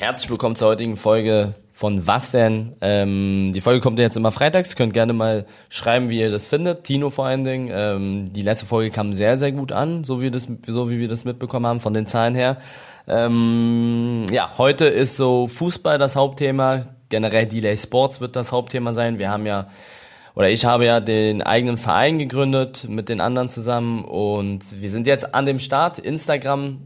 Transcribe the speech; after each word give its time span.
Herzlich 0.00 0.30
willkommen 0.30 0.56
zur 0.56 0.68
heutigen 0.68 0.96
Folge 0.96 1.52
von 1.74 2.06
Was 2.06 2.30
denn? 2.30 2.74
Ähm, 2.80 3.52
die 3.54 3.60
Folge 3.60 3.80
kommt 3.80 3.98
ja 3.98 4.06
jetzt 4.06 4.16
immer 4.16 4.32
freitags. 4.32 4.74
Könnt 4.74 4.94
gerne 4.94 5.12
mal 5.12 5.44
schreiben, 5.68 6.08
wie 6.08 6.20
ihr 6.20 6.30
das 6.30 6.46
findet. 6.46 6.84
Tino 6.84 7.10
vor 7.10 7.26
allen 7.26 7.44
Dingen. 7.44 7.68
Ähm, 7.70 8.32
die 8.32 8.40
letzte 8.40 8.64
Folge 8.64 8.90
kam 8.90 9.12
sehr, 9.12 9.36
sehr 9.36 9.52
gut 9.52 9.72
an, 9.72 10.02
so 10.02 10.22
wie, 10.22 10.30
das, 10.30 10.48
so 10.66 10.88
wie 10.88 11.00
wir 11.00 11.08
das 11.08 11.26
mitbekommen 11.26 11.66
haben 11.66 11.80
von 11.80 11.92
den 11.92 12.06
Zahlen 12.06 12.34
her. 12.34 12.56
Ähm, 13.06 14.24
ja, 14.30 14.54
heute 14.56 14.86
ist 14.86 15.18
so 15.18 15.46
Fußball 15.48 15.98
das 15.98 16.16
Hauptthema. 16.16 16.86
Generell 17.10 17.44
Delay 17.44 17.76
Sports 17.76 18.22
wird 18.22 18.36
das 18.36 18.52
Hauptthema 18.52 18.94
sein. 18.94 19.18
Wir 19.18 19.28
haben 19.28 19.44
ja 19.44 19.66
oder 20.34 20.48
ich 20.48 20.64
habe 20.64 20.86
ja 20.86 21.00
den 21.00 21.42
eigenen 21.42 21.76
Verein 21.76 22.18
gegründet 22.18 22.86
mit 22.88 23.10
den 23.10 23.20
anderen 23.20 23.50
zusammen 23.50 24.06
und 24.06 24.80
wir 24.80 24.88
sind 24.88 25.06
jetzt 25.06 25.34
an 25.34 25.44
dem 25.44 25.58
Start. 25.58 25.98
Instagram 25.98 26.78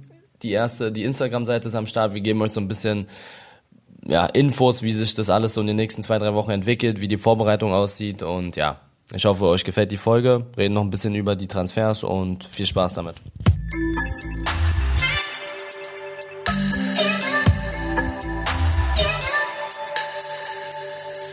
die 0.44 0.52
erste, 0.52 0.92
die 0.92 1.04
Instagram-Seite 1.04 1.68
ist 1.68 1.74
am 1.74 1.86
Start. 1.86 2.14
Wir 2.14 2.20
geben 2.20 2.42
euch 2.42 2.52
so 2.52 2.60
ein 2.60 2.68
bisschen 2.68 3.08
ja, 4.06 4.26
Infos, 4.26 4.82
wie 4.82 4.92
sich 4.92 5.14
das 5.14 5.30
alles 5.30 5.54
so 5.54 5.62
in 5.62 5.66
den 5.66 5.76
nächsten 5.76 6.02
zwei, 6.02 6.18
drei 6.18 6.34
Wochen 6.34 6.50
entwickelt, 6.50 7.00
wie 7.00 7.08
die 7.08 7.16
Vorbereitung 7.16 7.72
aussieht 7.72 8.22
und 8.22 8.54
ja, 8.56 8.78
ich 9.12 9.24
hoffe, 9.24 9.46
euch 9.46 9.64
gefällt 9.64 9.90
die 9.90 9.96
Folge. 9.96 10.46
Reden 10.56 10.74
noch 10.74 10.82
ein 10.82 10.90
bisschen 10.90 11.14
über 11.14 11.36
die 11.36 11.46
Transfers 11.46 12.04
und 12.04 12.44
viel 12.44 12.66
Spaß 12.66 12.94
damit. 12.94 13.16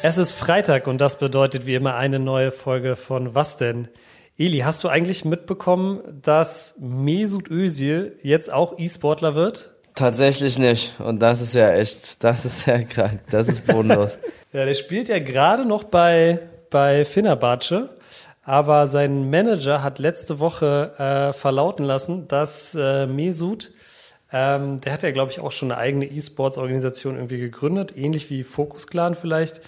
Es 0.03 0.17
ist 0.17 0.31
Freitag 0.31 0.87
und 0.87 0.99
das 0.99 1.19
bedeutet 1.19 1.65
wie 1.65 1.75
immer 1.75 1.95
eine 1.95 2.19
neue 2.19 2.51
Folge 2.51 2.95
von 2.95 3.35
Was 3.35 3.57
denn? 3.57 3.87
Eli, 4.41 4.61
hast 4.61 4.83
du 4.83 4.87
eigentlich 4.87 5.23
mitbekommen, 5.23 6.01
dass 6.23 6.73
Mesut 6.79 7.51
Özil 7.51 8.17
jetzt 8.23 8.51
auch 8.51 8.79
E-Sportler 8.79 9.35
wird? 9.35 9.69
Tatsächlich 9.93 10.57
nicht. 10.57 10.99
Und 10.99 11.19
das 11.19 11.43
ist 11.43 11.53
ja 11.53 11.69
echt, 11.73 12.23
das 12.23 12.43
ist 12.43 12.65
ja 12.65 12.81
krank. 12.81 13.19
Das 13.29 13.47
ist 13.47 13.67
bodenlos. 13.67 14.17
ja, 14.51 14.65
der 14.65 14.73
spielt 14.73 15.09
ja 15.09 15.19
gerade 15.19 15.63
noch 15.63 15.83
bei, 15.83 16.39
bei 16.71 17.05
Fenerbahce. 17.05 17.89
Aber 18.41 18.87
sein 18.87 19.29
Manager 19.29 19.83
hat 19.83 19.99
letzte 19.99 20.39
Woche 20.39 20.93
äh, 20.97 21.33
verlauten 21.33 21.83
lassen, 21.83 22.27
dass 22.27 22.73
äh, 22.73 23.05
Mesut, 23.05 23.71
ähm, 24.33 24.81
der 24.81 24.93
hat 24.93 25.03
ja, 25.03 25.11
glaube 25.11 25.31
ich, 25.31 25.39
auch 25.39 25.51
schon 25.51 25.71
eine 25.71 25.79
eigene 25.79 26.05
E-Sports-Organisation 26.05 27.13
irgendwie 27.13 27.37
gegründet, 27.37 27.95
ähnlich 27.95 28.31
wie 28.31 28.43
Focus 28.43 28.87
Clan 28.87 29.13
vielleicht 29.13 29.61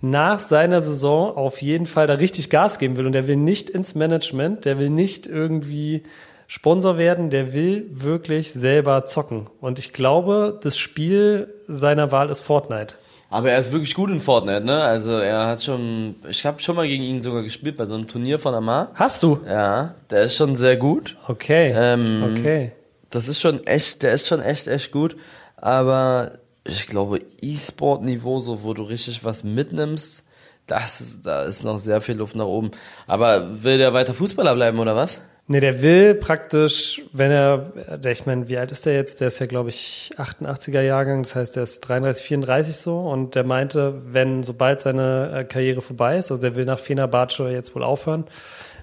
nach 0.00 0.40
seiner 0.40 0.80
Saison 0.80 1.36
auf 1.36 1.60
jeden 1.62 1.86
Fall 1.86 2.06
da 2.06 2.14
richtig 2.14 2.50
Gas 2.50 2.78
geben 2.78 2.96
will. 2.96 3.06
Und 3.06 3.12
der 3.12 3.26
will 3.26 3.36
nicht 3.36 3.70
ins 3.70 3.94
Management, 3.94 4.64
der 4.64 4.78
will 4.78 4.90
nicht 4.90 5.26
irgendwie 5.26 6.04
Sponsor 6.46 6.96
werden, 6.96 7.30
der 7.30 7.52
will 7.52 7.86
wirklich 7.90 8.52
selber 8.52 9.04
zocken. 9.04 9.48
Und 9.60 9.78
ich 9.78 9.92
glaube, 9.92 10.58
das 10.62 10.78
Spiel 10.78 11.52
seiner 11.66 12.10
Wahl 12.10 12.30
ist 12.30 12.40
Fortnite. 12.40 12.94
Aber 13.30 13.50
er 13.50 13.58
ist 13.58 13.72
wirklich 13.72 13.94
gut 13.94 14.08
in 14.08 14.20
Fortnite, 14.20 14.64
ne? 14.64 14.82
Also 14.82 15.12
er 15.12 15.46
hat 15.46 15.62
schon, 15.62 16.14
ich 16.28 16.46
habe 16.46 16.62
schon 16.62 16.76
mal 16.76 16.88
gegen 16.88 17.02
ihn 17.02 17.20
sogar 17.20 17.42
gespielt 17.42 17.76
bei 17.76 17.84
so 17.84 17.94
einem 17.94 18.06
Turnier 18.06 18.38
von 18.38 18.54
Amar. 18.54 18.90
Hast 18.94 19.22
du? 19.22 19.40
Ja, 19.46 19.94
der 20.10 20.22
ist 20.22 20.36
schon 20.36 20.56
sehr 20.56 20.76
gut. 20.76 21.16
Okay. 21.26 21.74
Ähm, 21.76 22.34
okay. 22.38 22.72
Das 23.10 23.28
ist 23.28 23.40
schon 23.40 23.66
echt, 23.66 24.02
der 24.02 24.12
ist 24.12 24.26
schon 24.26 24.40
echt, 24.40 24.66
echt 24.66 24.92
gut. 24.92 25.16
Aber 25.56 26.38
ich 26.68 26.86
glaube, 26.86 27.20
E-Sport-Niveau, 27.40 28.40
so 28.40 28.62
wo 28.62 28.74
du 28.74 28.82
richtig 28.82 29.24
was 29.24 29.42
mitnimmst, 29.44 30.24
das, 30.66 31.20
da 31.22 31.44
ist 31.44 31.64
noch 31.64 31.78
sehr 31.78 32.00
viel 32.00 32.16
Luft 32.16 32.36
nach 32.36 32.44
oben. 32.44 32.70
Aber 33.06 33.64
will 33.64 33.78
der 33.78 33.94
weiter 33.94 34.14
Fußballer 34.14 34.54
bleiben 34.54 34.78
oder 34.78 34.94
was? 34.94 35.22
Nee, 35.50 35.60
der 35.60 35.80
will 35.80 36.14
praktisch, 36.14 37.00
wenn 37.12 37.30
er, 37.30 37.72
ich 38.04 38.26
meine, 38.26 38.50
wie 38.50 38.58
alt 38.58 38.70
ist 38.70 38.84
der 38.84 38.92
jetzt? 38.92 39.22
Der 39.22 39.28
ist 39.28 39.38
ja, 39.38 39.46
glaube 39.46 39.70
ich, 39.70 40.10
88er 40.18 40.82
Jahrgang, 40.82 41.22
das 41.22 41.36
heißt, 41.36 41.56
der 41.56 41.62
ist 41.62 41.80
33, 41.80 42.26
34 42.26 42.76
so 42.76 42.98
und 43.00 43.34
der 43.34 43.44
meinte, 43.44 44.02
wenn 44.04 44.42
sobald 44.42 44.82
seine 44.82 45.32
äh, 45.34 45.44
Karriere 45.44 45.80
vorbei 45.80 46.18
ist, 46.18 46.30
also 46.30 46.42
der 46.42 46.54
will 46.54 46.66
nach 46.66 46.78
Fenerbahce 46.78 47.48
jetzt 47.48 47.74
wohl 47.74 47.82
aufhören, 47.82 48.26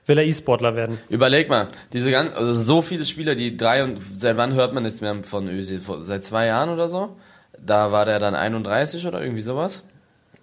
will 0.08 0.17
er 0.17 0.25
E-Sportler 0.25 0.75
werden. 0.75 0.97
Überleg 1.09 1.50
mal, 1.50 1.68
diese 1.94 2.09
ganzen, 2.09 2.34
also 2.34 2.56
so 2.56 2.81
viele 2.81 3.06
Spieler, 3.06 3.35
die 3.35 3.57
drei 3.57 3.84
und 3.84 4.00
seit 4.16 4.38
wann 4.38 4.56
hört 4.56 4.74
man 4.74 4.81
nichts 4.81 5.01
mehr 5.01 5.24
von 5.24 5.47
Özil? 5.47 5.81
Seit 6.00 6.25
zwei 6.25 6.47
Jahren 6.47 6.69
oder 6.69 6.90
so? 6.90 7.16
Da 7.63 7.91
war 7.91 8.05
der 8.05 8.19
dann 8.19 8.35
31 8.35 9.05
oder 9.07 9.21
irgendwie 9.21 9.41
sowas. 9.41 9.83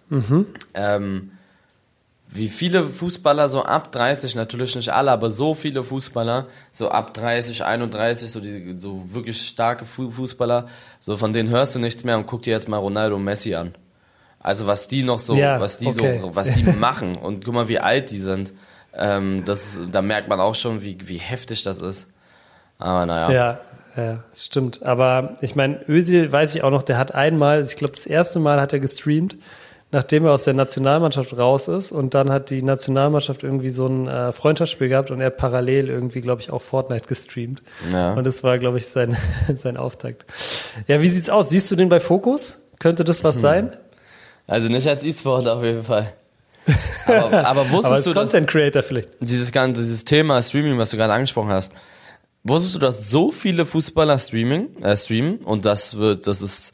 Mhm. 0.09 0.47
Ähm, 0.75 1.33
wie 2.35 2.49
viele 2.49 2.85
Fußballer 2.85 3.51
so 3.51 3.63
ab 3.63 3.93
30, 3.93 4.35
natürlich 4.37 4.75
nicht 4.75 4.89
alle, 4.89 5.11
aber 5.11 5.31
so 5.31 5.53
viele 5.53 5.85
Fußballer, 5.85 6.47
so 6.71 6.89
ab 6.89 7.13
30, 7.13 7.65
31, 7.65 8.31
so 8.31 8.41
die 8.41 8.77
so 8.79 9.03
wirklich 9.13 9.47
starke 9.47 9.85
Fußballer, 9.85 10.67
so 10.99 11.19
von 11.19 11.35
denen 11.35 11.51
hörst 11.51 11.75
du 11.75 11.79
nichts 11.79 12.05
mehr 12.05 12.17
und 12.17 12.27
guck 12.27 12.43
dir 12.43 12.53
jetzt 12.53 12.71
mal 12.71 12.79
Ronaldo 12.79 13.17
und 13.17 13.25
Messi 13.25 13.55
an. 13.55 13.75
Also 14.41 14.67
was 14.67 14.89
die 14.89 15.03
noch 15.03 15.19
so, 15.19 15.35
ja, 15.35 15.61
was 15.61 15.79
die 15.79 15.89
okay. 15.89 16.21
so, 16.23 16.35
was 16.35 16.53
die 16.53 16.63
machen 16.79 17.17
und 17.17 17.45
guck 17.45 17.53
mal, 17.53 17.69
wie 17.69 17.79
alt 17.79 18.11
die 18.11 18.19
sind. 18.19 18.55
Ähm, 18.95 19.45
das, 19.45 19.81
da 19.91 20.01
merkt 20.01 20.29
man 20.29 20.41
auch 20.41 20.55
schon, 20.55 20.83
wie, 20.83 20.97
wie 21.05 21.19
heftig 21.19 21.63
das 21.63 21.81
ist. 21.83 22.09
Aber 22.79 23.05
naja. 23.05 23.31
Ja, 23.31 23.61
ja, 23.97 24.25
stimmt. 24.35 24.83
Aber 24.83 25.37
ich 25.41 25.55
meine, 25.55 25.81
Özil 25.89 26.33
weiß 26.33 26.55
ich 26.55 26.63
auch 26.63 26.71
noch, 26.71 26.83
der 26.83 26.99
hat 26.99 27.15
einmal, 27.15 27.63
ich 27.63 27.77
glaube, 27.77 27.95
das 27.95 28.07
erste 28.07 28.39
Mal 28.39 28.61
hat 28.61 28.73
er 28.73 28.81
gestreamt, 28.81 29.37
nachdem 29.91 30.25
er 30.25 30.33
aus 30.33 30.45
der 30.45 30.55
Nationalmannschaft 30.55 31.37
raus 31.37 31.69
ist 31.69 31.93
und 31.93 32.15
dann 32.15 32.31
hat 32.31 32.51
die 32.51 32.63
Nationalmannschaft 32.63 33.43
irgendwie 33.43 33.71
so 33.71 33.87
ein 33.87 34.09
äh, 34.09 34.33
Freundschaftsspiel 34.33 34.89
gehabt 34.89 35.11
und 35.11 35.21
er 35.21 35.27
hat 35.27 35.37
parallel 35.37 35.91
irgendwie, 35.91 36.23
glaube 36.23 36.41
ich, 36.41 36.51
auch 36.51 36.63
Fortnite 36.63 37.07
gestreamt. 37.07 37.63
Ja. 37.93 38.15
Und 38.15 38.27
das 38.27 38.43
war, 38.43 38.59
glaube 38.59 38.79
ich, 38.79 38.87
sein, 38.87 39.17
sein 39.63 39.77
Auftakt. 39.77 40.25
Ja, 40.87 41.03
wie 41.03 41.09
sieht's 41.09 41.29
aus? 41.29 41.51
Siehst 41.51 41.71
du 41.71 41.77
den 41.77 41.91
bei 41.91 42.01
Fokus? 42.01 42.63
Könnte 42.79 43.05
das 43.05 43.23
was 43.23 43.37
hm. 43.37 43.43
sein? 43.43 43.77
Also 44.47 44.69
nicht 44.69 44.89
als 44.89 45.05
E-Sport 45.05 45.47
auf 45.47 45.63
jeden 45.63 45.85
Fall. 45.85 46.13
Aber, 47.07 47.47
aber 47.47 47.61
wusstest 47.71 47.85
aber 47.85 47.95
als 47.95 48.05
du, 48.05 48.15
Content 48.15 48.49
Creator 48.49 48.83
vielleicht. 48.83 49.11
Dieses 49.21 49.53
ganze, 49.53 49.83
dieses 49.83 50.05
Thema 50.05 50.43
Streaming, 50.43 50.79
was 50.79 50.91
du 50.91 50.97
gerade 50.97 51.13
angesprochen 51.13 51.51
hast, 51.51 51.73
Wusstest 52.45 52.75
du, 52.75 52.79
dass 52.81 53.09
so 53.09 53.31
viele 53.31 53.65
Fußballer 53.65 54.19
streaming, 54.19 54.83
äh, 54.83 54.97
streamen 54.97 55.39
und 55.39 55.65
das 55.65 55.97
wird, 55.97 56.27
das 56.27 56.43
ist, 56.43 56.73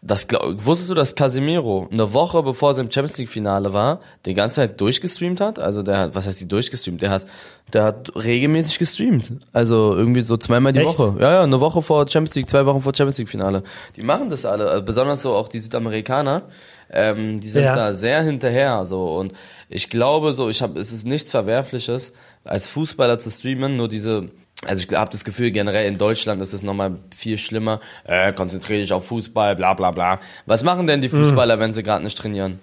das 0.00 0.28
glaub, 0.28 0.64
wusstest 0.64 0.90
du, 0.90 0.94
dass 0.94 1.14
Casemiro 1.14 1.88
eine 1.90 2.14
Woche 2.14 2.42
bevor 2.42 2.72
er 2.72 2.78
im 2.78 2.90
Champions 2.90 3.18
League 3.18 3.28
Finale 3.28 3.72
war, 3.74 4.00
die 4.24 4.32
ganze 4.32 4.56
Zeit 4.56 4.80
durchgestreamt 4.80 5.42
hat? 5.42 5.58
Also 5.58 5.82
der 5.82 5.98
hat, 5.98 6.14
was 6.14 6.26
heißt 6.26 6.40
die 6.40 6.48
durchgestreamt? 6.48 7.02
Der 7.02 7.10
hat, 7.10 7.26
der 7.74 7.84
hat 7.84 8.16
regelmäßig 8.16 8.78
gestreamt. 8.78 9.32
Also 9.52 9.94
irgendwie 9.94 10.22
so 10.22 10.38
zweimal 10.38 10.72
die 10.72 10.80
Echt? 10.80 10.98
Woche. 10.98 11.20
Ja, 11.20 11.32
ja, 11.32 11.42
eine 11.42 11.60
Woche 11.60 11.82
vor 11.82 12.08
Champions 12.08 12.36
League, 12.36 12.48
zwei 12.48 12.64
Wochen 12.64 12.80
vor 12.80 12.94
Champions 12.94 13.18
League 13.18 13.28
Finale. 13.28 13.64
Die 13.96 14.02
machen 14.02 14.30
das 14.30 14.46
alle, 14.46 14.70
also 14.70 14.84
besonders 14.84 15.20
so 15.20 15.34
auch 15.34 15.48
die 15.48 15.58
Südamerikaner. 15.58 16.42
Ähm, 16.90 17.40
die 17.40 17.48
sind 17.48 17.64
ja. 17.64 17.74
da 17.74 17.92
sehr 17.92 18.22
hinterher, 18.22 18.82
so 18.86 19.18
und 19.18 19.34
ich 19.68 19.90
glaube 19.90 20.32
so, 20.32 20.48
ich 20.48 20.62
habe, 20.62 20.80
es 20.80 20.90
ist 20.90 21.06
nichts 21.06 21.30
Verwerfliches, 21.30 22.14
als 22.44 22.68
Fußballer 22.68 23.18
zu 23.18 23.30
streamen, 23.30 23.76
nur 23.76 23.88
diese 23.88 24.30
also 24.66 24.84
ich 24.86 24.96
habe 24.96 25.10
das 25.10 25.24
Gefühl, 25.24 25.50
generell 25.50 25.86
in 25.86 25.98
Deutschland 25.98 26.42
ist 26.42 26.52
es 26.52 26.62
nochmal 26.62 26.96
viel 27.16 27.38
schlimmer. 27.38 27.80
Äh, 28.04 28.32
konzentriere 28.32 28.80
dich 28.80 28.92
auf 28.92 29.06
Fußball, 29.06 29.54
bla 29.54 29.74
bla 29.74 29.92
bla. 29.92 30.18
Was 30.46 30.64
machen 30.64 30.86
denn 30.86 31.00
die 31.00 31.08
Fußballer, 31.08 31.56
mhm. 31.56 31.60
wenn 31.60 31.72
sie 31.72 31.82
gerade 31.82 32.02
nicht 32.02 32.18
trainieren? 32.18 32.60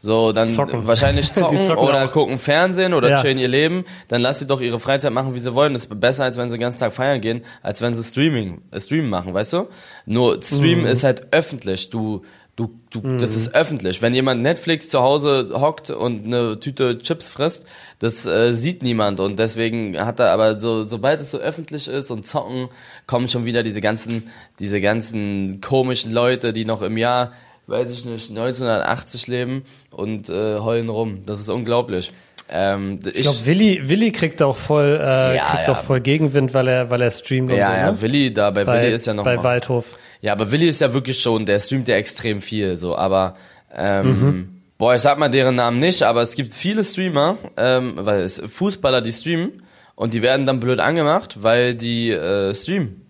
So, 0.00 0.32
dann 0.32 0.48
zocken. 0.48 0.86
wahrscheinlich 0.86 1.32
zocken, 1.34 1.62
zocken 1.62 1.84
oder 1.84 2.04
auch. 2.04 2.12
gucken 2.12 2.38
Fernsehen 2.38 2.94
oder 2.94 3.10
ja. 3.10 3.20
chillen 3.20 3.38
ihr 3.38 3.48
Leben. 3.48 3.84
Dann 4.06 4.20
lass 4.20 4.38
sie 4.38 4.46
doch 4.46 4.60
ihre 4.60 4.78
Freizeit 4.78 5.12
machen, 5.12 5.34
wie 5.34 5.40
sie 5.40 5.54
wollen. 5.54 5.72
Das 5.72 5.86
ist 5.86 6.00
besser, 6.00 6.24
als 6.24 6.36
wenn 6.36 6.48
sie 6.48 6.56
den 6.56 6.60
ganzen 6.60 6.78
Tag 6.78 6.92
feiern 6.92 7.20
gehen, 7.20 7.44
als 7.62 7.82
wenn 7.82 7.94
sie 7.94 8.04
Streaming, 8.04 8.62
äh, 8.70 8.78
Streamen 8.78 9.10
machen, 9.10 9.34
weißt 9.34 9.54
du? 9.54 9.68
Nur 10.06 10.40
Stream 10.42 10.80
mhm. 10.80 10.86
ist 10.86 11.02
halt 11.02 11.32
öffentlich. 11.32 11.90
Du, 11.90 12.22
Du, 12.58 12.70
du, 12.90 12.98
mhm. 13.06 13.20
das 13.20 13.36
ist 13.36 13.54
öffentlich. 13.54 14.02
Wenn 14.02 14.12
jemand 14.14 14.42
Netflix 14.42 14.88
zu 14.88 15.00
Hause 15.00 15.48
hockt 15.52 15.90
und 15.90 16.24
eine 16.24 16.58
Tüte 16.58 16.98
Chips 16.98 17.28
frisst, 17.28 17.68
das 18.00 18.26
äh, 18.26 18.52
sieht 18.52 18.82
niemand 18.82 19.20
und 19.20 19.38
deswegen 19.38 19.96
hat 19.96 20.18
er 20.18 20.32
aber 20.32 20.58
so, 20.58 20.82
sobald 20.82 21.20
es 21.20 21.30
so 21.30 21.38
öffentlich 21.38 21.86
ist 21.86 22.10
und 22.10 22.26
zocken, 22.26 22.66
kommen 23.06 23.28
schon 23.28 23.44
wieder 23.44 23.62
diese 23.62 23.80
ganzen, 23.80 24.24
diese 24.58 24.80
ganzen 24.80 25.60
komischen 25.60 26.10
Leute, 26.10 26.52
die 26.52 26.64
noch 26.64 26.82
im 26.82 26.96
Jahr, 26.96 27.30
weiß 27.68 27.92
ich 27.92 28.04
nicht, 28.04 28.30
1980 28.30 29.28
leben 29.28 29.62
und 29.92 30.28
äh, 30.28 30.58
heulen 30.58 30.88
rum. 30.88 31.22
Das 31.26 31.38
ist 31.38 31.50
unglaublich. 31.50 32.12
Ähm, 32.50 32.98
ich, 33.04 33.18
ich 33.18 33.22
glaube, 33.22 33.38
Willi, 33.44 33.88
Willi 33.88 34.10
kriegt 34.10 34.42
auch 34.42 34.56
voll, 34.56 34.98
äh, 35.00 35.36
ja, 35.36 35.44
kriegt 35.44 35.68
ja. 35.68 35.74
auch 35.74 35.82
voll 35.84 36.00
Gegenwind, 36.00 36.54
weil 36.54 36.66
er, 36.66 36.90
weil 36.90 37.02
er 37.02 37.12
streamt 37.12 37.52
und 37.52 37.56
ja, 37.56 37.66
so. 37.66 37.72
Ja, 37.72 37.92
ne? 37.92 38.02
Willi 38.02 38.32
da, 38.32 38.50
bei, 38.50 38.64
bei 38.64 38.82
Willi 38.82 38.94
ist 38.94 39.06
ja 39.06 39.14
noch 39.14 39.22
bei 39.22 39.36
mal, 39.36 39.44
Waldhof. 39.44 39.96
Ja, 40.20 40.32
aber 40.32 40.50
Willi 40.50 40.68
ist 40.68 40.80
ja 40.80 40.92
wirklich 40.92 41.20
schon, 41.20 41.46
der 41.46 41.60
streamt 41.60 41.88
ja 41.88 41.96
extrem 41.96 42.40
viel, 42.40 42.76
so, 42.76 42.96
aber 42.96 43.36
ähm, 43.72 44.06
mhm. 44.08 44.62
boah, 44.78 44.94
ich 44.94 45.02
sag 45.02 45.18
mal 45.18 45.28
deren 45.28 45.54
Namen 45.54 45.78
nicht, 45.78 46.02
aber 46.02 46.22
es 46.22 46.34
gibt 46.34 46.52
viele 46.52 46.82
Streamer, 46.82 47.38
ähm, 47.56 47.94
weil 47.96 48.22
es 48.22 48.40
Fußballer, 48.40 49.00
die 49.00 49.12
streamen 49.12 49.62
und 49.94 50.14
die 50.14 50.22
werden 50.22 50.46
dann 50.46 50.60
blöd 50.60 50.80
angemacht, 50.80 51.42
weil 51.42 51.74
die 51.74 52.10
äh, 52.10 52.52
streamen 52.54 53.02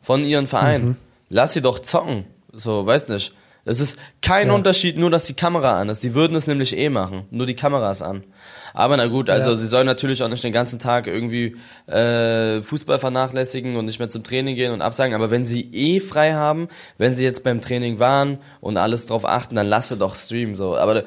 von 0.00 0.24
ihren 0.24 0.46
Vereinen. 0.46 0.88
Mhm. 0.88 0.96
Lass 1.28 1.52
sie 1.52 1.60
doch 1.60 1.78
zocken. 1.80 2.24
So, 2.52 2.86
weiß 2.86 3.08
nicht. 3.10 3.34
Das 3.64 3.80
ist 3.80 3.98
kein 4.22 4.48
Ja. 4.48 4.54
Unterschied, 4.54 4.96
nur 4.96 5.10
dass 5.10 5.26
die 5.26 5.34
Kamera 5.34 5.78
an 5.78 5.90
ist. 5.90 6.02
Die 6.02 6.14
würden 6.14 6.34
es 6.36 6.46
nämlich 6.46 6.74
eh 6.76 6.88
machen. 6.88 7.26
Nur 7.30 7.46
die 7.46 7.54
Kamera 7.54 7.90
ist 7.90 8.00
an. 8.00 8.24
Aber 8.74 8.96
na 8.96 9.06
gut, 9.06 9.30
also 9.30 9.50
Ja. 9.50 9.56
sie 9.56 9.66
sollen 9.66 9.86
natürlich 9.86 10.22
auch 10.22 10.28
nicht 10.28 10.44
den 10.44 10.52
ganzen 10.52 10.78
Tag 10.78 11.06
irgendwie 11.06 11.56
äh, 11.86 12.62
Fußball 12.62 12.98
vernachlässigen 12.98 13.76
und 13.76 13.84
nicht 13.86 13.98
mehr 13.98 14.10
zum 14.10 14.24
Training 14.24 14.54
gehen 14.56 14.72
und 14.72 14.82
absagen. 14.82 15.14
Aber 15.14 15.30
wenn 15.30 15.44
sie 15.44 15.62
eh 15.72 16.00
frei 16.00 16.32
haben, 16.34 16.68
wenn 16.98 17.14
sie 17.14 17.24
jetzt 17.24 17.42
beim 17.44 17.60
Training 17.60 17.98
waren 17.98 18.38
und 18.60 18.76
alles 18.76 19.06
drauf 19.06 19.24
achten, 19.24 19.54
dann 19.56 19.66
lasse 19.66 19.96
doch 19.96 20.14
streamen 20.14 20.56
so. 20.56 20.76
Aber 20.76 21.04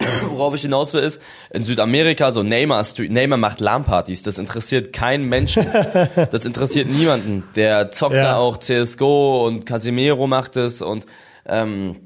worauf 0.30 0.54
ich 0.54 0.60
hinaus 0.62 0.94
will 0.94 1.02
ist, 1.02 1.20
in 1.50 1.62
Südamerika 1.64 2.32
so 2.32 2.42
Neymar, 2.44 2.84
Neymar 2.98 3.36
macht 3.38 3.60
LAN-Partys, 3.60 4.22
das 4.22 4.38
interessiert 4.38 4.92
keinen 4.92 5.28
Menschen. 5.28 5.66
das 6.30 6.44
interessiert 6.44 6.88
niemanden. 6.88 7.42
Der 7.56 7.90
zockt 7.90 8.14
Ja. 8.14 8.22
da 8.22 8.36
auch 8.36 8.58
CSGO 8.58 9.44
und 9.46 9.66
Casimiro 9.66 10.26
macht 10.28 10.56
es 10.56 10.82
und 10.82 11.06
ähm, 11.46 11.96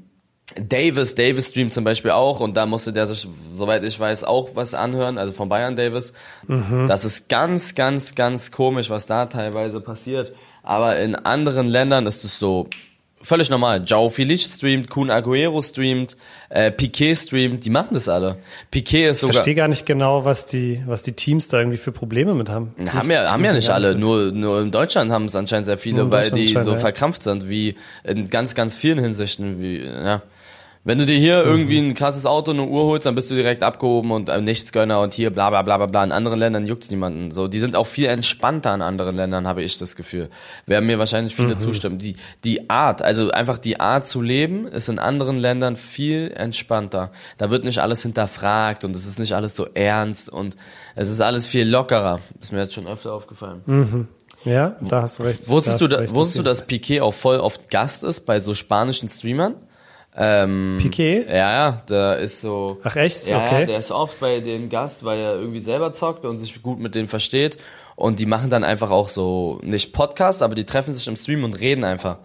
Davis, 0.61 1.15
Davis 1.15 1.49
streamt 1.49 1.73
zum 1.73 1.83
Beispiel 1.83 2.11
auch 2.11 2.39
und 2.39 2.55
da 2.55 2.65
musste 2.65 2.93
der 2.93 3.07
sich, 3.07 3.27
soweit 3.51 3.83
ich 3.83 3.99
weiß, 3.99 4.23
auch 4.23 4.51
was 4.55 4.73
anhören, 4.73 5.17
also 5.17 5.33
von 5.33 5.49
Bayern 5.49 5.75
Davis. 5.75 6.13
Das 6.87 7.05
ist 7.05 7.29
ganz, 7.29 7.75
ganz, 7.75 8.15
ganz 8.15 8.51
komisch, 8.51 8.89
was 8.89 9.07
da 9.07 9.25
teilweise 9.25 9.81
passiert. 9.81 10.33
Aber 10.61 10.97
in 10.97 11.15
anderen 11.15 11.65
Ländern 11.65 12.05
ist 12.05 12.23
es 12.23 12.39
so 12.39 12.67
völlig 13.23 13.49
normal. 13.49 13.83
Joao 13.85 14.09
Felix 14.09 14.43
streamt, 14.43 14.89
Kun 14.89 15.09
Aguero 15.09 15.61
streamt, 15.61 16.17
äh, 16.49 16.71
Piquet 16.71 17.15
streamt, 17.15 17.65
die 17.65 17.69
machen 17.69 17.89
das 17.93 18.09
alle. 18.09 18.37
Piquet 18.69 19.09
ist 19.09 19.17
Ich 19.17 19.21
sogar... 19.21 19.33
verstehe 19.35 19.55
gar 19.55 19.67
nicht 19.67 19.85
genau, 19.85 20.25
was 20.25 20.45
die, 20.45 20.83
was 20.85 21.03
die 21.03 21.13
Teams 21.13 21.47
da 21.47 21.59
irgendwie 21.59 21.77
für 21.77 21.91
Probleme 21.91 22.33
mit 22.35 22.49
haben. 22.49 22.73
Haben 22.89 23.09
ja, 23.09 23.31
haben 23.31 23.43
ja 23.43 23.53
nicht 23.53 23.69
alle, 23.69 23.95
nur, 23.95 24.31
nur 24.31 24.61
in 24.61 24.71
Deutschland 24.71 25.11
haben 25.11 25.25
es 25.25 25.35
anscheinend 25.35 25.65
sehr 25.65 25.77
viele, 25.77 26.03
Nur 26.03 26.11
weil 26.11 26.31
die 26.31 26.47
so 26.47 26.71
ja. 26.71 26.77
verkrampft 26.77 27.23
sind, 27.23 27.49
wie 27.49 27.75
in 28.03 28.29
ganz, 28.29 28.55
ganz 28.55 28.75
vielen 28.75 28.99
Hinsichten, 28.99 29.61
wie, 29.61 29.83
ja. 29.83 30.21
Wenn 30.85 30.97
du 30.97 31.05
dir 31.05 31.17
hier 31.17 31.43
Mhm. 31.45 31.49
irgendwie 31.51 31.77
ein 31.79 31.93
krasses 31.93 32.25
Auto, 32.25 32.51
eine 32.51 32.63
Uhr 32.63 32.83
holst, 32.83 33.05
dann 33.05 33.15
bist 33.15 33.31
du 33.31 33.35
direkt 33.35 33.63
abgehoben 33.63 34.11
und 34.11 34.27
äh, 34.27 34.41
Nichtsgönner 34.41 34.99
und 34.99 35.13
hier 35.13 35.29
bla 35.29 35.49
bla 35.49 35.61
bla 35.61 35.77
bla 35.77 35.85
bla. 35.85 36.03
In 36.03 36.11
anderen 36.11 36.37
Ländern 36.39 36.65
juckt's 36.65 36.91
niemanden. 36.91 37.31
So, 37.31 37.47
die 37.47 37.59
sind 37.59 37.77
auch 37.77 37.87
viel 37.87 38.07
entspannter 38.07 38.75
in 38.75 38.81
anderen 38.81 39.15
Ländern, 39.15 39.47
habe 39.47 39.61
ich 39.63 39.77
das 39.77 39.95
Gefühl. 39.95 40.29
Werden 40.65 40.85
mir 40.85 40.99
wahrscheinlich 40.99 41.37
Mhm. 41.39 41.43
viele 41.43 41.57
zustimmen. 41.57 41.99
Die, 41.99 42.17
die 42.43 42.69
Art, 42.69 43.01
also 43.01 43.31
einfach 43.31 43.59
die 43.59 43.79
Art 43.79 44.05
zu 44.05 44.21
leben, 44.21 44.67
ist 44.67 44.89
in 44.89 44.99
anderen 44.99 45.37
Ländern 45.37 45.77
viel 45.77 46.31
entspannter. 46.35 47.11
Da 47.37 47.49
wird 47.49 47.63
nicht 47.63 47.79
alles 47.79 48.01
hinterfragt 48.03 48.83
und 48.83 48.93
es 48.93 49.05
ist 49.05 49.19
nicht 49.19 49.33
alles 49.35 49.55
so 49.55 49.67
ernst 49.73 50.29
und 50.29 50.57
es 50.95 51.07
ist 51.09 51.21
alles 51.21 51.47
viel 51.47 51.65
lockerer. 51.65 52.19
Ist 52.41 52.51
mir 52.51 52.59
jetzt 52.59 52.73
schon 52.73 52.87
öfter 52.87 53.13
aufgefallen. 53.13 54.09
Ja, 54.43 54.75
da 54.81 55.03
hast 55.03 55.19
du 55.19 55.23
recht. 55.23 55.47
Wusstest, 55.47 55.79
du, 55.79 55.87
da, 55.87 55.99
recht, 55.99 56.13
wusstest 56.13 56.39
du, 56.39 56.43
dass 56.43 56.67
Piquet 56.67 56.99
auch 56.99 57.13
voll 57.13 57.37
oft 57.39 57.69
Gast 57.69 58.03
ist 58.03 58.25
bei 58.25 58.41
so 58.41 58.53
spanischen 58.53 59.07
Streamern? 59.07 59.55
Ähm, 60.15 60.77
Piquet? 60.79 61.25
Ja, 61.27 61.33
ja, 61.35 61.81
der 61.89 62.17
ist 62.19 62.41
so. 62.41 62.79
Ach 62.83 62.95
echt? 62.95 63.27
Ja, 63.27 63.43
okay. 63.43 63.61
ja, 63.61 63.65
der 63.65 63.77
ist 63.79 63.91
oft 63.91 64.19
bei 64.19 64.39
den 64.39 64.69
Gast, 64.69 65.03
weil 65.03 65.19
er 65.19 65.35
irgendwie 65.35 65.59
selber 65.59 65.91
zockt 65.91 66.25
und 66.25 66.37
sich 66.37 66.61
gut 66.61 66.79
mit 66.79 66.93
denen 66.95 67.07
versteht. 67.07 67.57
Und 67.95 68.19
die 68.19 68.25
machen 68.25 68.49
dann 68.49 68.63
einfach 68.63 68.89
auch 68.91 69.07
so, 69.07 69.59
nicht 69.63 69.93
Podcast, 69.93 70.41
aber 70.43 70.55
die 70.55 70.65
treffen 70.65 70.93
sich 70.93 71.07
im 71.07 71.15
Stream 71.15 71.43
und 71.43 71.59
reden 71.59 71.83
einfach. 71.83 72.19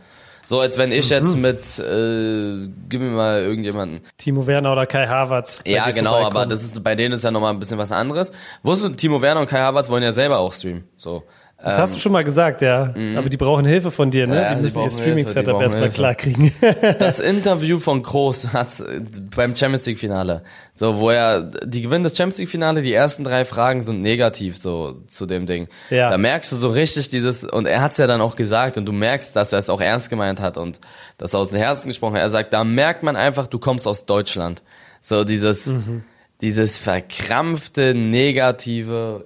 So 0.44 0.60
als 0.60 0.78
wenn 0.78 0.88
Mhm. 0.88 0.94
ich 0.96 1.10
jetzt 1.10 1.36
mit, 1.36 1.78
äh, 1.78 2.66
gib 2.88 3.02
mir 3.02 3.10
mal 3.10 3.42
irgendjemanden. 3.42 4.00
Timo 4.16 4.46
Werner 4.46 4.72
oder 4.72 4.86
Kai 4.86 5.06
Havertz. 5.06 5.60
Ja, 5.66 5.90
genau, 5.90 6.14
aber 6.24 6.46
das 6.46 6.62
ist, 6.62 6.82
bei 6.82 6.94
denen 6.94 7.12
ist 7.12 7.22
ja 7.24 7.30
nochmal 7.30 7.52
ein 7.52 7.58
bisschen 7.58 7.76
was 7.76 7.92
anderes. 7.92 8.32
Wusstest 8.62 8.92
du, 8.92 8.96
Timo 8.96 9.20
Werner 9.20 9.40
und 9.42 9.46
Kai 9.50 9.58
Havertz 9.58 9.90
wollen 9.90 10.02
ja 10.02 10.14
selber 10.14 10.38
auch 10.38 10.54
streamen. 10.54 10.84
So. 10.96 11.22
Das 11.60 11.76
hast 11.76 11.94
du 11.94 11.98
schon 11.98 12.12
mal 12.12 12.22
gesagt, 12.22 12.62
ja. 12.62 12.94
Aber 13.16 13.28
die 13.28 13.36
brauchen 13.36 13.66
Hilfe 13.66 13.90
von 13.90 14.12
dir, 14.12 14.28
ne? 14.28 14.36
Ja, 14.42 14.54
die 14.54 14.62
müssen 14.62 14.80
ihr 14.80 14.90
Streaming-Setup 14.92 15.60
erstmal 15.60 15.82
Hilfe. 15.84 15.94
klar 15.96 16.14
kriegen. 16.14 16.54
Das 17.00 17.18
Interview 17.18 17.80
von 17.80 18.00
Groß 18.04 18.52
hat's 18.52 18.80
äh, 18.80 19.00
beim 19.34 19.56
Champions 19.56 19.84
League 19.86 19.98
Finale, 19.98 20.44
so 20.76 20.98
wo 20.98 21.10
er 21.10 21.42
die 21.64 21.82
gewinnen 21.82 22.04
das 22.04 22.16
Champions 22.16 22.38
League 22.38 22.48
Finale, 22.48 22.80
die 22.80 22.92
ersten 22.92 23.24
drei 23.24 23.44
Fragen 23.44 23.82
sind 23.82 24.02
negativ 24.02 24.56
so 24.56 25.02
zu 25.08 25.26
dem 25.26 25.46
Ding. 25.46 25.66
Ja. 25.90 26.10
Da 26.10 26.16
merkst 26.18 26.52
du 26.52 26.56
so 26.56 26.68
richtig 26.70 27.10
dieses 27.10 27.42
und 27.42 27.66
er 27.66 27.82
hat's 27.82 27.98
ja 27.98 28.06
dann 28.06 28.20
auch 28.20 28.36
gesagt 28.36 28.78
und 28.78 28.86
du 28.86 28.92
merkst, 28.92 29.34
dass 29.34 29.52
er 29.52 29.58
es 29.58 29.68
auch 29.68 29.80
ernst 29.80 30.10
gemeint 30.10 30.40
hat 30.40 30.58
und 30.58 30.78
das 31.18 31.34
aus 31.34 31.48
dem 31.48 31.58
Herzen 31.58 31.88
gesprochen 31.88 32.14
hat. 32.14 32.20
Er 32.22 32.30
sagt, 32.30 32.52
da 32.52 32.62
merkt 32.62 33.02
man 33.02 33.16
einfach, 33.16 33.48
du 33.48 33.58
kommst 33.58 33.88
aus 33.88 34.06
Deutschland. 34.06 34.62
So 35.00 35.24
dieses 35.24 35.66
Mhm. 35.66 36.04
dieses 36.40 36.78
verkrampfte 36.78 37.94
negative, 37.94 39.24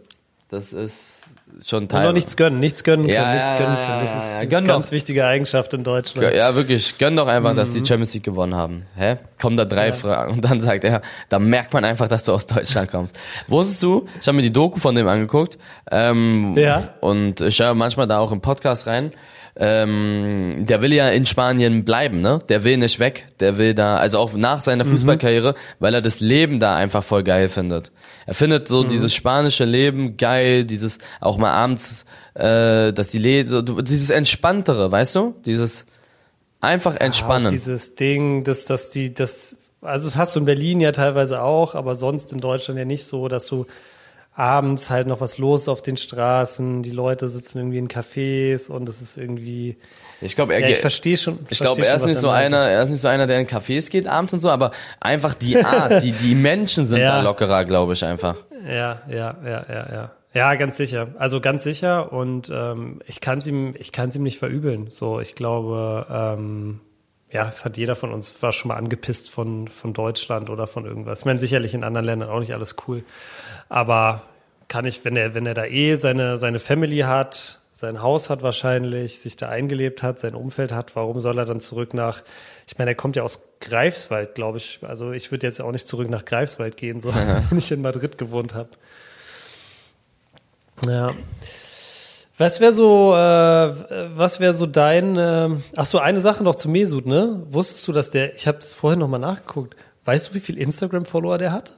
das 0.48 0.72
ist 0.72 1.21
schon 1.64 1.84
Und 1.84 1.90
Teil. 1.92 2.06
noch 2.06 2.12
nichts 2.12 2.36
gönnen, 2.36 2.60
nichts 2.60 2.82
gönnen 2.84 3.06
Ja, 3.08 3.22
können, 3.22 3.34
nichts 3.34 3.52
ja, 3.52 3.58
gönnen 3.58 3.76
ja, 3.78 3.86
können. 3.86 4.00
Das 4.00 4.10
ja, 4.10 4.18
ist 4.18 4.28
ja. 4.30 4.36
eine 4.38 4.48
Gönn 4.48 4.64
ganz 4.64 4.86
doch. 4.86 4.92
wichtige 4.92 5.26
Eigenschaft 5.26 5.74
in 5.74 5.84
Deutschland. 5.84 6.34
Ja, 6.34 6.54
wirklich. 6.54 6.98
Gönn 6.98 7.16
doch 7.16 7.26
einfach, 7.28 7.54
dass 7.54 7.70
Mhm. 7.70 7.74
die 7.82 7.86
Champions 7.86 8.14
League 8.14 8.24
gewonnen 8.24 8.54
haben. 8.54 8.86
Hä? 8.96 9.16
Kommen 9.40 9.56
da 9.56 9.64
drei 9.64 9.92
Fragen. 9.92 10.32
Und 10.34 10.44
dann 10.44 10.60
sagt 10.60 10.84
er, 10.84 11.02
da 11.28 11.38
merkt 11.38 11.72
man 11.72 11.84
einfach, 11.84 12.08
dass 12.08 12.24
du 12.24 12.32
aus 12.32 12.46
Deutschland 12.46 12.90
kommst. 12.90 13.18
Wusstest 13.48 13.82
du, 13.82 14.06
ich 14.20 14.26
habe 14.26 14.36
mir 14.36 14.42
die 14.42 14.52
Doku 14.52 14.78
von 14.78 14.94
dem 14.94 15.06
angeguckt. 15.08 15.58
Ähm, 15.90 16.56
Ja. 16.56 16.94
Und 17.00 17.40
ich 17.40 17.58
höre 17.60 17.74
manchmal 17.74 18.06
da 18.06 18.18
auch 18.18 18.32
im 18.32 18.40
Podcast 18.40 18.86
rein. 18.86 19.12
Ähm, 19.54 20.56
der 20.66 20.80
will 20.80 20.92
ja 20.94 21.10
in 21.10 21.26
Spanien 21.26 21.84
bleiben, 21.84 22.20
ne? 22.22 22.38
Der 22.48 22.64
will 22.64 22.78
nicht 22.78 22.98
weg. 23.00 23.26
Der 23.40 23.58
will 23.58 23.74
da, 23.74 23.96
also 23.96 24.18
auch 24.18 24.32
nach 24.32 24.58
Mhm. 24.58 24.62
seiner 24.62 24.84
Fußballkarriere, 24.86 25.54
weil 25.78 25.94
er 25.94 26.00
das 26.00 26.20
Leben 26.20 26.58
da 26.58 26.74
einfach 26.76 27.04
voll 27.04 27.22
geil 27.22 27.48
findet. 27.50 27.92
Er 28.26 28.34
findet 28.34 28.62
Mhm. 28.68 28.72
so 28.72 28.84
dieses 28.84 29.14
spanische 29.14 29.64
Leben 29.64 30.16
geil, 30.16 30.64
dieses 30.64 30.98
auch 31.20 31.36
mal 31.36 31.50
abends, 31.52 32.06
äh, 32.34 32.92
dass 32.94 33.08
die 33.08 33.18
Le 33.18 33.46
so, 33.46 33.60
dieses 33.60 34.08
entspanntere, 34.10 34.90
weißt 34.90 35.16
du? 35.16 35.34
Dieses 35.44 35.86
einfach 36.60 36.96
entspannen. 36.96 37.50
dieses 37.50 37.94
Ding, 37.94 38.44
dass, 38.44 38.64
dass 38.64 38.88
die, 38.90 39.12
das, 39.12 39.58
also 39.82 40.06
das 40.06 40.16
hast 40.16 40.34
du 40.34 40.40
in 40.40 40.46
Berlin 40.46 40.80
ja 40.80 40.92
teilweise 40.92 41.42
auch, 41.42 41.74
aber 41.74 41.94
sonst 41.96 42.32
in 42.32 42.38
Deutschland 42.38 42.78
ja 42.78 42.84
nicht 42.86 43.04
so, 43.04 43.28
dass 43.28 43.46
du 43.48 43.66
abends 44.34 44.88
halt 44.90 45.06
noch 45.06 45.20
was 45.20 45.38
los 45.38 45.68
auf 45.68 45.82
den 45.82 45.96
Straßen, 45.96 46.82
die 46.82 46.90
Leute 46.90 47.28
sitzen 47.28 47.58
irgendwie 47.58 47.78
in 47.78 47.88
Cafés 47.88 48.70
und 48.70 48.88
es 48.88 49.02
ist 49.02 49.18
irgendwie, 49.18 49.76
Ich 50.22 50.34
glaube, 50.36 50.54
er, 50.54 50.60
ja, 50.60 50.68
ich 50.68 50.78
verstehe 50.78 51.16
schon. 51.18 51.38
ich 51.50 51.58
glaube, 51.58 51.84
er 51.84 51.94
ist 51.96 52.06
nicht 52.06 52.18
so 52.18 52.30
einer, 52.30 52.58
er 52.68 52.82
ist 52.82 52.90
nicht 52.90 53.00
so 53.00 53.08
einer, 53.08 53.26
der 53.26 53.40
in 53.40 53.46
Cafés 53.46 53.90
geht 53.90 54.06
abends 54.06 54.32
und 54.32 54.40
so, 54.40 54.50
aber 54.50 54.70
einfach 55.00 55.34
die 55.34 55.56
Art, 55.64 56.02
die, 56.02 56.12
die 56.12 56.34
Menschen 56.34 56.86
sind 56.86 57.00
Ja. 57.00 57.18
da 57.18 57.22
lockerer, 57.22 57.64
glaube 57.66 57.92
ich 57.92 58.04
einfach. 58.04 58.36
Ja, 58.66 59.02
ja, 59.08 59.36
ja, 59.44 59.66
ja, 59.68 59.92
ja. 59.92 60.10
Ja, 60.34 60.54
ganz 60.54 60.78
sicher. 60.78 61.08
Also 61.18 61.42
ganz 61.42 61.62
sicher 61.62 62.10
und 62.10 62.50
ähm, 62.50 63.00
ich 63.06 63.20
kann 63.20 63.40
es 63.40 63.46
ihm, 63.46 63.74
ich 63.78 63.92
kann 63.92 64.10
ihm 64.12 64.22
nicht 64.22 64.38
verübeln. 64.38 64.86
So, 64.90 65.20
ich 65.20 65.34
glaube, 65.34 66.06
ähm, 66.10 66.80
ja, 67.30 67.50
es 67.50 67.66
hat 67.66 67.76
jeder 67.76 67.96
von 67.96 68.12
uns 68.12 68.42
war 68.42 68.52
schon 68.52 68.68
mal 68.70 68.76
angepisst 68.76 69.28
von 69.28 69.68
von 69.68 69.92
Deutschland 69.92 70.48
oder 70.48 70.66
von 70.66 70.86
irgendwas. 70.86 71.20
Ich 71.20 71.24
meine, 71.26 71.38
sicherlich 71.38 71.74
in 71.74 71.84
anderen 71.84 72.06
Ländern 72.06 72.30
auch 72.30 72.40
nicht 72.40 72.54
alles 72.54 72.76
cool, 72.88 73.04
aber 73.72 74.22
kann 74.68 74.84
ich, 74.84 75.04
wenn 75.04 75.16
er 75.16 75.34
wenn 75.34 75.46
er 75.46 75.54
da 75.54 75.64
eh 75.64 75.96
seine 75.96 76.36
seine 76.36 76.58
Family 76.58 76.98
hat, 76.98 77.60
sein 77.72 78.02
Haus 78.02 78.28
hat 78.30 78.42
wahrscheinlich, 78.42 79.18
sich 79.18 79.36
da 79.36 79.48
eingelebt 79.48 80.02
hat, 80.02 80.20
sein 80.20 80.34
Umfeld 80.34 80.72
hat, 80.72 80.94
warum 80.94 81.20
soll 81.20 81.38
er 81.38 81.46
dann 81.46 81.60
zurück 81.60 81.94
nach 81.94 82.22
ich 82.66 82.78
meine, 82.78 82.92
er 82.92 82.94
kommt 82.94 83.16
ja 83.16 83.22
aus 83.22 83.48
Greifswald, 83.60 84.34
glaube 84.34 84.58
ich. 84.58 84.80
Also 84.82 85.12
ich 85.12 85.30
würde 85.30 85.46
jetzt 85.46 85.60
auch 85.60 85.72
nicht 85.72 85.88
zurück 85.88 86.08
nach 86.08 86.24
Greifswald 86.24 86.76
gehen, 86.76 87.00
so 87.00 87.12
wenn 87.50 87.58
ich 87.58 87.72
in 87.72 87.82
Madrid 87.82 88.18
gewohnt 88.18 88.54
habe. 88.54 88.68
Ja. 90.86 91.12
Was 92.38 92.60
wäre 92.60 92.72
so, 92.72 93.14
äh, 93.14 94.16
was 94.16 94.40
wäre 94.40 94.54
so 94.54 94.66
dein, 94.66 95.16
äh, 95.16 95.50
ach 95.76 95.86
so, 95.86 95.98
eine 95.98 96.20
Sache 96.20 96.44
noch 96.44 96.56
zu 96.56 96.68
Mesut, 96.68 97.06
ne? 97.06 97.42
Wusstest 97.50 97.86
du, 97.88 97.92
dass 97.92 98.10
der, 98.10 98.34
ich 98.34 98.46
habe 98.46 98.58
das 98.58 98.74
vorhin 98.74 99.00
nochmal 99.00 99.20
nachgeguckt, 99.20 99.76
weißt 100.04 100.30
du, 100.30 100.34
wie 100.34 100.40
viel 100.40 100.58
Instagram-Follower 100.58 101.38
der 101.38 101.52
hat? 101.52 101.74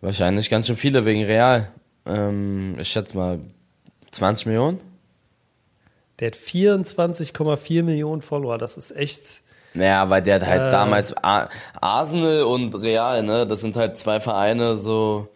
Wahrscheinlich 0.00 0.48
ganz 0.50 0.66
schön 0.66 0.76
viele 0.76 1.04
wegen 1.04 1.24
Real. 1.24 1.70
Ähm, 2.06 2.76
ich 2.78 2.88
schätze 2.88 3.16
mal 3.16 3.40
20 4.10 4.46
Millionen. 4.46 4.80
Der 6.20 6.28
hat 6.28 6.36
24,4 6.36 7.82
Millionen 7.82 8.22
Follower, 8.22 8.58
das 8.58 8.76
ist 8.76 8.94
echt, 8.96 9.40
Ja, 9.74 10.10
weil 10.10 10.22
der 10.22 10.36
hat 10.36 10.46
halt 10.46 10.62
Äh. 10.62 10.70
damals 10.70 11.14
Arsenal 11.80 12.42
und 12.42 12.74
Real, 12.74 13.22
ne? 13.22 13.46
Das 13.46 13.60
sind 13.60 13.76
halt 13.76 13.98
zwei 13.98 14.18
Vereine, 14.20 14.76
so, 14.76 15.28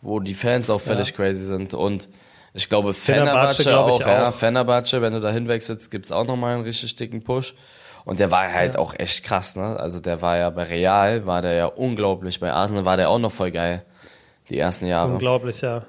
wo 0.00 0.20
die 0.20 0.34
Fans 0.34 0.70
auch 0.70 0.80
völlig 0.80 1.14
crazy 1.14 1.44
sind. 1.44 1.74
Und 1.74 2.08
ich 2.54 2.68
glaube, 2.68 2.94
Fenerbahce, 2.94 3.62
Fenerbahce 3.62 3.62
glaub 3.64 3.90
auch, 3.90 4.00
ich, 4.00 4.06
ja, 4.06 4.28
auch. 4.28 4.34
Fenerbahce, 4.34 5.02
wenn 5.02 5.12
du 5.12 5.20
da 5.20 5.30
hinwechselst, 5.30 5.90
gibt's 5.90 6.12
auch 6.12 6.24
nochmal 6.26 6.54
einen 6.54 6.64
richtig 6.64 6.94
dicken 6.96 7.22
Push. 7.22 7.54
Und 8.04 8.18
der 8.18 8.30
war 8.30 8.50
halt 8.52 8.76
auch 8.78 8.94
echt 8.98 9.24
krass, 9.24 9.54
ne? 9.56 9.78
Also 9.78 10.00
der 10.00 10.22
war 10.22 10.36
ja 10.38 10.48
bei 10.50 10.64
Real, 10.64 11.26
war 11.26 11.42
der 11.42 11.52
ja 11.54 11.66
unglaublich. 11.66 12.40
Bei 12.40 12.52
Arsenal 12.52 12.84
war 12.84 12.96
der 12.96 13.10
auch 13.10 13.18
noch 13.18 13.32
voll 13.32 13.50
geil. 13.50 13.84
Die 14.52 14.58
ersten 14.58 14.86
Jahre. 14.86 15.12
unglaublich, 15.12 15.62
ja. 15.62 15.86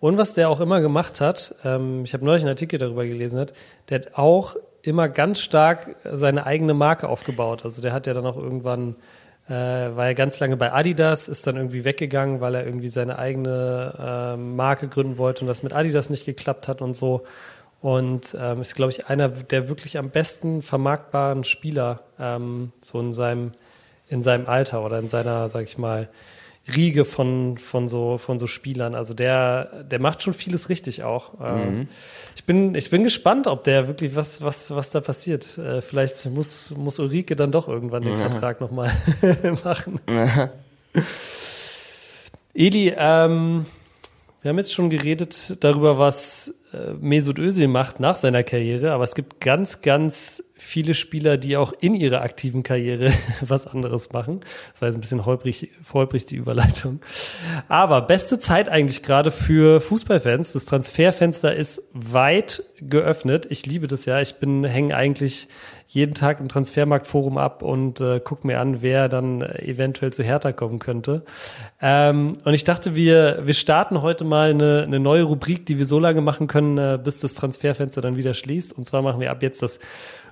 Und 0.00 0.16
was 0.16 0.32
der 0.32 0.48
auch 0.48 0.60
immer 0.60 0.80
gemacht 0.80 1.20
hat, 1.20 1.54
ähm, 1.62 2.04
ich 2.04 2.14
habe 2.14 2.24
neulich 2.24 2.42
einen 2.42 2.50
Artikel 2.50 2.78
darüber 2.78 3.04
gelesen, 3.04 3.38
hat, 3.38 3.52
der 3.90 4.00
hat 4.00 4.14
auch 4.14 4.56
immer 4.80 5.10
ganz 5.10 5.40
stark 5.40 5.96
seine 6.04 6.46
eigene 6.46 6.72
Marke 6.72 7.06
aufgebaut. 7.06 7.66
Also 7.66 7.82
der 7.82 7.92
hat 7.92 8.06
ja 8.06 8.14
dann 8.14 8.24
auch 8.24 8.38
irgendwann, 8.38 8.96
äh, 9.46 9.52
war 9.52 10.06
ja 10.06 10.14
ganz 10.14 10.40
lange 10.40 10.56
bei 10.56 10.72
Adidas, 10.72 11.28
ist 11.28 11.46
dann 11.46 11.56
irgendwie 11.56 11.84
weggegangen, 11.84 12.40
weil 12.40 12.54
er 12.54 12.64
irgendwie 12.64 12.88
seine 12.88 13.18
eigene 13.18 13.92
äh, 13.98 14.36
Marke 14.38 14.88
gründen 14.88 15.18
wollte 15.18 15.42
und 15.42 15.48
das 15.48 15.62
mit 15.62 15.74
Adidas 15.74 16.08
nicht 16.08 16.24
geklappt 16.24 16.66
hat 16.66 16.80
und 16.80 16.94
so. 16.94 17.24
Und 17.82 18.34
ähm, 18.40 18.62
ist, 18.62 18.74
glaube 18.74 18.92
ich, 18.92 19.08
einer 19.08 19.28
der 19.28 19.68
wirklich 19.68 19.98
am 19.98 20.08
besten 20.08 20.62
vermarktbaren 20.62 21.44
Spieler, 21.44 22.00
ähm, 22.18 22.72
so 22.80 23.00
in 23.00 23.12
seinem, 23.12 23.52
in 24.08 24.22
seinem 24.22 24.46
Alter 24.46 24.82
oder 24.82 24.98
in 24.98 25.10
seiner, 25.10 25.50
sag 25.50 25.64
ich 25.64 25.76
mal, 25.76 26.08
Riege 26.74 27.04
von, 27.04 27.58
von 27.58 27.88
so, 27.88 28.18
von 28.18 28.38
so 28.38 28.46
Spielern. 28.46 28.94
Also 28.94 29.14
der, 29.14 29.84
der 29.84 30.00
macht 30.00 30.22
schon 30.22 30.34
vieles 30.34 30.68
richtig 30.68 31.02
auch. 31.02 31.34
Ähm, 31.42 31.78
mhm. 31.78 31.88
Ich 32.36 32.44
bin, 32.44 32.74
ich 32.74 32.90
bin 32.90 33.04
gespannt, 33.04 33.46
ob 33.46 33.64
der 33.64 33.88
wirklich 33.88 34.14
was, 34.14 34.42
was, 34.42 34.70
was 34.70 34.90
da 34.90 35.00
passiert. 35.00 35.58
Äh, 35.58 35.82
vielleicht 35.82 36.26
muss, 36.26 36.70
muss 36.70 36.98
Ulrike 36.98 37.36
dann 37.36 37.52
doch 37.52 37.68
irgendwann 37.68 38.02
den 38.02 38.18
ja. 38.18 38.30
Vertrag 38.30 38.60
nochmal 38.60 38.92
machen. 39.64 40.00
Ja. 40.08 40.50
Eli, 42.54 42.92
ähm, 42.96 43.66
wir 44.42 44.48
haben 44.50 44.58
jetzt 44.58 44.72
schon 44.72 44.90
geredet 44.90 45.56
darüber, 45.60 45.98
was 45.98 46.54
äh, 46.72 46.92
Mesut 47.00 47.38
Özil 47.38 47.68
macht 47.68 48.00
nach 48.00 48.16
seiner 48.16 48.42
Karriere, 48.42 48.92
aber 48.92 49.04
es 49.04 49.14
gibt 49.14 49.40
ganz, 49.40 49.82
ganz 49.82 50.42
viele 50.58 50.94
Spieler, 50.94 51.38
die 51.38 51.56
auch 51.56 51.72
in 51.80 51.94
ihrer 51.94 52.22
aktiven 52.22 52.62
Karriere 52.62 53.12
was 53.40 53.66
anderes 53.66 54.12
machen. 54.12 54.40
Das 54.72 54.82
war 54.82 54.88
jetzt 54.88 54.96
ein 54.96 55.00
bisschen 55.00 55.24
holprig, 55.24 55.70
holprig 55.92 56.26
die 56.26 56.36
Überleitung. 56.36 57.00
Aber 57.68 58.02
beste 58.02 58.38
Zeit 58.38 58.68
eigentlich 58.68 59.02
gerade 59.02 59.30
für 59.30 59.80
Fußballfans. 59.80 60.52
Das 60.52 60.64
Transferfenster 60.64 61.54
ist 61.54 61.82
weit 61.92 62.64
geöffnet. 62.80 63.46
Ich 63.50 63.66
liebe 63.66 63.86
das 63.86 64.04
ja. 64.04 64.20
Ich 64.20 64.36
bin 64.36 64.64
hänge 64.64 64.94
eigentlich 64.94 65.48
jeden 65.90 66.12
Tag 66.12 66.38
im 66.38 66.48
Transfermarktforum 66.48 67.38
ab 67.38 67.62
und 67.62 68.00
äh, 68.02 68.20
guck 68.22 68.44
mir 68.44 68.60
an, 68.60 68.82
wer 68.82 69.08
dann 69.08 69.40
eventuell 69.40 70.12
zu 70.12 70.22
Hertha 70.22 70.52
kommen 70.52 70.80
könnte. 70.80 71.22
Ähm, 71.80 72.34
und 72.44 72.52
ich 72.52 72.64
dachte, 72.64 72.94
wir, 72.94 73.40
wir 73.44 73.54
starten 73.54 74.02
heute 74.02 74.24
mal 74.24 74.50
eine, 74.50 74.82
eine 74.82 75.00
neue 75.00 75.22
Rubrik, 75.22 75.64
die 75.64 75.78
wir 75.78 75.86
so 75.86 75.98
lange 75.98 76.20
machen 76.20 76.46
können, 76.46 76.76
äh, 76.76 76.98
bis 77.02 77.20
das 77.20 77.32
Transferfenster 77.32 78.02
dann 78.02 78.16
wieder 78.16 78.34
schließt. 78.34 78.76
Und 78.76 78.84
zwar 78.84 79.00
machen 79.00 79.20
wir 79.20 79.30
ab 79.30 79.42
jetzt 79.42 79.62
das 79.62 79.78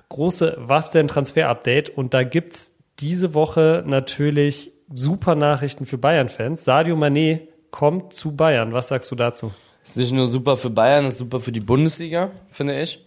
große 0.09 0.57
Was 0.59 0.91
denn 0.91 1.07
Transfer-Update. 1.07 1.89
Und 1.89 2.13
da 2.13 2.23
gibt's 2.23 2.73
diese 2.99 3.33
Woche 3.33 3.83
natürlich 3.85 4.71
super 4.91 5.35
Nachrichten 5.35 5.85
für 5.85 5.97
Bayern-Fans. 5.97 6.63
Sadio 6.63 6.95
Mané 6.95 7.41
kommt 7.71 8.13
zu 8.13 8.35
Bayern. 8.35 8.73
Was 8.73 8.87
sagst 8.87 9.11
du 9.11 9.15
dazu? 9.15 9.51
Ist 9.83 9.97
nicht 9.97 10.11
nur 10.11 10.25
super 10.25 10.57
für 10.57 10.69
Bayern, 10.69 11.05
ist 11.05 11.17
super 11.17 11.39
für 11.39 11.51
die 11.51 11.59
Bundesliga, 11.59 12.31
finde 12.51 12.81
ich. 12.81 13.05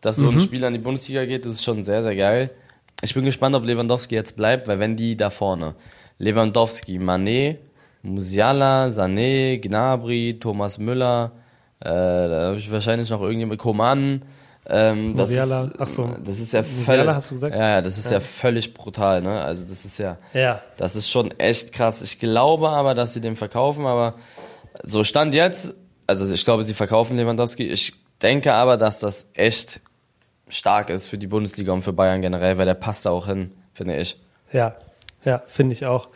Dass 0.00 0.16
so 0.16 0.28
ein 0.28 0.34
mhm. 0.34 0.40
Spieler 0.40 0.68
in 0.68 0.74
die 0.74 0.78
Bundesliga 0.78 1.24
geht, 1.24 1.44
das 1.44 1.54
ist 1.54 1.64
schon 1.64 1.82
sehr, 1.82 2.02
sehr 2.02 2.16
geil. 2.16 2.50
Ich 3.02 3.14
bin 3.14 3.24
gespannt, 3.24 3.54
ob 3.54 3.64
Lewandowski 3.64 4.14
jetzt 4.14 4.36
bleibt, 4.36 4.68
weil 4.68 4.78
wenn 4.78 4.96
die 4.96 5.16
da 5.16 5.30
vorne, 5.30 5.74
Lewandowski, 6.18 6.98
Mané, 6.98 7.56
Musiala, 8.02 8.88
Sané, 8.88 9.58
Gnabry, 9.58 10.38
Thomas 10.40 10.78
Müller, 10.78 11.32
äh, 11.80 11.84
da 11.84 12.46
habe 12.48 12.58
ich 12.58 12.70
wahrscheinlich 12.72 13.10
noch 13.10 13.20
irgendjemand, 13.20 13.60
Koman, 13.60 14.22
ähm, 14.68 15.12
Musiala, 15.12 15.64
ist, 15.64 15.74
ach 15.78 15.88
so. 15.88 16.16
Das 16.22 16.38
ist 16.38 16.52
ja 16.52 16.62
völlig, 16.62 17.06
hast 17.08 17.30
du 17.30 17.34
gesagt? 17.36 17.54
Ja, 17.54 17.80
das 17.80 17.96
ist 17.96 18.10
ja. 18.10 18.18
ja. 18.18 18.20
völlig 18.20 18.74
brutal, 18.74 19.22
ne? 19.22 19.40
Also 19.40 19.66
das 19.66 19.84
ist 19.84 19.98
ja, 19.98 20.18
ja, 20.34 20.60
das 20.76 20.94
ist 20.94 21.10
schon 21.10 21.30
echt 21.38 21.72
krass. 21.72 22.02
Ich 22.02 22.18
glaube 22.18 22.68
aber, 22.68 22.94
dass 22.94 23.14
sie 23.14 23.20
den 23.20 23.36
verkaufen, 23.36 23.86
aber 23.86 24.14
so 24.82 25.04
stand 25.04 25.34
jetzt, 25.34 25.74
also 26.06 26.30
ich 26.32 26.44
glaube, 26.44 26.64
sie 26.64 26.74
verkaufen 26.74 27.16
Lewandowski. 27.16 27.66
Ich 27.66 27.94
denke 28.20 28.52
aber, 28.52 28.76
dass 28.76 29.00
das 29.00 29.26
echt 29.32 29.80
stark 30.48 30.90
ist 30.90 31.06
für 31.06 31.18
die 31.18 31.26
Bundesliga 31.26 31.72
und 31.72 31.82
für 31.82 31.92
Bayern 31.92 32.20
generell, 32.20 32.58
weil 32.58 32.66
der 32.66 32.74
passt 32.74 33.06
da 33.06 33.10
auch 33.10 33.26
hin, 33.26 33.52
finde 33.72 33.96
ich. 33.96 34.20
Ja, 34.52 34.76
ja, 35.24 35.42
finde 35.46 35.72
ich 35.72 35.86
auch. 35.86 36.08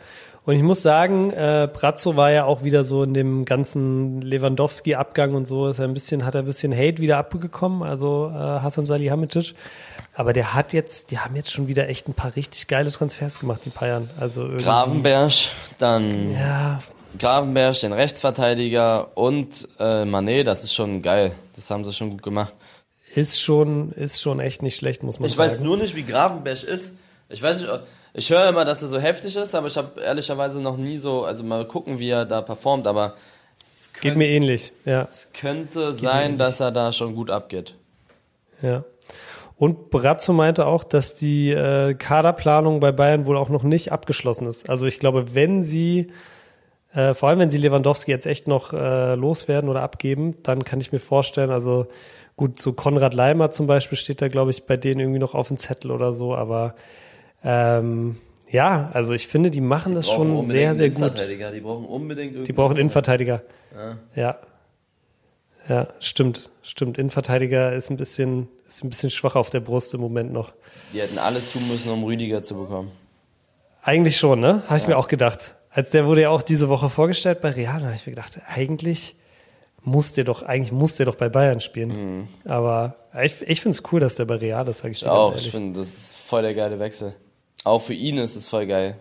Und 0.45 0.55
ich 0.55 0.61
muss 0.61 0.81
sagen, 0.81 1.31
äh, 1.31 1.69
Brazzo 1.71 2.17
war 2.17 2.31
ja 2.31 2.43
auch 2.43 2.63
wieder 2.63 2.83
so 2.83 3.03
in 3.03 3.13
dem 3.13 3.45
ganzen 3.45 4.21
Lewandowski-Abgang 4.21 5.35
und 5.35 5.45
so, 5.45 5.67
ist 5.67 5.79
er 5.79 5.85
ein 5.85 5.93
bisschen, 5.93 6.25
hat 6.25 6.35
er 6.35 6.41
ein 6.41 6.45
bisschen 6.45 6.75
Hate 6.75 6.97
wieder 6.97 7.17
abgekommen, 7.17 7.81
also 7.81 8.29
äh, 8.33 8.37
Hasan 8.37 8.85
Salihamidzic. 8.85 9.55
Aber 10.13 10.33
der 10.33 10.53
hat 10.53 10.73
jetzt, 10.73 11.11
die 11.11 11.19
haben 11.19 11.35
jetzt 11.35 11.51
schon 11.51 11.67
wieder 11.67 11.87
echt 11.87 12.09
ein 12.09 12.13
paar 12.13 12.35
richtig 12.35 12.67
geile 12.67 12.91
Transfers 12.91 13.39
gemacht, 13.39 13.61
die 13.65 13.69
Bayern. 13.69 14.09
Also 14.19 14.49
Gravenberg, 14.57 15.33
dann 15.79 16.33
ja. 16.33 16.81
Gravenberg, 17.17 17.79
den 17.79 17.93
Rechtsverteidiger 17.93 19.15
und 19.17 19.67
äh, 19.79 20.03
Manet, 20.03 20.45
das 20.45 20.63
ist 20.63 20.73
schon 20.73 21.01
geil. 21.01 21.31
Das 21.55 21.71
haben 21.71 21.85
sie 21.85 21.93
schon 21.93 22.09
gut 22.09 22.21
gemacht 22.21 22.53
ist 23.15 23.39
schon, 23.39 23.91
ist 23.91 24.21
schon 24.21 24.39
echt 24.39 24.61
nicht 24.61 24.75
schlecht, 24.75 25.03
muss 25.03 25.19
man 25.19 25.29
ich 25.29 25.35
sagen. 25.35 25.51
Ich 25.51 25.59
weiß 25.59 25.63
nur 25.63 25.77
nicht, 25.77 25.95
wie 25.95 26.03
Gravenberg 26.03 26.63
ist. 26.63 26.97
Ich 27.29 27.41
weiß 27.41 27.61
nicht, 27.61 27.71
ich 28.13 28.29
höre 28.29 28.49
immer, 28.49 28.65
dass 28.65 28.81
er 28.81 28.87
so 28.87 28.99
heftig 28.99 29.35
ist, 29.35 29.55
aber 29.55 29.67
ich 29.67 29.77
habe 29.77 29.99
ehrlicherweise 30.01 30.61
noch 30.61 30.77
nie 30.77 30.97
so, 30.97 31.23
also 31.23 31.43
mal 31.43 31.67
gucken, 31.67 31.99
wie 31.99 32.09
er 32.09 32.25
da 32.25 32.41
performt, 32.41 32.87
aber 32.87 33.15
könnte, 33.93 34.07
geht 34.07 34.17
mir 34.17 34.27
ähnlich, 34.27 34.73
ja. 34.85 35.01
Es 35.01 35.31
könnte 35.33 35.87
geht 35.91 35.99
sein, 35.99 36.37
dass 36.37 36.59
er 36.59 36.71
da 36.71 36.91
schon 36.91 37.15
gut 37.15 37.29
abgeht. 37.29 37.75
Ja. 38.61 38.83
Und 39.55 39.91
Brazzo 39.91 40.33
meinte 40.33 40.65
auch, 40.65 40.83
dass 40.83 41.13
die 41.13 41.51
äh, 41.51 41.93
Kaderplanung 41.93 42.79
bei 42.79 42.91
Bayern 42.91 43.25
wohl 43.25 43.37
auch 43.37 43.49
noch 43.49 43.63
nicht 43.63 43.91
abgeschlossen 43.91 44.47
ist. 44.47 44.69
Also 44.69 44.87
ich 44.87 44.99
glaube, 44.99 45.35
wenn 45.35 45.63
sie 45.63 46.11
äh, 46.93 47.13
vor 47.13 47.29
allem 47.29 47.39
wenn 47.39 47.49
sie 47.49 47.57
Lewandowski 47.57 48.11
jetzt 48.11 48.25
echt 48.25 48.47
noch 48.47 48.73
äh, 48.73 49.15
loswerden 49.15 49.69
oder 49.69 49.81
abgeben, 49.81 50.35
dann 50.43 50.63
kann 50.63 50.81
ich 50.81 50.91
mir 50.91 50.99
vorstellen, 50.99 51.51
also 51.51 51.87
Gut, 52.35 52.59
so 52.59 52.73
Konrad 52.73 53.13
Leimer 53.13 53.51
zum 53.51 53.67
Beispiel 53.67 53.97
steht 53.97 54.21
da, 54.21 54.27
glaube 54.27 54.51
ich, 54.51 54.65
bei 54.65 54.75
denen 54.75 54.99
irgendwie 54.99 55.19
noch 55.19 55.35
auf 55.35 55.49
dem 55.49 55.57
Zettel 55.57 55.91
oder 55.91 56.13
so, 56.13 56.33
aber 56.33 56.73
ähm, 57.43 58.17
ja, 58.49 58.91
also 58.93 59.13
ich 59.13 59.27
finde, 59.27 59.49
die 59.49 59.61
machen 59.61 59.93
die 59.93 59.95
das 59.95 60.09
schon 60.09 60.45
sehr, 60.45 60.75
sehr 60.75 60.89
gut. 60.91 61.13
Die 61.27 61.61
brauchen 61.61 61.85
unbedingt 61.85 62.47
Die 62.47 62.53
brauchen 62.53 62.77
Innenverteidiger. 62.77 63.41
Ja. 63.75 63.97
ja. 64.15 64.39
Ja, 65.67 65.87
stimmt, 65.99 66.49
stimmt. 66.61 66.97
Innenverteidiger 66.97 67.73
ist 67.73 67.89
ein 67.89 67.97
bisschen, 67.97 68.49
ist 68.67 68.83
ein 68.83 68.89
bisschen 68.89 69.09
schwach 69.09 69.35
auf 69.35 69.49
der 69.49 69.61
Brust 69.61 69.93
im 69.93 70.01
Moment 70.01 70.33
noch. 70.33 70.53
Die 70.93 70.99
hätten 70.99 71.17
alles 71.17 71.53
tun 71.53 71.67
müssen, 71.69 71.89
um 71.89 72.03
Rüdiger 72.03 72.43
zu 72.43 72.55
bekommen. 72.57 72.91
Eigentlich 73.81 74.17
schon, 74.17 74.39
ne? 74.39 74.61
Habe 74.67 74.77
ich 74.77 74.83
ja. 74.83 74.89
mir 74.89 74.97
auch 74.97 75.07
gedacht. 75.07 75.55
Als 75.69 75.89
der 75.89 76.05
wurde 76.05 76.21
ja 76.21 76.29
auch 76.29 76.41
diese 76.41 76.69
Woche 76.69 76.89
vorgestellt 76.89 77.41
bei 77.41 77.49
Real, 77.49 77.81
habe 77.81 77.95
ich 77.95 78.05
mir 78.05 78.13
gedacht, 78.13 78.39
eigentlich 78.45 79.15
muss 79.81 80.13
der 80.13 80.23
doch, 80.23 80.43
eigentlich 80.43 80.71
muss 80.71 80.97
der 80.97 81.05
doch 81.05 81.15
bei 81.15 81.29
Bayern 81.29 81.61
spielen. 81.61 82.19
Mhm. 82.19 82.27
Aber 82.45 82.95
ich, 83.23 83.41
ich 83.41 83.61
finde 83.61 83.75
es 83.77 83.83
cool, 83.91 83.99
dass 83.99 84.15
der 84.15 84.25
bei 84.25 84.35
Real 84.35 84.67
ist, 84.67 84.79
sag 84.79 84.91
ich 84.91 84.99
dir 84.99 85.11
Auch, 85.11 85.35
ich 85.35 85.49
finde, 85.49 85.79
das 85.79 85.89
ist 85.89 86.15
voll 86.15 86.43
der 86.43 86.53
geile 86.53 86.79
Wechsel. 86.79 87.15
Auch 87.63 87.79
für 87.79 87.93
ihn 87.93 88.17
ist 88.17 88.35
es 88.35 88.47
voll 88.47 88.67
geil. 88.67 88.97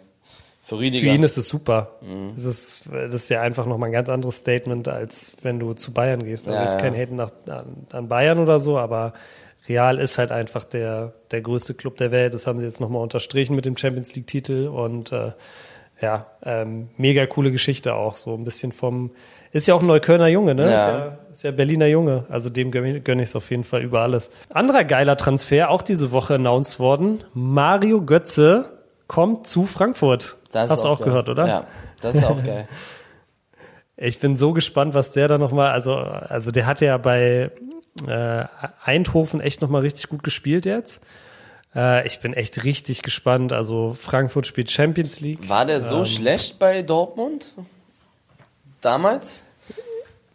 Für. 0.65 0.79
Für 0.79 0.85
ihn 0.85 1.23
ist 1.25 1.37
es 1.39 1.49
super. 1.49 1.97
Mhm. 2.03 2.33
Das, 2.37 2.45
ist, 2.45 2.89
das 2.93 3.15
ist 3.15 3.29
ja 3.29 3.43
einfach 3.43 3.67
nochmal 3.67 3.89
ein 3.89 3.93
ganz 3.93 4.09
anderes 4.09 4.37
Statement, 4.37 4.87
als 4.87 5.37
wenn 5.43 5.59
du 5.59 5.75
zu 5.75 5.93
Bayern 5.93 6.23
gehst. 6.23 6.47
Also 6.47 6.57
ja, 6.57 6.65
jetzt 6.65 6.75
ja. 6.75 6.81
kein 6.81 6.95
Haten 6.95 7.17
nach, 7.17 7.33
an, 7.49 7.87
an 7.91 8.09
Bayern 8.09 8.39
oder 8.39 8.61
so, 8.61 8.79
aber 8.79 9.13
Real 9.69 9.99
ist 9.99 10.19
halt 10.19 10.31
einfach 10.31 10.65
der, 10.65 11.15
der 11.33 11.41
größte 11.41 11.75
Club 11.75 11.97
der 11.97 12.13
Welt. 12.13 12.33
Das 12.35 12.47
haben 12.47 12.61
sie 12.61 12.65
jetzt 12.65 12.81
nochmal 12.81 13.03
unterstrichen 13.03 13.57
mit 13.57 13.65
dem 13.65 13.77
Champions 13.77 14.15
League-Titel 14.15 14.69
und 14.69 15.11
äh, 15.11 15.33
ja, 16.01 16.27
ähm, 16.45 16.89
mega 16.97 17.27
coole 17.27 17.51
Geschichte 17.51 17.95
auch. 17.95 18.17
So 18.17 18.35
ein 18.35 18.45
bisschen 18.45 18.71
vom, 18.71 19.11
ist 19.53 19.67
ja 19.67 19.75
auch 19.75 19.81
ein 19.81 19.87
Neuköllner 19.87 20.29
Junge, 20.29 20.55
ne? 20.55 20.71
Ja. 20.71 20.81
Ist, 20.81 20.89
ja, 20.89 21.19
ist 21.33 21.43
ja 21.45 21.51
Berliner 21.51 21.87
Junge. 21.87 22.25
Also 22.29 22.51
dem 22.51 22.71
gönne 22.71 22.99
ich 23.23 23.29
es 23.29 23.37
auf 23.37 23.51
jeden 23.51 23.65
Fall 23.65 23.83
über 23.83 24.01
alles. 24.01 24.31
Anderer 24.49 24.85
geiler 24.85 25.17
Transfer, 25.17 25.71
auch 25.71 25.83
diese 25.83 26.11
Woche 26.11 26.35
announced 26.35 26.81
worden. 26.81 27.23
Mario 27.35 28.03
Götze 28.03 28.79
kommt 29.07 29.47
zu 29.47 29.67
Frankfurt. 29.67 30.37
Das 30.51 30.71
Hast 30.71 30.85
du 30.85 30.89
auch, 30.89 31.01
auch 31.01 31.05
gehört, 31.05 31.29
oder? 31.29 31.47
Ja, 31.47 31.67
das 32.01 32.17
ist 32.17 32.25
auch 32.25 32.43
geil. 32.45 32.67
Ich 33.97 34.19
bin 34.19 34.37
so 34.37 34.53
gespannt, 34.53 34.95
was 34.95 35.13
der 35.13 35.29
da 35.29 35.39
nochmal, 35.39 35.71
also, 35.73 35.95
also 35.95 36.51
der 36.51 36.67
hat 36.67 36.81
ja 36.81 36.97
bei 36.97 37.51
äh, 38.07 38.45
Eindhoven 38.85 39.41
echt 39.41 39.61
nochmal 39.61 39.83
richtig 39.83 40.09
gut 40.09 40.23
gespielt 40.23 40.65
jetzt. 40.65 41.03
Äh, 41.75 42.07
ich 42.07 42.21
bin 42.21 42.35
echt 42.35 42.65
richtig 42.65 43.03
gespannt. 43.03 43.53
Also 43.53 43.97
Frankfurt 44.01 44.47
spielt 44.47 44.71
Champions 44.71 45.21
League. 45.21 45.49
War 45.49 45.67
der 45.67 45.81
so 45.81 45.99
ähm, 45.99 46.05
schlecht 46.07 46.59
bei 46.59 46.83
Dortmund? 46.83 47.55
Damals? 48.85 49.43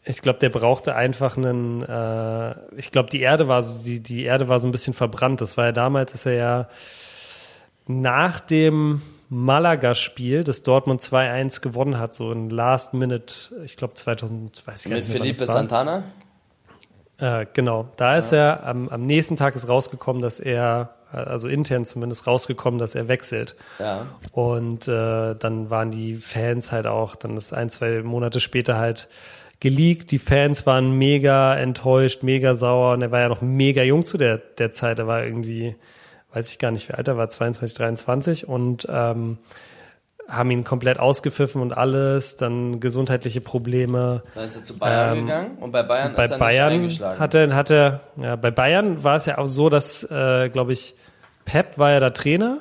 Ich 0.04 0.22
glaube, 0.22 0.40
der 0.40 0.50
brauchte 0.50 0.96
einfach 0.96 1.38
einen. 1.38 1.84
Äh, 1.84 2.56
ich 2.78 2.92
glaube, 2.92 3.10
die 3.10 3.22
Erde 3.22 3.48
war 3.48 3.62
so, 3.62 3.84
die 3.84 4.02
die 4.02 4.24
Erde 4.24 4.48
war 4.48 4.60
so 4.60 4.68
ein 4.68 4.72
bisschen 4.72 4.94
verbrannt. 4.94 5.42
Das 5.42 5.58
war 5.58 5.66
ja 5.66 5.72
damals, 5.74 6.14
ist 6.14 6.26
er 6.26 6.34
ja 6.34 6.70
nach 7.88 8.40
dem 8.40 9.02
Malaga-Spiel, 9.30 10.44
das 10.44 10.64
Dortmund 10.64 11.02
2-1 11.02 11.62
gewonnen 11.62 12.00
hat, 12.00 12.14
so 12.14 12.32
in 12.32 12.50
Last 12.50 12.94
Minute, 12.94 13.34
ich 13.66 13.76
glaube 13.76 13.94
2000, 13.96 14.66
weiß 14.66 14.86
ich 14.86 14.92
Mit 14.92 15.00
nicht 15.00 15.10
Mit 15.10 15.18
Felipe 15.18 15.46
Santana? 15.46 16.04
Äh, 17.18 17.46
genau, 17.52 17.90
da 17.98 18.18
ist 18.18 18.32
ja. 18.32 18.38
er, 18.54 18.66
am, 18.68 18.90
am 18.90 19.06
nächsten 19.06 19.36
Tag 19.36 19.56
ist 19.56 19.68
rausgekommen, 19.68 20.22
dass 20.22 20.40
er 20.40 20.97
also 21.12 21.48
intern 21.48 21.86
zumindest 21.86 22.28
rausgekommen, 22.28 22.80
dass 22.80 22.96
er 22.96 23.08
wechselt. 23.08 23.56
Ja. 23.80 24.08
Und 24.32 24.88
äh, 24.88 25.36
dann 25.36 25.70
waren 25.70 25.92
die 25.92 26.16
Fans 26.16 26.72
halt 26.72 26.88
auch, 26.88 27.16
dann 27.16 27.38
ist 27.38 27.54
ein, 27.54 27.70
zwei 27.70 28.02
Monate 28.04 28.40
später 28.40 28.78
halt 28.78 29.08
geleakt. 29.60 30.12
Die 30.12 30.20
Fans 30.20 30.66
waren 30.66 30.98
mega 30.98 31.56
enttäuscht, 31.56 32.24
mega 32.24 32.56
sauer 32.56 32.94
und 32.94 33.02
er 33.02 33.12
war 33.12 33.22
ja 33.22 33.30
noch 33.30 33.42
mega 33.42 33.84
jung 33.84 34.06
zu 34.06 34.18
der, 34.18 34.38
der 34.38 34.72
Zeit. 34.72 35.00
Er 35.00 35.08
war 35.08 35.24
irgendwie, 35.24 35.76
weiß 36.34 36.52
ich 36.52 36.60
gar 36.60 36.72
nicht, 36.72 36.90
wie 36.90 36.94
alt 36.94 37.08
er 37.08 37.18
war, 37.18 37.30
22, 37.30 37.78
23 37.78 38.48
und 38.48 38.88
ähm, 38.90 39.38
haben 40.28 40.52
ihn 40.52 40.64
komplett 40.64 41.00
ausgepfiffen 41.00 41.62
und 41.62 41.76
alles, 41.76 42.38
dann 42.38 42.80
gesundheitliche 42.80 43.42
Probleme. 43.42 44.24
Dann 44.36 44.46
ist 44.46 44.58
er 44.58 44.64
zu 44.64 44.78
Bayern 44.78 45.18
Ähm, 45.18 45.26
gegangen 45.26 45.58
und 45.60 45.72
bei 45.72 45.84
Bayern 45.84 46.14
bei 46.16 46.26
ist 46.26 46.32
er 46.32 46.38
Bayern 46.38 46.70
nicht 46.70 47.02
eingeschlagen. 47.02 47.20
hat 47.20 47.34
er, 47.34 47.56
hat 47.56 47.70
er, 47.72 48.00
ja, 48.22 48.36
bei 48.36 48.52
Bayern 48.52 49.04
war 49.04 49.16
es 49.16 49.26
ja 49.26 49.38
auch 49.38 49.48
so, 49.48 49.70
dass, 49.70 50.04
äh, 50.04 50.50
glaube 50.50 50.74
ich, 50.74 50.96
Pep 51.46 51.78
war 51.78 51.92
ja 51.92 52.00
der 52.00 52.14
Trainer. 52.14 52.60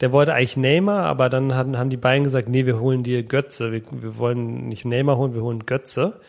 Der 0.00 0.12
wollte 0.12 0.32
eigentlich 0.32 0.56
Neymar, 0.56 1.04
aber 1.04 1.28
dann 1.28 1.54
haben, 1.54 1.76
haben 1.76 1.90
die 1.90 1.98
Bayern 1.98 2.24
gesagt, 2.24 2.48
nee, 2.48 2.64
wir 2.64 2.80
holen 2.80 3.02
dir 3.02 3.22
Götze. 3.22 3.70
Wir, 3.70 3.82
wir 3.90 4.16
wollen 4.16 4.68
nicht 4.68 4.86
Neymar 4.86 5.18
holen, 5.18 5.34
wir 5.34 5.42
holen 5.42 5.66
Götze. 5.66 6.20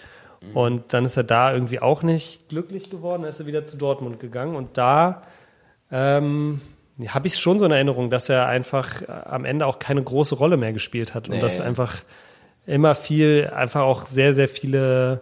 Mhm. 0.41 0.57
Und 0.57 0.93
dann 0.93 1.05
ist 1.05 1.15
er 1.15 1.23
da 1.23 1.53
irgendwie 1.53 1.79
auch 1.79 2.03
nicht 2.03 2.49
glücklich 2.49 2.89
geworden, 2.89 3.21
dann 3.21 3.29
ist 3.29 3.39
er 3.39 3.45
wieder 3.45 3.63
zu 3.63 3.77
Dortmund 3.77 4.19
gegangen. 4.19 4.55
Und 4.55 4.77
da 4.77 5.21
ähm, 5.91 6.59
habe 7.09 7.27
ich 7.27 7.37
schon 7.37 7.59
so 7.59 7.65
in 7.65 7.71
Erinnerung, 7.71 8.09
dass 8.09 8.29
er 8.29 8.47
einfach 8.47 9.01
äh, 9.01 9.05
am 9.25 9.45
Ende 9.45 9.65
auch 9.65 9.79
keine 9.79 10.03
große 10.03 10.35
Rolle 10.35 10.57
mehr 10.57 10.73
gespielt 10.73 11.13
hat. 11.13 11.27
Und 11.29 11.35
Nee. 11.35 11.41
dass 11.41 11.59
einfach 11.59 11.95
immer 12.65 12.95
viel, 12.95 13.51
einfach 13.55 13.81
auch 13.81 14.05
sehr, 14.05 14.33
sehr 14.33 14.47
viele 14.47 15.21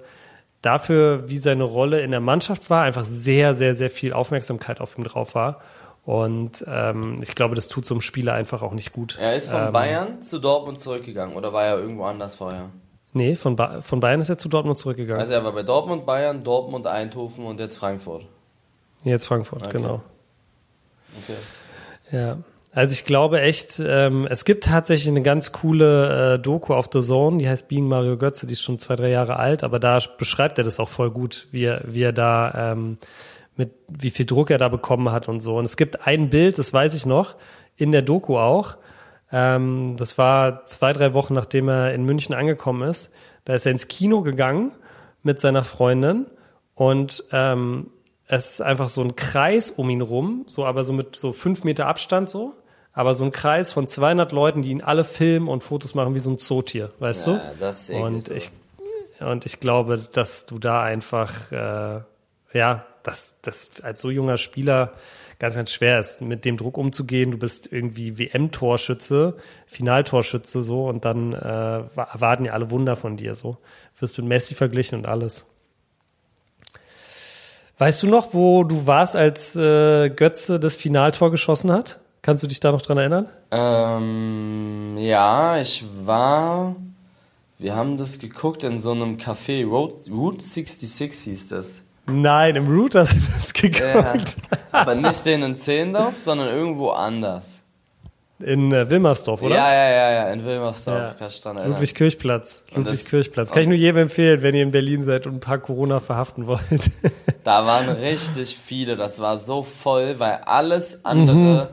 dafür, 0.62 1.30
wie 1.30 1.38
seine 1.38 1.64
Rolle 1.64 2.02
in 2.02 2.12
der 2.12 2.20
Mannschaft 2.20 2.70
war, 2.70 2.84
einfach 2.84 3.06
sehr, 3.06 3.56
sehr, 3.56 3.76
sehr 3.76 3.90
viel 3.90 4.14
Aufmerksamkeit 4.14 4.82
auf 4.82 4.98
ihm 4.98 5.04
drauf 5.06 5.36
war. 5.36 5.62
Und 6.06 6.66
ähm, 6.68 7.20
ich 7.22 7.36
glaube, 7.36 7.56
das 7.56 7.68
tut 7.68 7.86
so 7.86 7.94
einem 7.94 8.02
Spieler 8.02 8.34
einfach 8.34 8.62
auch 8.62 8.74
nicht 8.74 8.92
gut. 8.94 9.18
Er 9.20 9.36
ist 9.36 9.50
von 9.50 9.68
ähm, 9.68 9.74
Bayern 9.74 10.22
zu 10.22 10.40
Dortmund 10.40 10.82
zurückgegangen 10.82 11.36
oder 11.36 11.54
war 11.54 11.64
er 11.66 11.78
irgendwo 11.78 12.06
anders 12.06 12.36
vorher? 12.36 12.70
Nee, 13.14 13.36
von, 13.36 13.56
ba 13.56 13.82
von 13.82 14.00
Bayern 14.00 14.20
ist 14.22 14.30
er 14.30 14.38
zu 14.38 14.50
Dortmund 14.50 14.78
zurückgegangen. 14.78 15.20
Also 15.22 15.34
er 15.34 15.44
war 15.44 15.52
bei 15.52 15.64
Dortmund, 15.64 16.06
Bayern, 16.06 16.44
Dortmund, 16.44 16.88
Eindhoven 16.88 17.46
und 17.46 17.60
jetzt 17.60 17.78
Frankfurt. 17.78 18.26
Jetzt 19.04 19.26
Frankfurt, 19.26 19.64
Okay. 19.64 19.72
genau. 19.78 20.02
Okay. 21.24 21.38
Ja. 22.12 22.38
Also 22.72 22.94
ich 22.94 23.04
glaube 23.04 23.42
echt, 23.42 23.82
ähm, 23.84 24.28
es 24.30 24.46
gibt 24.46 24.66
tatsächlich 24.66 25.08
eine 25.08 25.24
ganz 25.24 25.52
coole 25.52 26.36
äh, 26.36 26.40
Doku 26.40 26.74
auf 26.76 26.90
The 26.94 27.02
Zone, 27.02 27.40
die 27.40 27.50
heißt 27.50 27.68
Being 27.68 27.88
Mario 27.88 28.16
Götze, 28.16 28.46
die 28.46 28.54
ist 28.54 28.62
schon 28.62 28.78
zwei, 28.78 28.96
drei 28.96 29.10
Jahre 29.10 29.38
alt, 29.38 29.64
aber 29.64 29.80
da 29.80 30.00
beschreibt 30.18 30.60
er 30.60 30.64
das 30.64 30.80
auch 30.80 30.90
voll 30.90 31.10
gut, 31.10 31.48
wie 31.52 31.64
er, 31.64 31.82
wie 31.86 32.04
er 32.04 32.14
da 32.14 32.74
ähm, 32.74 33.00
mit 33.56 33.72
wie 33.88 34.12
viel 34.12 34.26
Druck 34.26 34.52
er 34.52 34.60
da 34.60 34.70
bekommen 34.70 35.12
hat 35.12 35.28
und 35.28 35.40
so. 35.40 35.58
Und 35.58 35.66
es 35.66 35.78
gibt 35.78 36.08
ein 36.08 36.30
Bild, 36.30 36.60
das 36.60 36.72
weiß 36.72 36.94
ich 36.94 37.06
noch, 37.08 37.36
in 37.76 37.92
der 37.92 38.04
Doku 38.04 38.38
auch. 38.38 38.78
Ähm, 39.32 39.96
das 39.98 40.18
war 40.18 40.66
zwei, 40.66 40.94
drei 40.94 41.14
Wochen, 41.14 41.34
nachdem 41.34 41.70
er 41.70 41.94
in 41.94 42.06
München 42.06 42.36
angekommen 42.36 42.88
ist. 42.88 43.12
Da 43.46 43.56
ist 43.56 43.66
er 43.66 43.72
ins 43.72 43.88
Kino 43.88 44.22
gegangen 44.22 44.72
mit 45.24 45.40
seiner 45.40 45.64
Freundin 45.64 46.28
und 46.76 47.24
ähm, 47.32 47.88
es 48.30 48.52
ist 48.52 48.62
einfach 48.62 48.88
so 48.88 49.02
ein 49.02 49.16
Kreis 49.18 49.70
um 49.72 49.90
ihn 49.90 50.02
rum, 50.02 50.46
so 50.48 50.64
aber 50.66 50.84
so 50.86 50.94
mit 50.94 51.16
so 51.18 51.34
fünf 51.34 51.64
Meter 51.66 51.88
Abstand 51.88 52.30
so, 52.30 52.54
aber 52.94 53.14
so 53.16 53.24
ein 53.26 53.32
Kreis 53.32 53.74
von 53.74 53.88
200 53.88 54.32
Leuten, 54.32 54.62
die 54.62 54.70
ihn 54.70 54.82
alle 54.82 55.04
filmen 55.04 55.48
und 55.50 55.64
Fotos 55.64 55.96
machen 55.96 56.14
wie 56.16 56.20
so 56.20 56.30
ein 56.32 56.38
Zootier, 56.38 56.92
weißt 57.00 57.28
Ja, 57.28 57.34
du? 57.34 57.56
das 57.60 57.90
ist 57.90 57.96
und 57.96 58.28
so. 58.28 58.34
ich 58.34 58.52
und 59.20 59.46
ich 59.46 59.60
glaube, 59.60 59.98
dass 60.14 60.46
du 60.46 60.60
da 60.60 60.82
einfach 60.84 61.52
äh, 61.52 62.00
ja, 62.54 62.86
dass 63.04 63.36
das 63.42 63.70
als 63.84 64.00
so 64.02 64.10
junger 64.10 64.38
Spieler 64.38 64.94
ganz 65.40 65.56
ganz 65.56 65.72
schwer 65.72 66.00
ist, 66.00 66.22
mit 66.22 66.44
dem 66.46 66.58
Druck 66.58 66.78
umzugehen. 66.78 67.32
Du 67.32 67.38
bist 67.38 67.72
irgendwie 67.72 68.18
WM-Torschütze, 68.18 69.38
Finaltorschütze 69.68 70.62
so 70.64 70.88
und 70.88 71.06
dann 71.06 71.34
äh, 71.34 71.40
wa- 71.96 72.10
erwarten 72.14 72.46
ja 72.46 72.54
alle 72.54 72.70
Wunder 72.72 72.96
von 72.96 73.16
dir 73.18 73.36
so. 73.36 73.58
Wirst 74.00 74.18
mit 74.18 74.28
Messi 74.28 74.54
verglichen 74.54 74.98
und 75.00 75.06
alles. 75.08 75.46
Weißt 77.80 78.04
du 78.04 78.08
noch, 78.08 78.34
wo 78.34 78.64
du 78.66 78.86
warst, 78.86 79.16
als 79.16 79.56
äh, 79.56 80.10
Götze 80.10 80.60
das 80.60 80.76
Finaltor 80.76 81.32
geschossen 81.32 81.72
hat? 81.72 82.00
Kannst 82.22 82.44
du 82.44 82.48
dich 82.48 82.60
da 82.60 82.72
noch 82.74 82.82
dran 82.82 82.98
erinnern? 82.98 83.28
Ähm, 83.52 84.98
ja, 84.98 85.58
ich 85.58 85.86
war. 86.04 86.76
Wir 87.58 87.76
haben 87.78 87.98
das 87.98 88.20
geguckt 88.20 88.64
in 88.66 88.80
so 88.80 88.92
einem 88.92 89.16
Café. 89.18 89.66
Road, 89.66 90.10
Route 90.12 90.44
66 90.44 91.32
hieß 91.32 91.48
das. 91.50 91.76
Nein, 92.06 92.58
im 92.58 92.68
Root 92.68 92.96
hast 92.96 93.14
du 93.14 93.20
das 93.20 93.54
Ja, 93.80 94.12
geguckt. 94.12 94.36
aber 94.74 94.96
nicht 94.96 95.26
den 95.26 95.44
in 95.44 95.58
Zehendorf, 95.58 96.16
sondern 96.22 96.50
irgendwo 96.50 96.90
anders. 96.90 97.59
In 98.42 98.72
äh, 98.72 98.90
Wilmersdorf, 98.90 99.42
oder? 99.42 99.56
Ja, 99.56 99.74
ja, 99.74 99.90
ja, 99.90 100.12
ja, 100.12 100.32
in 100.32 100.46
Wilmersdorf. 100.46 101.16
Ja. 101.20 101.66
Ludwig-Kirchplatz. 101.66 102.64
Ludwig-Kirchplatz. 102.74 103.52
Kann 103.52 103.64
ich 103.64 103.68
nur 103.68 103.78
jedem 103.78 104.04
empfehlen, 104.04 104.42
wenn 104.42 104.56
ihr 104.56 104.64
in 104.64 104.72
Berlin 104.72 105.04
seid 105.04 105.28
und 105.28 105.36
ein 105.36 105.40
paar 105.42 105.58
Corona 105.60 106.00
verhaften 106.00 106.48
wollt. 106.48 106.62
Da 107.46 107.66
waren 107.66 107.90
richtig 107.90 108.58
viele. 108.58 108.96
Das 108.96 109.20
war 109.20 109.40
so 109.40 109.64
voll, 109.64 110.20
weil 110.20 110.42
alles 110.46 111.04
andere. 111.04 111.70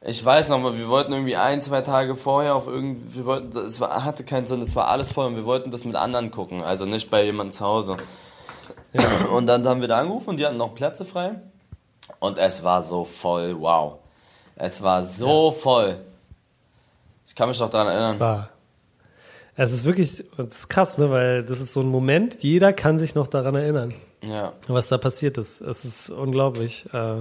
Ich 0.00 0.24
weiß 0.24 0.48
noch 0.48 0.58
mal, 0.58 0.78
wir 0.78 0.88
wollten 0.88 1.12
irgendwie 1.12 1.36
ein, 1.36 1.60
zwei 1.60 1.82
Tage 1.82 2.14
vorher 2.14 2.54
auf 2.54 2.66
irgendwie, 2.66 3.16
wir 3.16 3.26
wollten, 3.26 3.56
es 3.58 3.78
war, 3.78 4.04
hatte 4.04 4.24
keinen 4.24 4.46
Sinn, 4.46 4.62
es 4.62 4.74
war 4.74 4.88
alles 4.88 5.12
voll 5.12 5.26
und 5.26 5.36
wir 5.36 5.44
wollten 5.44 5.70
das 5.70 5.84
mit 5.84 5.96
anderen 5.96 6.30
gucken, 6.30 6.62
also 6.62 6.86
nicht 6.86 7.10
bei 7.10 7.24
jemandem 7.24 7.52
zu 7.52 7.64
Hause. 7.66 7.96
Und 9.34 9.46
dann 9.46 9.66
haben 9.66 9.80
wir 9.80 9.88
da 9.88 9.98
angerufen 9.98 10.30
und 10.30 10.40
die 10.40 10.46
hatten 10.46 10.56
noch 10.56 10.74
Plätze 10.74 11.04
frei. 11.04 11.34
Und 12.18 12.38
es 12.38 12.64
war 12.64 12.82
so 12.82 13.04
voll, 13.04 13.60
wow. 13.60 13.98
Es 14.56 14.82
war 14.82 15.04
so 15.04 15.50
voll. 15.50 15.96
Ich 17.26 17.34
kann 17.34 17.48
mich 17.48 17.58
noch 17.60 17.70
daran 17.70 17.88
erinnern. 17.88 18.14
Es 18.14 18.20
war. 18.20 18.48
Es 19.54 19.72
ist 19.72 19.84
wirklich, 19.84 20.10
es 20.10 20.24
ist 20.38 20.68
krass, 20.68 20.96
ne, 20.96 21.10
weil 21.10 21.44
das 21.44 21.60
ist 21.60 21.74
so 21.74 21.80
ein 21.80 21.86
Moment, 21.88 22.38
jeder 22.42 22.72
kann 22.72 22.98
sich 22.98 23.14
noch 23.14 23.26
daran 23.26 23.54
erinnern, 23.54 23.92
Ja. 24.22 24.54
was 24.66 24.88
da 24.88 24.96
passiert 24.96 25.36
ist. 25.36 25.60
Es 25.60 25.84
ist 25.84 26.08
unglaublich. 26.08 26.86
Äh, 26.94 27.16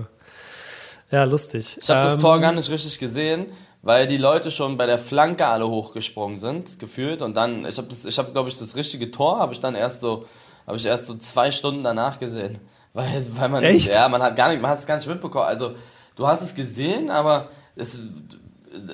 ja, 1.11 1.23
lustig. 1.25 1.77
Ich 1.81 1.89
habe 1.89 2.03
das 2.05 2.15
Ähm, 2.15 2.21
Tor 2.21 2.39
gar 2.39 2.53
nicht 2.53 2.69
richtig 2.69 2.99
gesehen, 2.99 3.47
weil 3.81 4.07
die 4.07 4.17
Leute 4.17 4.49
schon 4.49 4.77
bei 4.77 4.85
der 4.85 4.97
Flanke 4.97 5.45
alle 5.45 5.67
hochgesprungen 5.67 6.37
sind, 6.37 6.79
gefühlt. 6.79 7.21
Und 7.21 7.35
dann, 7.35 7.65
ich 7.65 7.77
habe 7.77 7.89
das, 7.89 8.05
ich 8.05 8.17
habe 8.17 8.31
glaube 8.31 8.47
ich 8.47 8.57
das 8.57 8.77
richtige 8.77 9.11
Tor, 9.11 9.39
habe 9.39 9.51
ich 9.53 9.59
dann 9.59 9.75
erst 9.75 9.99
so, 9.99 10.25
habe 10.65 10.77
ich 10.77 10.85
erst 10.85 11.07
so 11.07 11.15
zwei 11.17 11.51
Stunden 11.51 11.83
danach 11.83 12.17
gesehen, 12.17 12.59
weil, 12.93 13.25
weil 13.37 13.49
man, 13.49 13.63
Echt? 13.63 13.89
ja, 13.93 14.07
man 14.07 14.21
hat 14.23 14.37
gar 14.37 14.49
nicht, 14.51 14.61
man 14.61 14.71
hat 14.71 14.79
es 14.79 14.85
gar 14.85 14.95
nicht 14.95 15.07
mitbekommen. 15.07 15.45
Also 15.45 15.75
du 16.15 16.27
hast 16.27 16.41
es 16.41 16.55
gesehen, 16.55 17.09
aber 17.09 17.49
es, 17.75 17.99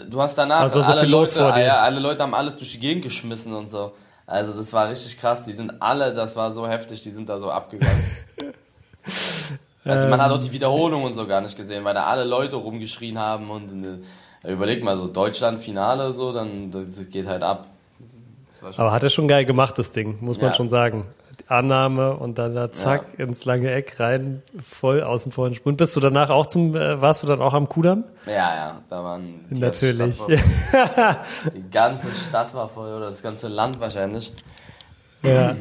du 0.09 0.21
hast 0.21 0.37
danach 0.37 0.61
Also 0.61 0.81
so 0.81 0.85
alle 0.85 1.05
Leute, 1.05 1.35
vor 1.39 1.57
ja, 1.57 1.81
alle 1.81 1.99
Leute 1.99 2.23
haben 2.23 2.33
alles 2.33 2.55
durch 2.57 2.71
die 2.71 2.79
Gegend 2.79 3.03
geschmissen 3.03 3.53
und 3.53 3.69
so. 3.69 3.93
Also 4.25 4.53
das 4.53 4.73
war 4.73 4.89
richtig 4.89 5.17
krass. 5.19 5.45
Die 5.45 5.53
sind 5.53 5.81
alle, 5.81 6.13
das 6.13 6.35
war 6.35 6.51
so 6.51 6.67
heftig, 6.67 7.01
die 7.03 7.11
sind 7.11 7.29
da 7.29 7.39
so 7.39 7.49
abgegangen. 7.49 8.03
Also 9.85 10.07
man 10.09 10.21
hat 10.21 10.31
auch 10.31 10.41
die 10.41 10.51
Wiederholung 10.51 11.05
und 11.05 11.13
so 11.13 11.25
gar 11.27 11.39
nicht 11.39 11.55
gesehen, 11.55 11.85
weil 11.85 11.93
da 11.93 12.07
alle 12.07 12.25
Leute 12.25 12.57
rumgeschrien 12.57 13.17
haben 13.17 13.49
und 13.49 14.01
äh, 14.43 14.51
überleg 14.51 14.83
mal 14.83 14.97
so 14.97 15.07
Deutschland 15.07 15.59
Finale 15.59 16.11
so, 16.11 16.33
dann 16.33 16.71
das 16.71 17.09
geht 17.09 17.25
halt 17.25 17.41
ab. 17.41 17.67
Aber 18.75 18.91
hat 18.91 19.03
er 19.03 19.09
schon 19.09 19.29
geil 19.29 19.45
gemacht, 19.45 19.77
das 19.77 19.91
Ding, 19.91 20.17
muss 20.19 20.41
man 20.41 20.47
Ja. 20.51 20.53
schon 20.55 20.69
sagen. 20.69 21.05
Annahme 21.47 22.15
und 22.15 22.37
dann 22.37 22.55
da 22.55 22.71
zack 22.71 23.05
ins 23.17 23.45
lange 23.45 23.71
Eck 23.71 23.99
rein, 23.99 24.43
voll 24.61 25.01
außen 25.01 25.31
vor 25.31 25.47
den 25.47 25.55
Sprint. 25.55 25.77
Bist 25.77 25.95
du 25.95 25.99
danach 25.99 26.29
auch 26.29 26.47
zum, 26.47 26.75
äh, 26.75 27.01
warst 27.01 27.23
du 27.23 27.27
dann 27.27 27.41
auch 27.41 27.53
am 27.53 27.69
Kudamm? 27.69 28.03
ja, 28.25 28.33
ja, 28.33 28.81
da 28.89 29.03
waren 29.03 29.39
die 29.49 29.59
Natürlich. 29.59 30.17
Die 31.55 31.69
ganze 31.71 32.09
Stadt 32.11 32.53
war 32.53 32.67
voll 32.67 32.93
oder 32.93 33.05
das 33.05 33.21
ganze 33.21 33.47
Land 33.47 33.79
wahrscheinlich. 33.79 34.33
Ja. 35.23 35.55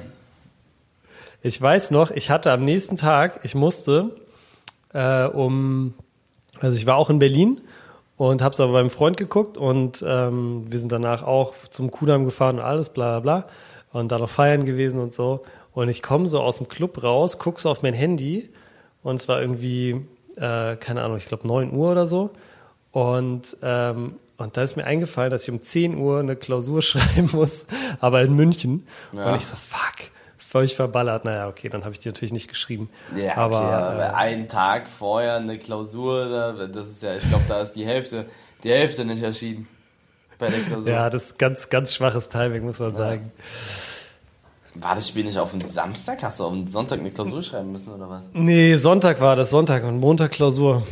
Ich 1.42 1.62
weiß 1.62 1.92
noch, 1.92 2.10
ich 2.10 2.30
hatte 2.30 2.50
am 2.50 2.64
nächsten 2.64 2.96
Tag, 2.96 3.40
ich 3.44 3.54
musste 3.54 4.10
äh, 4.92 5.24
um, 5.26 5.94
also 6.60 6.76
ich 6.76 6.86
war 6.86 6.96
auch 6.96 7.10
in 7.10 7.20
Berlin 7.20 7.60
und 8.16 8.42
habe 8.42 8.54
es 8.54 8.60
aber 8.60 8.72
beim 8.72 8.90
Freund 8.90 9.16
geguckt 9.16 9.56
und 9.56 10.04
ähm, 10.06 10.64
wir 10.68 10.80
sind 10.80 10.90
danach 10.90 11.22
auch 11.22 11.54
zum 11.70 11.92
Kudamm 11.92 12.24
gefahren 12.24 12.56
und 12.56 12.64
alles, 12.64 12.88
bla 12.88 13.20
bla 13.20 13.40
bla 13.40 13.48
und 13.92 14.12
da 14.12 14.18
noch 14.18 14.28
feiern 14.28 14.64
gewesen 14.64 15.00
und 15.00 15.12
so. 15.12 15.44
Und 15.76 15.90
ich 15.90 16.02
komme 16.02 16.26
so 16.30 16.40
aus 16.40 16.56
dem 16.56 16.68
Club 16.68 17.02
raus, 17.02 17.38
guck 17.38 17.60
so 17.60 17.68
auf 17.70 17.82
mein 17.82 17.92
Handy 17.92 18.48
und 19.02 19.16
es 19.16 19.28
war 19.28 19.42
irgendwie, 19.42 20.06
äh, 20.36 20.76
keine 20.76 21.02
Ahnung, 21.02 21.18
ich 21.18 21.26
glaube 21.26 21.46
9 21.46 21.70
Uhr 21.70 21.92
oder 21.92 22.06
so. 22.06 22.30
Und, 22.92 23.54
ähm, 23.62 24.16
und 24.38 24.56
da 24.56 24.62
ist 24.62 24.76
mir 24.76 24.84
eingefallen, 24.84 25.30
dass 25.30 25.42
ich 25.42 25.50
um 25.50 25.60
10 25.60 25.98
Uhr 25.98 26.18
eine 26.20 26.34
Klausur 26.34 26.80
schreiben 26.82 27.28
muss, 27.32 27.66
aber 28.00 28.22
in 28.22 28.34
München. 28.34 28.86
Ja. 29.12 29.26
Und 29.32 29.36
ich 29.36 29.44
so, 29.46 29.54
fuck, 29.54 30.08
völlig 30.38 30.74
verballert. 30.74 31.26
Naja, 31.26 31.46
okay, 31.46 31.68
dann 31.68 31.82
habe 31.84 31.92
ich 31.92 32.00
die 32.00 32.08
natürlich 32.08 32.32
nicht 32.32 32.48
geschrieben. 32.48 32.88
Ja, 33.14 33.32
okay, 33.32 33.32
aber, 33.36 33.58
aber 33.60 34.02
äh, 34.06 34.12
einen 34.14 34.48
Tag 34.48 34.88
vorher 34.88 35.34
eine 35.36 35.58
Klausur, 35.58 36.26
da- 36.30 36.66
das 36.68 36.88
ist 36.88 37.02
ja, 37.02 37.14
ich 37.16 37.28
glaube, 37.28 37.44
da 37.48 37.60
ist 37.60 37.72
die 37.72 37.84
Hälfte, 37.84 38.24
die 38.64 38.70
Hälfte 38.70 39.04
nicht 39.04 39.22
erschienen 39.22 39.68
bei 40.38 40.48
der 40.48 40.58
Klausur. 40.68 40.90
ja, 40.90 41.10
das 41.10 41.24
ist 41.24 41.38
ganz, 41.38 41.68
ganz 41.68 41.92
schwaches 41.94 42.30
Timing, 42.30 42.64
muss 42.64 42.78
man 42.78 42.94
sagen. 42.96 43.30
War 44.80 44.94
das 44.94 45.08
Spiel 45.08 45.24
nicht 45.24 45.38
auf 45.38 45.52
den 45.52 45.60
Samstag? 45.60 46.22
Hast 46.22 46.40
du 46.40 46.44
auf 46.44 46.52
den 46.52 46.68
Sonntag 46.68 47.00
eine 47.00 47.10
Klausur 47.10 47.42
schreiben 47.42 47.72
müssen 47.72 47.94
oder 47.94 48.08
was? 48.08 48.30
Nee, 48.32 48.76
Sonntag 48.76 49.20
war 49.20 49.36
das, 49.36 49.50
Sonntag 49.50 49.84
und 49.84 49.98
Montag 49.98 50.32
Klausur. 50.32 50.82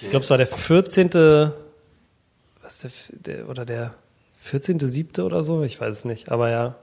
Ich 0.00 0.08
glaube, 0.08 0.24
es 0.24 0.30
war 0.30 0.38
der 0.38 0.46
14. 0.46 1.52
Was 2.62 2.78
der, 2.78 2.90
der, 3.10 3.48
oder 3.48 3.64
der 3.64 3.94
14.7. 4.46 5.22
oder 5.22 5.42
so, 5.42 5.62
ich 5.62 5.80
weiß 5.80 5.96
es 5.96 6.04
nicht, 6.04 6.30
aber 6.30 6.50
ja. 6.50 6.76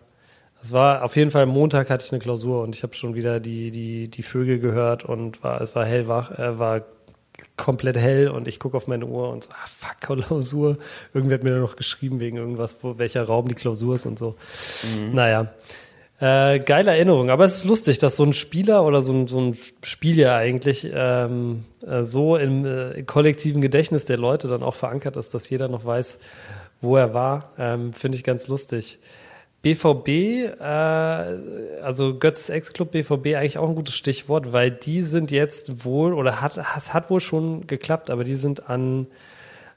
Es 0.61 0.71
war 0.71 1.03
auf 1.03 1.15
jeden 1.15 1.29
Fall 1.29 1.45
Montag 1.45 1.89
hatte 1.89 2.03
ich 2.03 2.11
eine 2.11 2.19
Klausur 2.19 2.63
und 2.63 2.75
ich 2.75 2.81
habe 2.81 2.95
schon 2.95 3.13
wieder 3.13 3.39
die, 3.39 3.69
die, 3.69 4.07
die 4.07 4.23
Vögel 4.23 4.59
gehört 4.59 5.05
und 5.05 5.43
war, 5.43 5.61
es 5.61 5.75
war 5.75 5.85
hellwach, 5.85 6.31
äh, 6.31 6.57
war 6.57 6.81
komplett 7.55 7.97
hell 7.97 8.29
und 8.29 8.47
ich 8.47 8.59
gucke 8.59 8.75
auf 8.75 8.87
meine 8.87 9.05
Uhr 9.05 9.29
und 9.29 9.43
so, 9.43 9.49
ah, 9.51 9.67
fuck, 9.67 9.99
Klausur. 10.27 10.77
Irgendwer 11.13 11.35
hat 11.35 11.43
mir 11.43 11.51
da 11.51 11.59
noch 11.59 11.75
geschrieben 11.75 12.19
wegen 12.19 12.37
irgendwas, 12.37 12.77
wo, 12.81 12.97
welcher 12.97 13.23
Raum 13.23 13.47
die 13.47 13.55
Klausur 13.55 13.95
ist 13.95 14.05
und 14.05 14.17
so. 14.17 14.35
Mhm. 14.83 15.09
Naja. 15.11 15.53
Äh, 16.19 16.61
geile 16.61 16.91
Erinnerung, 16.91 17.29
aber 17.29 17.45
es 17.45 17.57
ist 17.57 17.65
lustig, 17.65 17.99
dass 17.99 18.15
so 18.15 18.23
ein 18.23 18.33
Spieler 18.33 18.83
oder 18.83 19.03
so 19.03 19.13
ein, 19.13 19.27
so 19.27 19.39
ein 19.39 19.57
Spiel 19.83 20.17
ja 20.17 20.35
eigentlich 20.35 20.89
ähm, 20.91 21.65
äh, 21.85 22.03
so 22.03 22.37
im, 22.37 22.65
äh, 22.65 23.03
kollektiven 23.03 23.61
Gedächtnis 23.61 24.05
der 24.05 24.17
Leute 24.17 24.47
dann 24.47 24.63
auch 24.63 24.73
verankert 24.73 25.15
ist, 25.15 25.35
dass 25.35 25.47
jeder 25.47 25.67
noch 25.67 25.85
weiß, 25.85 26.19
wo 26.81 26.97
er 26.97 27.13
war. 27.13 27.51
Ähm, 27.59 27.93
Finde 27.93 28.17
ich 28.17 28.23
ganz 28.23 28.47
lustig. 28.47 28.97
BVB, 29.61 30.07
äh, 30.59 30.63
also 31.83 32.17
Götzes 32.17 32.49
Ex-Club 32.49 32.93
BVB 32.93 33.35
eigentlich 33.35 33.59
auch 33.59 33.69
ein 33.69 33.75
gutes 33.75 33.95
Stichwort, 33.95 34.53
weil 34.53 34.71
die 34.71 35.03
sind 35.03 35.29
jetzt 35.29 35.85
wohl, 35.85 36.13
oder 36.13 36.41
hat, 36.41 36.57
es 36.77 36.95
hat 36.95 37.11
wohl 37.11 37.19
schon 37.19 37.67
geklappt, 37.67 38.09
aber 38.09 38.23
die 38.23 38.37
sind 38.37 38.71
an 38.71 39.05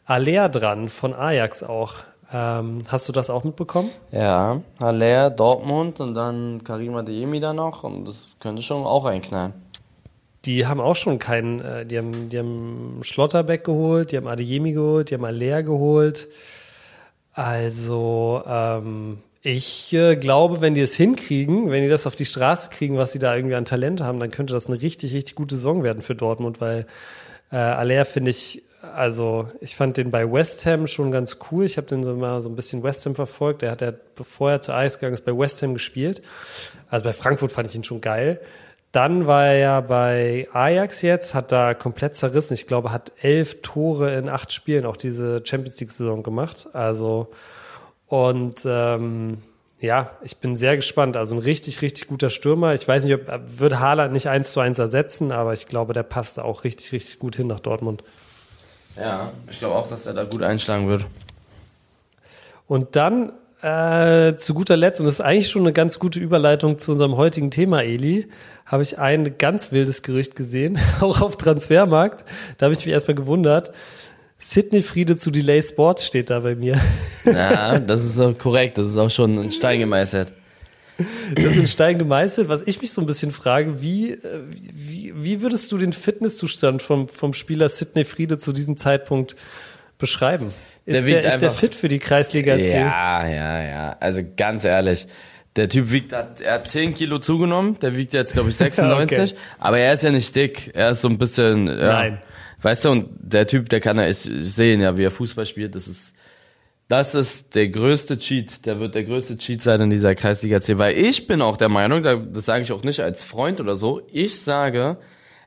Alea 0.07 0.49
dran, 0.49 0.89
von 0.89 1.13
Ajax 1.13 1.63
auch. 1.63 1.97
Ähm, 2.33 2.83
hast 2.87 3.09
du 3.09 3.13
das 3.13 3.29
auch 3.29 3.45
mitbekommen? 3.45 3.91
Ja, 4.13 4.61
Haller, 4.81 5.31
Dortmund 5.31 6.01
und 6.01 6.15
dann 6.15 6.63
Karima 6.63 7.03
Diemi 7.03 7.41
da 7.41 7.53
noch 7.53 7.83
und 7.83 8.07
das 8.07 8.29
könnte 8.39 8.63
schon 8.63 8.85
auch 8.85 9.05
einknallen. 9.05 9.53
Die 10.45 10.67
haben 10.67 10.81
auch 10.81 10.97
schon 10.97 11.19
keinen, 11.19 11.61
äh, 11.61 11.85
die 11.85 11.99
haben, 11.99 12.29
die 12.29 12.39
haben 12.39 13.01
Schlotterbeck 13.03 13.65
geholt, 13.65 14.13
die 14.13 14.17
haben 14.17 14.27
Adeyemi 14.27 14.73
geholt, 14.73 15.11
die 15.11 15.15
haben 15.15 15.25
Aller 15.25 15.63
geholt. 15.63 16.29
Also, 17.33 18.43
ähm, 18.47 19.19
ich 19.43 19.93
äh, 19.93 20.17
glaube, 20.17 20.61
wenn 20.61 20.75
die 20.75 20.81
es 20.81 20.95
hinkriegen, 20.95 21.71
wenn 21.71 21.83
die 21.83 21.89
das 21.89 22.07
auf 22.07 22.15
die 22.15 22.27
Straße 22.27 22.71
kriegen, 22.71 22.97
was 22.97 23.13
sie 23.13 23.19
da 23.19 23.35
irgendwie 23.35 23.55
an 23.55 23.65
Talent 23.65 24.01
haben, 24.03 24.21
dann 24.21 24.31
könnte 24.31 24.53
das 24.53 24.69
eine 24.69 24.81
richtig, 24.81 25.13
richtig 25.15 25.35
gute 25.35 25.57
Saison 25.57 25.83
werden 25.83 26.03
für 26.03 26.15
Dortmund, 26.15 26.61
weil 26.61 26.87
äh, 27.53 27.57
Aller 27.57 28.05
finde 28.05 28.31
ich, 28.31 28.63
also 28.83 29.51
ich 29.61 29.77
fand 29.77 29.97
den 29.97 30.11
bei 30.11 30.31
West 30.31 30.65
Ham 30.67 30.87
schon 30.87 31.11
ganz 31.11 31.39
cool. 31.51 31.65
Ich 31.65 31.77
habe 31.77 31.87
den 31.87 32.03
so 32.03 32.15
mal 32.15 32.41
so 32.43 32.49
ein 32.49 32.57
bisschen 32.57 32.83
West 32.83 33.05
Ham 33.07 33.15
verfolgt. 33.15 33.63
Der 33.63 33.71
hat 33.71 33.81
ja, 33.81 33.93
bevor 34.15 34.51
er 34.51 34.61
zu 34.61 34.73
Eis 34.73 34.95
gegangen 34.95 35.15
ist, 35.15 35.25
bei 35.25 35.37
West 35.37 35.63
Ham 35.63 35.75
gespielt. 35.75 36.23
Also 36.89 37.05
bei 37.05 37.13
Frankfurt 37.13 37.53
fand 37.53 37.69
ich 37.69 37.75
ihn 37.75 37.85
schon 37.85 38.01
geil. 38.01 38.41
Dann 38.93 39.27
war 39.27 39.47
er 39.47 39.59
ja 39.59 39.81
bei 39.81 40.49
Ajax 40.53 41.03
jetzt, 41.03 41.33
hat 41.33 41.53
da 41.53 41.75
komplett 41.75 42.17
zerrissen. 42.17 42.55
Ich 42.55 42.67
glaube, 42.67 42.91
hat 42.91 43.13
elf 43.21 43.63
Tore 43.63 44.15
in 44.15 44.29
acht 44.29 44.53
Spielen 44.53 44.85
auch 44.85 44.97
diese 44.97 45.43
Champions 45.45 45.79
League-Saison 45.79 46.23
gemacht. 46.23 46.69
Also 46.73 47.31
und 48.07 48.63
ähm, 48.65 49.39
ja, 49.79 50.11
ich 50.23 50.39
bin 50.39 50.57
sehr 50.57 50.77
gespannt. 50.77 51.17
Also 51.17 51.37
ein 51.37 51.41
richtig, 51.41 51.81
richtig 51.83 52.09
guter 52.09 52.29
Stürmer. 52.29 52.75
Ich 52.75 52.87
weiß 52.87 53.05
nicht, 53.05 53.15
ob 53.15 53.21
wird 53.59 53.79
Haaland 53.79 54.13
nicht 54.13 54.29
eins 54.29 54.53
zu 54.53 54.61
eins 54.61 54.79
ersetzen, 54.79 55.31
aber 55.31 55.53
ich 55.53 55.69
glaube, 55.69 55.93
der 55.93 56.03
passt 56.03 56.41
auch 56.41 56.65
richtig, 56.65 56.93
richtig 56.93 57.21
gut 57.21 57.37
hin 57.37 57.47
nach 57.47 57.61
Dortmund. 57.61 58.03
Ja, 58.97 59.33
ich 59.51 59.59
glaube 59.59 59.77
auch, 59.77 59.87
dass 59.87 60.07
er 60.07 60.15
da 60.15 60.25
gut 60.25 60.43
einschlagen 60.43 60.89
wird. 60.89 61.07
Und 62.67 62.97
dann 62.97 63.33
äh, 63.63 64.37
zu 64.37 64.55
guter 64.55 64.77
Letzt, 64.77 65.01
und 65.01 65.07
das 65.07 65.15
ist 65.15 65.21
eigentlich 65.21 65.51
schon 65.51 65.63
eine 65.63 65.73
ganz 65.73 65.99
gute 65.99 66.21
Überleitung 66.21 66.79
zu 66.79 66.93
unserem 66.93 67.17
heutigen 67.17 67.51
Thema, 67.51 67.83
Eli, 67.83 68.29
habe 68.65 68.83
ich 68.83 68.99
ein 68.99 69.37
ganz 69.39 69.73
wildes 69.73 70.03
Gerücht 70.03 70.37
gesehen, 70.37 70.79
auch 71.01 71.21
auf 71.21 71.37
Transfermarkt. 71.37 72.25
Da 72.59 72.67
habe 72.67 72.75
ich 72.75 72.85
mich 72.85 72.93
erstmal 72.93 73.17
gewundert. 73.17 73.73
Sydney 74.39 74.81
Friede 74.81 75.17
zu 75.17 75.31
Delay 75.31 75.61
Sports 75.61 76.07
steht 76.07 76.31
da 76.31 76.41
bei 76.41 76.55
mir. 76.55 76.81
Ja, 77.27 77.79
das 77.79 78.05
ist 78.05 78.19
auch 78.19 78.37
korrekt. 78.39 78.79
Das 78.79 78.89
ist 78.89 78.97
auch 78.97 79.11
schon 79.11 79.39
ein 79.39 79.51
Stein 79.51 79.81
gemeißelt. 79.81 80.33
Das 81.35 81.45
ist 81.45 81.59
ein 81.59 81.67
Stein 81.67 81.99
gemeißelt. 81.99 82.49
Was 82.49 82.63
ich 82.67 82.81
mich 82.81 82.93
so 82.93 83.01
ein 83.01 83.07
bisschen 83.07 83.33
frage, 83.33 83.83
wie, 83.83 84.19
wie, 84.73 85.13
wie 85.17 85.43
würdest 85.43 85.71
du 85.73 85.79
den 85.79 85.93
Fitnesszustand 85.93 86.83
vom, 86.83 87.09
vom 87.09 87.33
Spieler 87.35 87.69
Sydney 87.69 88.05
Friede 88.05 88.39
zu 88.39 88.53
diesem 88.53 88.77
Zeitpunkt 88.77 89.37
beschreiben? 89.99 90.53
Ist 90.87 91.07
der, 91.07 91.23
der 91.23 91.35
ist 91.35 91.43
der 91.43 91.51
fit 91.51 91.75
für 91.75 91.89
die 91.89 91.99
Kreisliga 91.99 92.57
C? 92.57 92.79
Ja, 92.79 93.27
ja, 93.27 93.63
ja. 93.63 93.97
Also 94.01 94.23
ganz 94.37 94.65
ehrlich. 94.65 95.07
Der 95.57 95.69
Typ 95.69 95.91
wiegt, 95.91 96.13
er 96.13 96.55
hat 96.55 96.69
10 96.69 96.95
Kilo 96.95 97.19
zugenommen, 97.19 97.77
der 97.81 97.97
wiegt 97.97 98.13
jetzt, 98.13 98.35
glaube 98.35 98.51
ich, 98.51 98.57
96, 98.59 99.33
okay. 99.33 99.41
aber 99.59 99.79
er 99.79 99.95
ist 99.95 100.05
ja 100.05 100.11
nicht 100.13 100.35
dick, 100.37 100.71
er 100.75 100.91
ist 100.91 101.01
so 101.01 101.09
ein 101.09 101.19
bisschen, 101.19 101.67
ja. 101.67 101.75
Nein. 101.75 102.23
Weißt 102.63 102.85
du, 102.85 102.91
und 102.91 103.09
der 103.19 103.47
Typ, 103.47 103.69
der 103.69 103.81
kann 103.81 103.97
ja, 103.97 104.09
ich, 104.09 104.31
ich 104.31 104.55
sehe 104.55 104.75
ihn 104.75 104.81
ja, 104.81 104.97
wie 104.97 105.05
er 105.05 105.11
Fußball 105.11 105.47
spielt, 105.47 105.75
das 105.75 105.89
ist, 105.89 106.15
das 106.91 107.15
ist 107.15 107.55
der 107.55 107.69
größte 107.69 108.19
Cheat, 108.19 108.67
der 108.67 108.81
wird 108.81 108.97
der 108.97 109.05
größte 109.05 109.39
Cheat 109.39 109.63
sein 109.63 109.81
in 109.81 109.91
dieser 109.91 110.17
Kreisliga 110.17 110.61
C, 110.61 110.77
weil 110.77 110.99
ich 110.99 111.29
bin 111.29 111.41
auch 111.41 111.57
der 111.57 111.69
Meinung, 111.69 112.03
das 112.03 112.45
sage 112.45 112.65
ich 112.65 112.73
auch 112.73 112.83
nicht 112.83 112.99
als 112.99 113.23
Freund 113.23 113.61
oder 113.61 113.77
so, 113.77 114.03
ich 114.11 114.41
sage, 114.41 114.97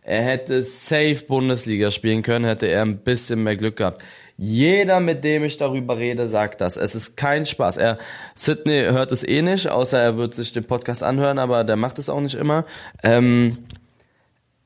er 0.04 0.22
hätte 0.22 0.64
safe 0.64 1.26
Bundesliga 1.28 1.92
spielen 1.92 2.22
können, 2.22 2.46
hätte 2.46 2.68
er 2.68 2.82
ein 2.82 3.00
bisschen 3.00 3.44
mehr 3.44 3.58
Glück 3.58 3.76
gehabt. 3.76 4.02
Jeder, 4.38 5.02
mit 5.02 5.26
dem 5.26 5.44
ich 5.44 5.58
darüber 5.58 5.98
rede, 5.98 6.30
sagt 6.30 6.62
das. 6.62 6.78
Es 6.78 6.96
ist 6.96 7.18
kein 7.18 7.46
Spaß. 7.46 7.76
Er, 7.76 7.98
Sydney 8.36 8.86
hört 8.86 9.12
es 9.12 9.28
eh 9.28 9.42
nicht, 9.42 9.68
außer 9.68 10.00
er 10.00 10.18
wird 10.18 10.36
sich 10.36 10.54
den 10.54 10.64
Podcast 10.64 11.04
anhören, 11.04 11.40
aber 11.40 11.66
der 11.66 11.76
macht 11.76 12.00
es 12.00 12.10
auch 12.10 12.22
nicht 12.22 12.36
immer. 12.36 12.66
Ähm, 13.04 13.58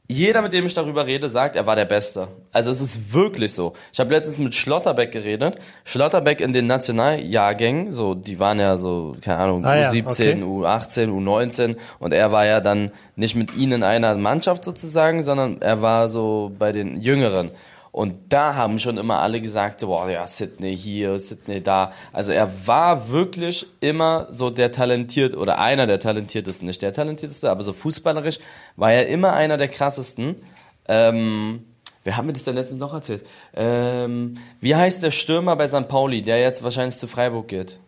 jeder, 0.10 0.42
mit 0.42 0.54
dem 0.54 0.66
ich 0.66 0.74
darüber 0.74 1.06
rede, 1.06 1.30
sagt, 1.30 1.58
er 1.58 1.66
war 1.66 1.76
der 1.76 1.86
Beste. 1.86 2.30
Also 2.54 2.72
es 2.72 2.80
ist 2.80 3.14
wirklich 3.14 3.54
so. 3.54 3.74
Ich 3.92 4.00
habe 4.00 4.14
letztens 4.14 4.40
mit 4.40 4.56
Schlotterbeck 4.56 5.12
geredet. 5.12 5.56
Schlotterbeck 5.84 6.40
in 6.40 6.54
den 6.54 6.66
Nationaljahrgängen, 6.66 7.92
so 7.92 8.16
die 8.16 8.40
waren 8.40 8.60
ja 8.60 8.78
so, 8.78 9.18
keine 9.22 9.40
Ahnung, 9.40 9.66
ah, 9.66 9.90
U17, 9.90 9.94
ja, 9.94 10.06
okay. 10.08 10.44
U18, 10.44 11.10
U19 11.10 11.76
und 12.00 12.14
er 12.14 12.32
war 12.32 12.46
ja 12.46 12.62
dann 12.62 12.92
nicht 13.18 13.36
mit 13.36 13.54
ihnen 13.56 13.74
in 13.74 13.84
einer 13.84 14.16
Mannschaft 14.16 14.64
sozusagen, 14.64 15.24
sondern 15.24 15.62
er 15.62 15.82
war 15.82 16.08
so 16.08 16.54
bei 16.58 16.72
den 16.72 17.02
Jüngeren. 17.02 17.52
Und 17.98 18.32
da 18.32 18.54
haben 18.54 18.78
schon 18.78 19.00
immer 19.00 19.22
alle 19.22 19.42
gesagt, 19.42 19.82
boah, 19.82 20.08
ja, 20.08 20.28
Sydney 20.28 20.78
hier, 20.78 21.18
Sydney 21.18 21.64
da. 21.64 21.94
Also 22.14 22.32
er 22.32 22.68
war 22.68 23.10
wirklich 23.10 23.66
immer 23.80 24.28
so 24.30 24.52
der 24.52 24.72
talentiert 24.72 25.36
oder 25.36 25.58
einer 25.58 25.88
der 25.88 26.00
talentiertesten, 26.00 26.68
nicht 26.68 26.84
der 26.84 26.94
talentierteste, 26.94 27.50
aber 27.50 27.64
so 27.64 27.74
fußballerisch 27.74 28.38
war 28.76 28.92
er 28.92 29.08
immer 29.08 29.34
einer 29.34 29.58
der 29.58 29.70
krassesten. 29.70 30.36
Ähm, 30.88 31.66
wer 32.04 32.18
hat 32.18 32.26
mir 32.26 32.34
das 32.34 32.44
denn 32.44 32.54
letztens 32.54 32.80
noch 32.80 32.94
erzählt? 32.94 33.26
Ähm, 33.56 34.38
wie 34.62 34.76
heißt 34.76 35.02
der 35.02 35.10
Stürmer 35.10 35.56
bei 35.56 35.68
St. 35.68 35.88
Pauli, 35.88 36.22
der 36.22 36.40
jetzt 36.40 36.62
wahrscheinlich 36.62 36.98
zu 36.98 37.08
Freiburg 37.08 37.48
geht? 37.48 37.80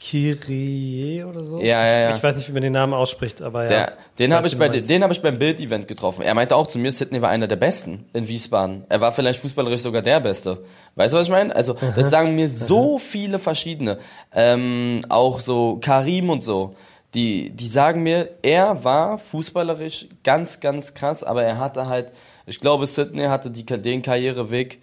Kyrie 0.00 1.24
oder 1.24 1.44
so? 1.44 1.58
Ja, 1.60 1.84
ja, 1.84 1.98
ja. 1.98 2.16
Ich 2.16 2.22
weiß 2.22 2.36
nicht, 2.36 2.48
wie 2.48 2.52
man 2.52 2.62
den 2.62 2.72
Namen 2.72 2.94
ausspricht, 2.94 3.42
aber 3.42 3.64
ja. 3.64 3.68
Der, 3.68 3.92
den 4.18 4.32
habe 4.32 4.48
ich, 4.48 4.56
bei, 4.56 4.68
den 4.70 5.04
hab 5.04 5.10
ich 5.10 5.20
beim 5.20 5.38
Bild-Event 5.38 5.86
getroffen. 5.88 6.22
Er 6.22 6.32
meinte 6.32 6.56
auch 6.56 6.66
zu 6.66 6.78
mir, 6.78 6.90
Sidney 6.90 7.20
war 7.20 7.28
einer 7.28 7.46
der 7.46 7.56
Besten 7.56 8.06
in 8.14 8.26
Wiesbaden. 8.26 8.84
Er 8.88 9.02
war 9.02 9.12
vielleicht 9.12 9.40
fußballerisch 9.40 9.82
sogar 9.82 10.00
der 10.00 10.20
Beste. 10.20 10.64
Weißt 10.94 11.12
du, 11.12 11.18
was 11.18 11.26
ich 11.26 11.30
meine? 11.30 11.54
Also, 11.54 11.76
das 11.96 12.08
sagen 12.08 12.34
mir 12.34 12.48
so 12.48 12.98
viele 12.98 13.38
verschiedene. 13.38 13.98
Ähm, 14.34 15.02
auch 15.10 15.40
so 15.40 15.78
Karim 15.82 16.30
und 16.30 16.42
so. 16.42 16.74
Die, 17.12 17.50
die 17.50 17.66
sagen 17.66 18.02
mir, 18.02 18.30
er 18.40 18.82
war 18.84 19.18
fußballerisch 19.18 20.06
ganz, 20.24 20.60
ganz 20.60 20.94
krass, 20.94 21.24
aber 21.24 21.42
er 21.42 21.58
hatte 21.58 21.88
halt, 21.88 22.12
ich 22.46 22.58
glaube, 22.58 22.86
Sidney 22.86 23.24
hatte 23.24 23.50
die, 23.50 23.66
den 23.66 24.00
Karriereweg, 24.00 24.80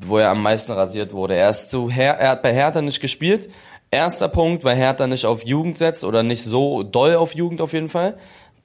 wo 0.00 0.18
er 0.18 0.30
am 0.30 0.42
meisten 0.42 0.72
rasiert 0.72 1.12
wurde. 1.12 1.34
Er 1.34 1.50
ist 1.50 1.70
zu, 1.70 1.90
Her 1.90 2.14
er 2.18 2.30
hat 2.30 2.42
bei 2.42 2.52
Hertha 2.52 2.80
nicht 2.82 3.00
gespielt, 3.00 3.50
Erster 3.90 4.28
Punkt, 4.28 4.64
weil 4.64 4.76
Hertha 4.76 5.06
nicht 5.06 5.26
auf 5.26 5.44
Jugend 5.44 5.78
setzt 5.78 6.04
oder 6.04 6.22
nicht 6.22 6.42
so 6.42 6.82
doll 6.82 7.16
auf 7.16 7.34
Jugend 7.34 7.60
auf 7.60 7.72
jeden 7.72 7.88
Fall. 7.88 8.16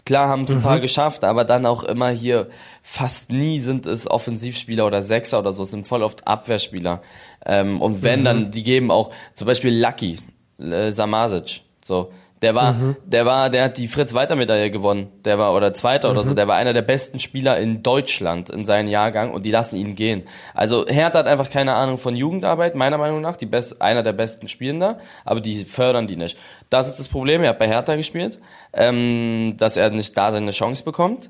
Klar 0.04 0.30
haben 0.30 0.44
es 0.44 0.52
ein 0.52 0.58
mhm. 0.58 0.64
paar 0.64 0.80
geschafft, 0.80 1.24
aber 1.24 1.44
dann 1.44 1.66
auch 1.66 1.84
immer 1.84 2.10
hier, 2.10 2.50
fast 2.82 3.32
nie 3.32 3.60
sind 3.60 3.86
es 3.86 4.10
Offensivspieler 4.10 4.88
oder 4.88 5.04
Sechser 5.04 5.40
oder 5.40 5.54
so, 5.54 5.64
es 5.64 5.72
sind 5.72 5.88
voll 5.88 6.02
oft 6.02 6.28
Abwehrspieler. 6.28 7.02
Ähm, 7.46 7.80
und 7.82 8.02
wenn, 8.02 8.22
mhm. 8.22 8.26
dann, 8.26 8.52
die 8.52 8.64
geben 8.64 8.90
auch, 8.90 9.12
zum 9.36 9.46
Beispiel 9.46 9.80
Lucky, 9.80 10.18
äh, 10.60 10.92
Samasic, 10.92 11.62
so, 11.86 12.12
der 12.42 12.56
war, 12.56 12.74
mhm. 12.74 12.96
der 13.06 13.26
war, 13.26 13.52
der 13.52 13.66
hat 13.66 13.78
die 13.78 13.88
Fritz-Walter-Medaille 13.88 14.72
gewonnen. 14.72 15.12
Der 15.26 15.38
war, 15.38 15.54
oder 15.54 15.74
Zweiter 15.74 16.10
mhm. 16.10 16.18
oder 16.18 16.28
so. 16.28 16.34
Der 16.34 16.48
war 16.48 16.56
einer 16.56 16.74
der 16.74 16.82
besten 16.82 17.20
Spieler 17.20 17.60
in 17.60 17.84
Deutschland 17.84 18.50
in 18.50 18.66
seinem 18.66 18.88
Jahrgang 18.88 19.32
und 19.32 19.46
die 19.46 19.52
lassen 19.52 19.76
ihn 19.76 19.94
gehen. 19.94 20.24
Also 20.56 20.88
Hertha 20.88 21.20
hat 21.20 21.28
einfach 21.28 21.52
keine 21.52 21.74
Ahnung 21.74 22.00
von 22.00 22.16
Jugendarbeit, 22.16 22.74
meiner 22.74 22.98
Meinung 22.98 23.22
nach. 23.22 23.36
Die 23.36 23.46
best, 23.46 23.82
einer 23.82 24.02
der 24.02 24.14
besten 24.14 24.48
Spielender, 24.48 24.98
aber 25.24 25.40
die 25.40 25.66
fördern 25.66 26.08
die 26.08 26.16
nicht. 26.16 26.38
Das 26.72 26.88
ist 26.88 26.98
das 26.98 27.08
Problem. 27.08 27.44
Er 27.44 27.50
hat 27.50 27.60
bei 27.60 27.68
Hertha 27.68 27.96
gespielt, 27.96 28.40
ähm, 28.74 29.56
dass 29.58 29.78
er 29.78 29.92
nicht 29.92 30.18
da 30.18 30.32
seine 30.32 30.52
Chance 30.52 30.84
bekommt. 30.84 31.30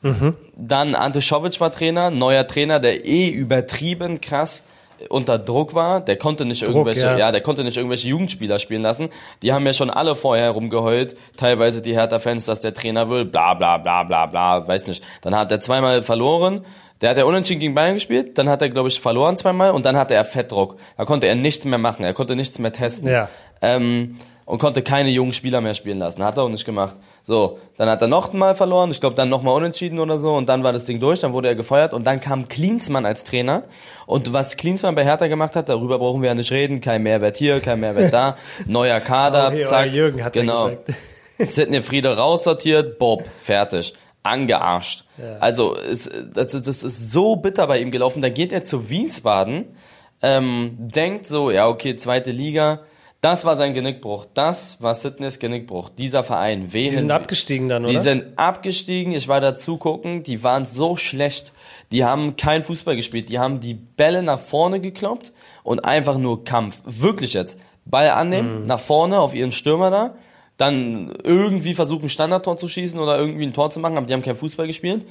Mhm. 0.00 0.34
Dann 0.56 0.94
Ante 0.94 1.20
Schovic 1.20 1.60
war 1.60 1.70
Trainer, 1.72 2.10
neuer 2.10 2.46
Trainer, 2.46 2.80
der 2.80 3.04
eh 3.04 3.28
übertrieben 3.28 4.20
krass 4.20 4.66
unter 5.08 5.38
Druck 5.38 5.74
war, 5.74 6.00
der 6.00 6.16
konnte 6.16 6.44
nicht 6.44 6.62
Druck, 6.62 6.70
irgendwelche, 6.70 7.06
ja. 7.06 7.18
ja. 7.18 7.32
der 7.32 7.40
konnte 7.40 7.64
nicht 7.64 7.76
irgendwelche 7.76 8.08
Jugendspieler 8.08 8.58
spielen 8.58 8.82
lassen. 8.82 9.08
Die 9.42 9.52
haben 9.52 9.66
ja 9.66 9.72
schon 9.72 9.90
alle 9.90 10.16
vorher 10.16 10.50
rumgeheult, 10.50 11.16
teilweise 11.36 11.82
die 11.82 11.94
Hertha-Fans, 11.94 12.46
dass 12.46 12.60
der 12.60 12.74
Trainer 12.74 13.08
will, 13.10 13.24
bla 13.24 13.54
bla 13.54 13.78
bla 13.78 14.02
bla 14.04 14.26
bla, 14.26 14.66
weiß 14.66 14.86
nicht. 14.86 15.04
Dann 15.22 15.34
hat 15.34 15.50
er 15.52 15.60
zweimal 15.60 16.02
verloren, 16.02 16.64
der 17.00 17.10
hat 17.10 17.18
ja 17.18 17.24
unentschieden 17.24 17.60
gegen 17.60 17.74
Bayern 17.74 17.94
gespielt, 17.94 18.38
dann 18.38 18.48
hat 18.48 18.62
er, 18.62 18.68
glaube 18.68 18.88
ich, 18.88 19.00
verloren 19.00 19.36
zweimal 19.36 19.72
und 19.72 19.84
dann 19.84 19.96
hatte 19.96 20.14
er 20.14 20.24
Fettdruck. 20.24 20.78
Da 20.96 21.04
konnte 21.04 21.26
er 21.26 21.34
nichts 21.34 21.64
mehr 21.64 21.78
machen, 21.78 22.04
er 22.04 22.14
konnte 22.14 22.36
nichts 22.36 22.58
mehr 22.58 22.72
testen. 22.72 23.10
Ja. 23.10 23.28
Ähm, 23.60 24.16
und 24.44 24.58
konnte 24.58 24.82
keine 24.82 25.10
jungen 25.10 25.32
Spieler 25.32 25.60
mehr 25.60 25.74
spielen 25.74 25.98
lassen. 25.98 26.22
Hat 26.24 26.36
er 26.36 26.42
auch 26.42 26.48
nicht 26.48 26.64
gemacht. 26.64 26.96
So, 27.24 27.60
dann 27.76 27.88
hat 27.88 28.02
er 28.02 28.08
noch 28.08 28.32
mal 28.32 28.56
verloren, 28.56 28.90
ich 28.90 29.00
glaube 29.00 29.14
dann 29.14 29.28
noch 29.28 29.42
mal 29.42 29.52
unentschieden 29.52 30.00
oder 30.00 30.18
so 30.18 30.34
und 30.34 30.48
dann 30.48 30.64
war 30.64 30.72
das 30.72 30.84
Ding 30.84 30.98
durch, 30.98 31.20
dann 31.20 31.32
wurde 31.32 31.48
er 31.48 31.54
gefeuert 31.54 31.94
und 31.94 32.04
dann 32.04 32.20
kam 32.20 32.48
Klinsmann 32.48 33.06
als 33.06 33.22
Trainer 33.22 33.62
und 34.06 34.32
was 34.32 34.56
Klinsmann 34.56 34.96
bei 34.96 35.04
Hertha 35.04 35.28
gemacht 35.28 35.54
hat, 35.54 35.68
darüber 35.68 36.00
brauchen 36.00 36.20
wir 36.20 36.30
ja 36.30 36.34
nicht 36.34 36.50
reden, 36.50 36.80
kein 36.80 37.04
Mehrwert 37.04 37.36
hier, 37.36 37.60
kein 37.60 37.78
Mehrwert 37.78 38.12
da, 38.12 38.36
neuer 38.66 38.98
Kader, 38.98 39.50
Oh, 39.50 39.52
hey, 39.52 39.64
zack, 39.66 39.86
euer 39.86 39.92
Jürgen 39.92 40.24
hat 40.24 40.32
genau. 40.32 40.70
Sidney 41.38 41.82
Friede 41.82 42.16
raussortiert, 42.16 42.98
Bob, 42.98 43.24
fertig. 43.42 43.94
Angearscht. 44.24 45.04
Ja. 45.18 45.38
Also, 45.40 45.76
es, 45.76 46.08
das, 46.32 46.52
das 46.62 46.82
ist 46.84 47.10
so 47.10 47.34
bitter 47.36 47.66
bei 47.66 47.80
ihm 47.80 47.90
gelaufen. 47.90 48.22
Dann 48.22 48.32
geht 48.32 48.52
er 48.52 48.62
zu 48.62 48.88
Wiesbaden, 48.88 49.74
ähm, 50.22 50.76
denkt 50.78 51.26
so, 51.26 51.50
ja, 51.50 51.66
okay, 51.66 51.96
zweite 51.96 52.30
Liga. 52.30 52.82
Das 53.22 53.44
war 53.44 53.56
sein 53.56 53.72
Genickbruch. 53.72 54.26
Das 54.34 54.82
war 54.82 54.96
Sidneys 54.96 55.38
Genickbruch. 55.38 55.90
Dieser 55.90 56.24
Verein. 56.24 56.72
Wen 56.72 56.90
Die 56.90 56.96
sind 56.96 57.10
abgestiegen 57.12 57.68
dann, 57.68 57.84
oder? 57.84 57.92
die 57.92 57.98
sind 57.98 58.36
abgestiegen, 58.36 59.12
ich 59.12 59.28
war 59.28 59.40
da 59.40 59.54
zugucken, 59.54 60.24
die 60.24 60.42
waren 60.42 60.66
so 60.66 60.96
schlecht. 60.96 61.52
Die 61.92 62.04
haben 62.04 62.34
kein 62.36 62.64
Fußball 62.64 62.96
gespielt, 62.96 63.28
die 63.28 63.38
haben 63.38 63.60
die 63.60 63.74
Bälle 63.74 64.24
nach 64.24 64.40
vorne 64.40 64.80
gekloppt 64.80 65.32
und 65.62 65.84
einfach 65.84 66.18
nur 66.18 66.42
Kampf. 66.42 66.82
Wirklich 66.84 67.34
jetzt. 67.34 67.60
Ball 67.84 68.10
annehmen, 68.10 68.66
nach 68.66 68.80
vorne 68.80 69.20
auf 69.20 69.36
ihren 69.36 69.52
Stürmer 69.52 69.90
da, 69.92 70.16
dann 70.56 71.12
irgendwie 71.22 71.74
versuchen, 71.74 72.08
Standardtor 72.08 72.56
zu 72.56 72.66
schießen 72.66 72.98
oder 72.98 73.18
irgendwie 73.18 73.46
ein 73.46 73.52
Tor 73.52 73.70
zu 73.70 73.78
machen, 73.78 73.96
aber 73.98 74.06
die 74.06 74.14
haben 74.14 74.22
kein 74.22 74.36
Fußball 74.36 74.66
gespielt. 74.66 75.06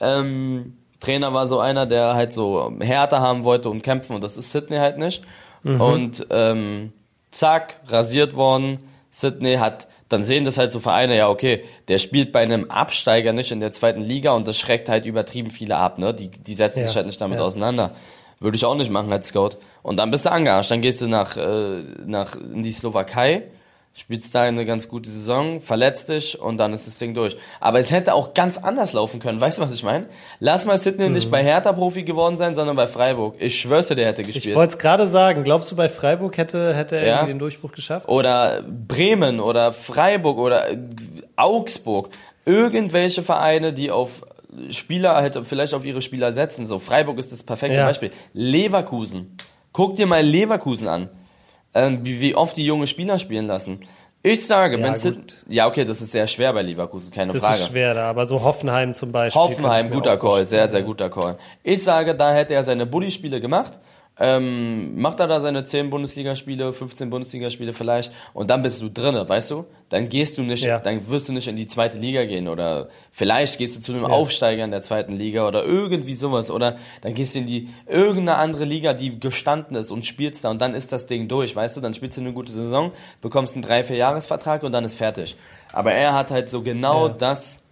Ähm, 0.00 0.76
Trainer 1.00 1.32
war 1.32 1.46
so 1.46 1.60
einer, 1.60 1.86
der 1.86 2.14
halt 2.14 2.34
so 2.34 2.72
Härte 2.80 3.20
haben 3.20 3.44
wollte 3.44 3.70
und 3.70 3.82
kämpfen 3.82 4.14
und 4.16 4.22
das 4.22 4.36
ist 4.36 4.52
Sydney 4.52 4.76
halt 4.76 4.98
nicht. 4.98 5.22
Und 5.64 6.26
ähm, 6.28 6.92
zack, 7.34 7.80
rasiert 7.86 8.34
worden. 8.36 8.78
Sydney 9.10 9.56
hat, 9.56 9.86
dann 10.08 10.22
sehen 10.24 10.44
das 10.44 10.58
halt 10.58 10.72
so 10.72 10.80
Vereine, 10.80 11.16
ja 11.16 11.28
okay, 11.28 11.64
der 11.88 11.98
spielt 11.98 12.32
bei 12.32 12.40
einem 12.40 12.70
Absteiger 12.70 13.32
nicht 13.32 13.52
in 13.52 13.60
der 13.60 13.72
zweiten 13.72 14.00
Liga 14.00 14.32
und 14.32 14.48
das 14.48 14.58
schreckt 14.58 14.88
halt 14.88 15.04
übertrieben 15.06 15.50
viele 15.50 15.76
ab, 15.76 15.98
ne? 15.98 16.12
Die, 16.12 16.28
die 16.28 16.54
setzen 16.54 16.80
Ja, 16.80 16.86
sich 16.86 16.96
halt 16.96 17.06
nicht 17.06 17.20
damit 17.20 17.38
ja. 17.38 17.44
auseinander. 17.44 17.92
Würde 18.40 18.56
ich 18.56 18.64
auch 18.64 18.74
nicht 18.74 18.90
machen 18.90 19.12
als 19.12 19.28
Scout. 19.28 19.50
Und 19.82 19.98
dann 19.98 20.10
bist 20.10 20.26
du 20.26 20.32
angearscht, 20.32 20.70
dann 20.70 20.82
gehst 20.82 21.00
du 21.00 21.06
nach, 21.06 21.36
äh, 21.36 21.82
nach 22.04 22.34
in 22.34 22.62
die 22.62 22.72
Slowakei, 22.72 23.42
spielst 23.96 24.34
da 24.34 24.42
eine 24.42 24.64
ganz 24.64 24.88
gute 24.88 25.08
Saison, 25.08 25.60
verletzt 25.60 26.08
dich 26.08 26.40
und 26.40 26.56
dann 26.58 26.72
ist 26.72 26.86
das 26.88 26.96
Ding 26.96 27.14
durch. 27.14 27.36
Aber 27.60 27.78
es 27.78 27.92
hätte 27.92 28.12
auch 28.14 28.34
ganz 28.34 28.58
anders 28.58 28.92
laufen 28.92 29.20
können, 29.20 29.40
weißt 29.40 29.58
du, 29.58 29.62
was 29.62 29.72
ich 29.72 29.84
meine? 29.84 30.06
Lass 30.40 30.66
mal 30.66 30.76
Sydney 30.78 31.06
Mhm. 31.08 31.14
nicht 31.14 31.30
bei 31.30 31.44
Hertha 31.44 31.72
Profi 31.72 32.02
geworden 32.02 32.36
sein, 32.36 32.56
sondern 32.56 32.74
bei 32.74 32.88
Freiburg. 32.88 33.36
Ich 33.38 33.58
schwör's 33.60 33.86
dir, 33.88 33.94
der 33.94 34.06
hätte 34.08 34.22
Ich 34.22 34.32
gespielt. 34.34 34.56
wollte 34.56 34.72
es 34.72 34.78
gerade 34.78 35.06
sagen. 35.06 35.44
Glaubst 35.44 35.70
du, 35.70 35.76
bei 35.76 35.88
Freiburg 35.88 36.36
hätte, 36.38 36.74
hätte 36.74 36.96
er 36.96 37.06
Ja. 37.06 37.14
irgendwie 37.18 37.32
den 37.34 37.38
Durchbruch 37.38 37.70
geschafft? 37.72 38.08
oder 38.08 38.62
Bremen 38.62 39.38
oder 39.38 39.72
Freiburg 39.72 40.38
oder 40.38 40.66
Augsburg. 41.36 42.08
Irgendwelche 42.44 43.22
Vereine, 43.22 43.72
die 43.72 43.90
auf 43.90 44.22
Spieler, 44.70 45.14
halt 45.16 45.38
vielleicht 45.44 45.74
auf 45.74 45.84
ihre 45.84 46.02
Spieler 46.02 46.32
setzen. 46.32 46.66
So, 46.66 46.78
Freiburg 46.78 47.18
ist 47.18 47.32
das 47.32 47.42
perfekte 47.42 47.76
Ja. 47.78 47.86
Beispiel. 47.86 48.10
Leverkusen. 48.34 49.36
Guck 49.72 49.96
dir 49.96 50.06
mal 50.06 50.22
Leverkusen 50.22 50.86
an. 50.88 51.08
Ähm, 51.74 52.00
wie, 52.02 52.20
wie 52.20 52.34
oft 52.34 52.56
die 52.56 52.64
junge 52.64 52.86
Spieler 52.86 53.18
spielen 53.18 53.46
lassen. 53.46 53.80
Ich 54.22 54.46
sage, 54.46 54.78
Ja, 54.80 54.92
gut. 54.96 55.36
ja, 55.48 55.66
okay, 55.66 55.84
das 55.84 56.00
ist 56.00 56.12
sehr 56.12 56.26
schwer 56.26 56.52
bei 56.54 56.62
Leverkusen, 56.62 57.12
keine 57.12 57.32
Das 57.32 57.42
Frage. 57.42 57.58
ist 57.60 57.66
schwer 57.68 57.92
da, 57.92 58.08
aber 58.08 58.24
so 58.24 58.42
Hoffenheim 58.42 58.94
zum 58.94 59.12
Beispiel. 59.12 59.38
Hoffenheim, 59.42 59.90
guter 59.90 60.16
Call, 60.16 60.46
sehr, 60.46 60.66
sehr 60.68 60.82
guter 60.82 61.10
Call. 61.10 61.36
Ich 61.62 61.82
sage, 61.84 62.14
da 62.14 62.32
hätte 62.32 62.54
er 62.54 62.64
seine 62.64 62.86
Bulli-Spiele 62.86 63.38
gemacht. 63.40 63.78
Ähm, 64.16 65.00
macht 65.00 65.18
er 65.18 65.26
da 65.26 65.40
seine 65.40 65.64
10 65.64 65.90
Bundesligaspiele, 65.90 66.72
15 66.72 67.10
Bundesligaspiele 67.10 67.72
vielleicht 67.72 68.12
und 68.32 68.48
dann 68.48 68.62
bist 68.62 68.80
du 68.80 68.88
drinne, 68.88 69.28
weißt 69.28 69.50
du? 69.50 69.64
Dann 69.88 70.08
gehst 70.08 70.38
du 70.38 70.42
nicht, 70.42 70.62
Ja. 70.62 70.78
dann 70.78 71.08
wirst 71.10 71.28
du 71.28 71.32
nicht 71.32 71.48
in 71.48 71.56
die 71.56 71.66
zweite 71.66 71.98
Liga 71.98 72.24
gehen 72.24 72.46
oder 72.46 72.88
vielleicht 73.10 73.58
gehst 73.58 73.76
du 73.76 73.80
zu 73.80 73.92
einem 73.92 74.04
Aufsteiger 74.04 74.62
in 74.64 74.70
der 74.70 74.82
zweiten 74.82 75.10
Liga 75.10 75.48
oder 75.48 75.64
irgendwie 75.64 76.14
sowas 76.14 76.52
oder 76.52 76.76
dann 77.00 77.14
gehst 77.14 77.34
du 77.34 77.40
in 77.40 77.48
die 77.48 77.68
irgendeine 77.88 78.38
andere 78.38 78.62
Liga, 78.64 78.92
die 78.94 79.18
gestanden 79.18 79.76
ist 79.76 79.90
und 79.90 80.06
spielst 80.06 80.44
da 80.44 80.50
und 80.50 80.60
dann 80.60 80.74
ist 80.74 80.92
das 80.92 81.08
Ding 81.08 81.26
durch, 81.26 81.56
weißt 81.56 81.76
du? 81.76 81.80
Dann 81.80 81.94
spielst 81.94 82.16
du 82.16 82.20
eine 82.20 82.32
gute 82.32 82.52
Saison, 82.52 82.92
bekommst 83.20 83.54
einen 83.56 83.62
3 83.62 83.82
4 83.82 83.96
Jahresvertrag 83.96 84.62
und 84.62 84.70
dann 84.70 84.84
ist 84.84 84.94
fertig. 84.94 85.34
Aber 85.72 85.90
er 85.92 86.14
hat 86.14 86.30
halt 86.30 86.50
so 86.50 86.62
genau 86.62 87.08
Ja. 87.08 87.14
das 87.14 87.64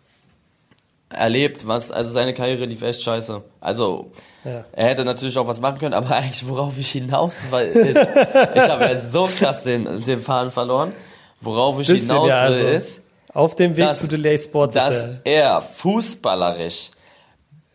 erlebt, 1.08 1.66
was, 1.66 1.92
also 1.92 2.10
seine 2.10 2.34
Karriere 2.34 2.64
lief 2.64 2.82
echt 2.82 3.02
scheiße. 3.02 3.42
Also, 3.60 4.10
Ja. 4.44 4.64
er 4.72 4.86
hätte 4.88 5.04
natürlich 5.04 5.38
auch 5.38 5.46
was 5.46 5.60
machen 5.60 5.78
können, 5.78 5.94
aber 5.94 6.10
eigentlich 6.16 6.48
worauf 6.48 6.76
ich 6.78 6.90
hinaus 6.92 7.42
will, 7.50 7.60
ist, 7.60 8.08
ich 8.54 8.68
habe 8.68 8.84
ja 8.84 8.96
so 8.96 9.28
krass 9.38 9.62
den, 9.64 10.04
den 10.04 10.20
Faden 10.20 10.50
verloren. 10.50 10.92
Worauf 11.40 11.78
ich 11.80 11.86
Bisschen, 11.88 12.08
hinaus 12.08 12.28
ja, 12.28 12.48
will, 12.48 12.54
also, 12.56 12.66
ist, 12.68 13.02
Auf 13.32 13.54
dem 13.56 13.76
Weg 13.76 13.84
dass- 13.86 14.00
zu 14.00 14.08
Delay 14.08 14.38
Sports 14.38 14.74
dass 14.74 14.94
ist 15.04 15.16
er 15.24 15.60
fußballerisch 15.62 16.90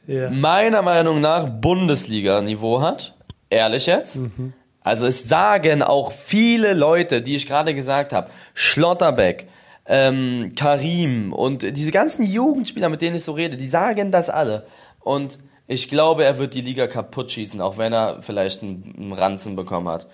er. 0.07 0.23
Ja. 0.23 0.29
meiner 0.29 0.81
Meinung 0.81 1.19
nach 1.19 1.47
Bundesliga-Niveau 1.49 2.81
hat. 2.81 3.13
Ehrlich 3.49 3.85
jetzt. 3.85 4.19
Also 4.83 5.05
es 5.05 5.27
sagen 5.27 5.83
auch 5.83 6.11
viele 6.11 6.73
Leute, 6.73 7.21
die 7.21 7.35
ich 7.35 7.45
gerade 7.47 7.73
gesagt 7.73 8.13
habe, 8.13 8.29
Schlotterbeck, 8.53 9.47
ähm, 9.85 10.53
Karim 10.55 11.33
und 11.33 11.63
diese 11.63 11.91
ganzen 11.91 12.25
Jugendspieler, 12.25 12.89
mit 12.89 13.01
denen 13.01 13.15
ich 13.17 13.23
so 13.23 13.31
rede, 13.33 13.57
die 13.57 13.67
sagen 13.67 14.11
das 14.11 14.29
alle. 14.29 14.65
Und 15.01 15.39
ich 15.67 15.89
glaube, 15.89 16.23
er 16.23 16.39
wird 16.39 16.53
die 16.53 16.61
Liga 16.61 16.87
kaputt 16.87 17.31
schießen, 17.31 17.59
auch 17.61 17.77
wenn 17.77 17.93
er 17.93 18.21
vielleicht 18.21 18.63
einen, 18.63 19.13
Ranzen 19.13 19.55
bekommen 19.55 19.89
hat. 19.89 20.07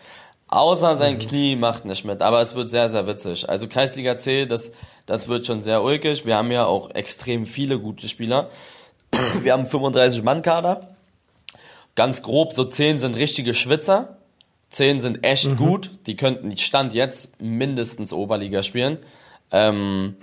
Außer 0.47 0.97
sein 0.97 1.17
Knie 1.17 1.55
macht 1.55 1.85
nicht 1.85 2.05
mit, 2.05 2.21
aber 2.21 2.41
es 2.41 2.53
wird 2.53 2.69
sehr, 2.69 2.89
sehr 2.89 3.07
witzig. 3.07 3.49
Also 3.49 3.67
Kreisliga 3.67 4.17
C, 4.17 4.45
das, 4.45 4.71
das 5.05 5.27
wird 5.27 5.45
schon 5.45 5.59
sehr 5.59 5.83
ulkig. 5.83 6.25
Wir 6.25 6.37
haben 6.37 6.51
ja 6.51 6.65
auch 6.65 6.91
extrem 6.91 7.45
viele 7.45 7.79
gute 7.79 8.07
Spieler. 8.07 8.49
Wir 9.41 9.53
haben 9.53 9.65
35 9.65 10.23
Mann-Kader. 10.23 10.89
Ganz 11.95 12.23
grob, 12.23 12.53
so 12.53 12.65
10 12.65 12.99
sind 12.99 13.15
richtige 13.15 13.53
Schwitzer. 13.53 14.17
10 14.69 14.99
sind 14.99 15.23
echt 15.23 15.55
gut. 15.57 15.91
Die 16.07 16.15
könnten 16.15 16.55
Stand 16.57 16.93
jetzt 16.93 17.39
mindestens 17.41 18.11
Oberliga 18.11 18.63
spielen. 18.63 18.97
Ähm, 19.51 20.15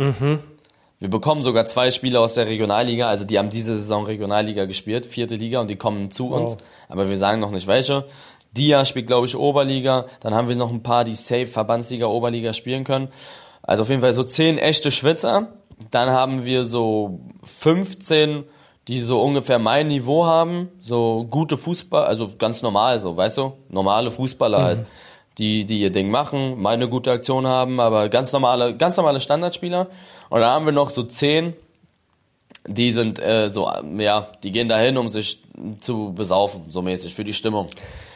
Wir 1.00 1.08
bekommen 1.08 1.42
sogar 1.42 1.64
zwei 1.64 1.90
Spieler 1.90 2.20
aus 2.20 2.34
der 2.34 2.46
Regionalliga. 2.46 3.08
Also 3.08 3.24
die 3.24 3.38
haben 3.38 3.48
diese 3.48 3.76
Saison 3.76 4.04
Regionalliga 4.04 4.66
gespielt, 4.66 5.06
vierte 5.06 5.34
Liga, 5.34 5.58
und 5.58 5.70
die 5.70 5.76
kommen 5.76 6.10
zu 6.10 6.28
uns. 6.28 6.58
Aber 6.90 7.08
wir 7.08 7.16
sagen 7.16 7.40
noch 7.40 7.50
nicht 7.50 7.66
welche. 7.66 8.04
Dia 8.52 8.84
spielt, 8.84 9.06
glaube 9.06 9.26
ich, 9.26 9.34
Oberliga. 9.34 10.04
Dann 10.20 10.34
haben 10.34 10.48
wir 10.48 10.56
noch 10.56 10.70
ein 10.70 10.82
paar, 10.82 11.04
die 11.04 11.14
safe 11.14 11.46
Verbandsliga, 11.46 12.06
Oberliga 12.06 12.52
spielen 12.52 12.84
können. 12.84 13.08
Also 13.62 13.84
auf 13.84 13.88
jeden 13.88 14.02
Fall 14.02 14.12
so 14.12 14.24
10 14.24 14.58
echte 14.58 14.90
Schwitzer. 14.90 15.48
Dann 15.90 16.10
haben 16.10 16.44
wir 16.44 16.66
so 16.66 17.20
15, 17.44 18.44
die 18.86 19.00
so 19.00 19.22
ungefähr 19.22 19.58
mein 19.58 19.88
Niveau 19.88 20.26
haben. 20.26 20.68
So 20.80 21.26
gute 21.30 21.56
Fußball, 21.56 22.04
also 22.04 22.30
ganz 22.36 22.60
normal 22.60 22.98
so, 22.98 23.16
weißt 23.16 23.38
du? 23.38 23.52
Normale 23.70 24.10
Fußballer 24.10 24.62
halt. 24.62 24.86
Die, 25.38 25.64
die 25.64 25.80
ihr 25.80 25.90
Ding 25.90 26.10
machen, 26.10 26.60
mal 26.60 26.74
eine 26.74 26.88
gute 26.88 27.10
Aktion 27.10 27.46
haben, 27.46 27.80
aber 27.80 28.10
ganz 28.10 28.30
normale, 28.32 28.76
ganz 28.76 28.98
normale 28.98 29.20
Standardspieler. 29.20 29.86
Und 30.30 30.40
dann 30.40 30.50
haben 30.50 30.64
wir 30.64 30.72
noch 30.72 30.90
so 30.90 31.02
10, 31.02 31.52
die 32.66 32.92
sind 32.92 33.18
äh, 33.20 33.48
so, 33.48 33.70
ja, 33.98 34.28
die 34.42 34.52
gehen 34.52 34.68
dahin, 34.68 34.96
um 34.96 35.08
sich 35.08 35.42
zu 35.80 36.12
besaufen, 36.14 36.64
so 36.68 36.82
mäßig, 36.82 37.14
für 37.14 37.24
die 37.24 37.32
Stimmung. 37.34 37.68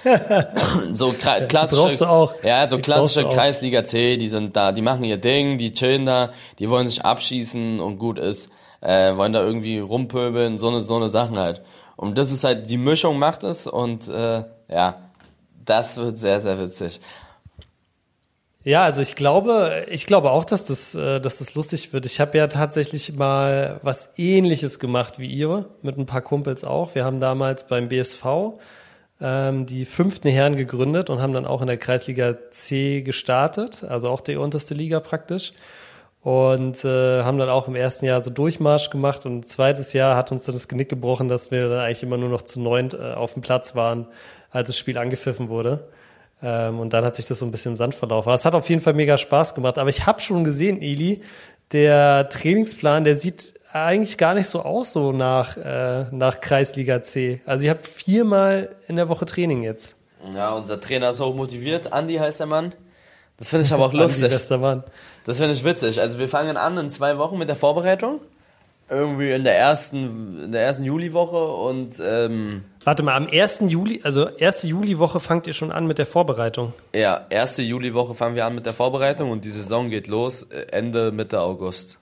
so 0.93 1.13
klassische, 1.13 1.83
brauchst 1.83 2.01
du 2.01 2.05
auch. 2.07 2.35
Ja, 2.43 2.67
so 2.69 2.77
Die 2.77 2.83
klassische. 2.83 3.29
Kreisliga 3.29 3.85
C, 3.85 4.17
die 4.17 4.29
sind 4.29 4.57
da, 4.57 4.73
die 4.73 4.83
machen 4.83 5.05
ihr 5.05 5.17
Ding, 5.17 5.59
die 5.59 5.73
chillen 5.73 6.07
da, 6.07 6.33
die 6.59 6.71
wollen 6.71 6.89
sich 6.89 7.05
abschießen 7.05 7.81
und 7.81 7.99
gut 7.99 8.19
ist, 8.19 8.51
äh, 8.81 9.17
wollen 9.17 9.33
da 9.33 9.43
irgendwie 9.43 9.79
rumpöbeln, 9.79 10.59
so 10.59 10.69
eine, 10.69 10.81
so 10.81 10.97
eine 10.97 11.09
Sachen 11.09 11.39
halt. 11.39 11.63
Und 11.97 12.19
das 12.19 12.31
ist 12.31 12.45
halt, 12.45 12.71
die 12.71 12.77
Mischung 12.77 13.19
macht 13.19 13.45
es 13.45 13.67
und 13.67 14.09
äh, 14.09 14.45
ja, 14.69 14.97
das 15.65 15.97
wird 15.97 16.19
sehr, 16.19 16.41
sehr 16.41 16.59
witzig. 16.59 17.01
Ja, 18.65 18.85
also 18.85 19.03
ich 19.03 19.15
glaube, 19.15 19.85
ich 19.91 20.07
glaube 20.07 20.31
auch, 20.31 20.45
dass 20.45 20.65
das, 20.65 20.95
äh, 20.95 21.21
dass 21.21 21.37
das 21.39 21.55
lustig 21.55 21.93
wird. 21.93 22.07
Ich 22.07 22.19
habe 22.19 22.39
ja 22.39 22.47
tatsächlich 22.47 23.13
mal 23.13 23.79
was 23.83 24.09
Ähnliches 24.17 24.79
gemacht 24.79 25.19
wie 25.19 25.27
ihr, 25.27 25.67
mit 25.83 25.99
ein 25.99 26.07
paar 26.07 26.23
Kumpels 26.23 26.65
auch. 26.65 26.95
Wir 26.95 27.05
haben 27.05 27.21
damals 27.21 27.67
beim 27.67 27.89
BSV 27.91 28.25
ähm, 29.21 29.67
die 29.67 29.85
fünften 29.85 30.29
Herren 30.29 30.57
gegründet 30.57 31.11
und 31.11 31.21
haben 31.21 31.35
dann 31.35 31.45
auch 31.47 31.61
in 31.61 31.67
der 31.67 31.77
Kreisliga 31.77 32.37
C 32.53 33.03
gestartet, 33.03 33.85
also 33.85 34.09
auch 34.09 34.23
die 34.23 34.37
unterste 34.37 34.73
Liga 34.73 35.01
praktisch. 35.01 35.53
Und 36.23 36.87
äh, 36.87 37.23
haben 37.23 37.37
dann 37.37 37.51
auch 37.51 37.69
im 37.69 37.75
ersten 37.75 38.07
Jahr 38.07 38.23
so 38.23 38.31
Durchmarsch 38.31 38.89
gemacht 38.89 39.27
und 39.27 39.47
zweites 39.47 39.93
Jahr 39.93 40.17
hat 40.17 40.33
uns 40.33 40.45
dann 40.45 40.55
das 40.55 40.69
Genick 40.69 40.89
gebrochen, 40.89 41.29
dass 41.29 41.51
wir 41.51 41.69
dann 41.69 41.81
eigentlich 41.81 42.03
immer 42.03 42.17
nur 42.17 42.31
noch 42.31 42.41
zu 42.41 42.63
neunt 42.63 42.95
äh, 42.95 43.13
auf 43.13 43.35
dem 43.35 43.43
Platz 43.43 43.75
waren, 43.77 44.07
als 44.51 44.69
das 44.69 44.79
Spiel 44.79 44.97
angepfiffen 44.97 45.51
wurde. 45.51 45.87
Ähm, 46.45 46.79
und 46.79 46.93
dann 46.93 47.05
hat 47.05 47.17
sich 47.17 47.25
das 47.25 47.39
so 47.39 47.47
ein 47.47 47.51
bisschen 47.51 47.73
im 47.73 47.77
Sand 47.77 47.95
verlaufen. 47.95 48.29
Aber 48.29 48.37
es 48.37 48.45
hat 48.45 48.55
auf 48.55 48.69
jeden 48.69 48.83
Fall 48.83 48.93
mega 48.93 49.17
Spaß 49.17 49.55
gemacht. 49.55 49.79
Aber 49.79 49.89
ich 49.89 50.05
habe 50.07 50.21
schon 50.21 50.45
gesehen, 50.45 50.83
Eli, 50.83 51.23
der 51.73 52.29
Trainingsplan, 52.29 53.05
der 53.05 53.17
sieht 53.17 53.55
eigentlich 53.73 54.19
gar 54.19 54.35
nicht 54.35 54.47
so 54.49 54.63
aus, 54.63 54.93
so 54.93 55.13
nach, 55.13 55.57
äh, 55.57 56.05
nach 56.11 56.41
Kreisliga 56.41 57.03
C. 57.03 57.41
Also 57.47 57.65
ich 57.65 57.71
habe 57.71 57.83
viermal 57.83 58.77
in 58.87 58.97
der 58.97 59.09
Woche 59.09 59.25
Training 59.25 59.63
jetzt. 59.63 59.97
Ja, 60.35 60.53
unser 60.53 60.81
Trainer 60.81 61.11
ist 61.11 61.21
auch 61.21 61.35
motiviert. 61.35 61.93
Andi 61.93 62.17
heißt 62.17 62.41
der 62.41 62.47
Mann. 62.47 62.75
Das 63.39 63.49
finde 63.49 63.65
ich 63.65 63.73
aber 63.73 63.87
auch 63.87 63.93
lustig. 63.95 64.29
Bester 64.29 64.59
Mann. 64.59 64.85
Das 65.25 65.39
finde 65.39 65.55
ich 65.55 65.65
witzig. 65.65 66.01
Also 66.01 66.19
wir 66.19 66.29
fangen 66.29 66.57
an 66.59 66.77
in 66.77 66.91
zwei 66.91 67.17
Wochen 67.17 67.39
mit 67.39 67.49
der 67.49 67.57
Vorbereitung. 67.57 68.21
Irgendwie 68.91 69.33
in 69.33 69.45
der 69.45 69.57
ersten, 69.59 70.45
in 70.45 70.53
der 70.53 70.63
ersten 70.63 70.85
Juliwoche 70.85 71.43
und 71.43 71.97
ähm, 72.05 72.65
Warte 72.85 73.03
mal, 73.03 73.17
am 73.17 73.27
1. 73.31 73.61
Juli, 73.69 74.01
also 74.05 74.29
erste 74.29 74.67
Juliwoche 74.67 75.21
fangt 75.21 75.47
ihr 75.47 75.55
schon 75.55 75.73
an 75.73 75.87
mit 75.87 75.97
der 75.99 76.07
Vorbereitung. 76.07 76.75
ja, 76.95 77.25
erste 77.31 77.63
Juliwoche 77.63 78.15
fangen 78.15 78.37
wir 78.37 78.45
an 78.45 78.55
mit 78.55 78.67
der 78.67 78.75
Vorbereitung 78.75 79.31
und 79.31 79.45
die 79.47 79.51
Saison 79.51 79.89
geht 79.89 80.07
los 80.07 80.43
äh, 80.45 80.67
Ende 80.71 81.13
Mitte 81.13 81.41
August. 81.41 81.99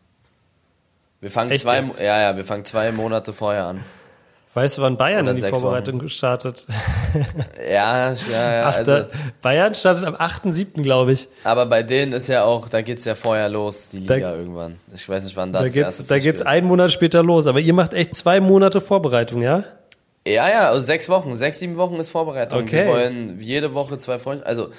Wir 1.21 1.31
fangen 1.31 1.53
Echt 1.53 1.63
zwei, 1.63 1.81
jetzt? 1.81 2.01
ja, 2.01 2.21
ja, 2.21 2.37
wir 2.37 2.45
fangen 2.45 2.65
zwei 2.65 2.91
Monate 2.91 3.33
vorher 3.33 3.67
an. 3.67 3.85
Weißt 4.55 4.77
du, 4.77 4.83
wann 4.83 4.99
Bayern 4.99 5.27
in 5.27 5.37
die 5.37 5.43
Vorbereitung 5.43 5.99
gestartet? 5.99 6.67
Ja, 7.59 8.13
ja, 8.13 8.55
ja, 8.55 8.63
also, 8.71 9.05
Bayern 9.41 9.75
startet 9.75 10.05
am 10.05 10.15
8.7., 10.15 10.83
glaube 10.83 11.13
ich. 11.13 11.29
aber 11.45 11.65
bei 11.67 11.83
denen 11.83 12.13
ist 12.13 12.29
ja 12.29 12.45
auch, 12.45 12.69
da 12.69 12.83
geht's 12.83 13.05
ja 13.05 13.15
vorher 13.15 13.49
los, 13.49 13.89
die 13.91 14.05
Da- 14.05 14.15
Liga 14.15 14.35
irgendwann. 14.35 14.79
Ich 14.95 15.09
weiß 15.09 15.25
nicht, 15.25 15.37
wann 15.37 15.53
das 15.53 15.63
Da 15.63 15.69
geht's, 15.69 15.79
erste 15.79 16.03
da 16.05 16.15
geht's 16.17 16.25
Pflichtspiel 16.41 16.47
einen 16.49 16.67
Monat 16.67 16.91
später 16.93 17.23
los. 17.23 17.47
Aber 17.47 17.61
ihr 17.61 17.73
macht 17.75 17.95
echt 17.95 18.15
zwei 18.15 18.41
Monate 18.41 18.81
Vorbereitung, 18.81 19.41
ja? 19.43 19.59
ist. 19.59 19.67
Ja, 20.27 20.49
ja, 20.49 20.69
also 20.69 20.81
sechs 20.81 21.09
Wochen, 21.09 21.35
sechs, 21.37 21.59
sieben 21.59 21.77
Wochen 21.77 21.97
ist 21.97 22.11
Vorbereitung. 22.11 22.63
Okay. 22.63 22.87
Wir 22.87 22.93
wollen 22.93 23.41
jede 23.41 23.75
Woche 23.75 23.99
zwei 23.99 24.19
Freunde, 24.19 24.45
also 24.47 24.71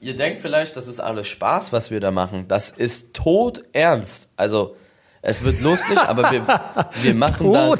ihr 0.00 0.16
denkt 0.16 0.40
vielleicht, 0.40 0.76
das 0.76 0.88
ist 0.88 1.00
alles 1.00 1.26
Spaß, 1.28 1.72
was 1.72 1.90
wir 1.90 2.00
da 2.00 2.10
machen. 2.10 2.46
Das 2.48 2.70
ist 2.70 3.14
tot 3.14 3.62
ernst. 3.72 4.30
Also 4.36 4.76
es 5.22 5.42
wird 5.42 5.60
lustig, 5.60 5.98
aber 5.98 6.30
wir, 6.30 6.46
wir 7.02 7.14
machen 7.14 7.52
da, 7.52 7.74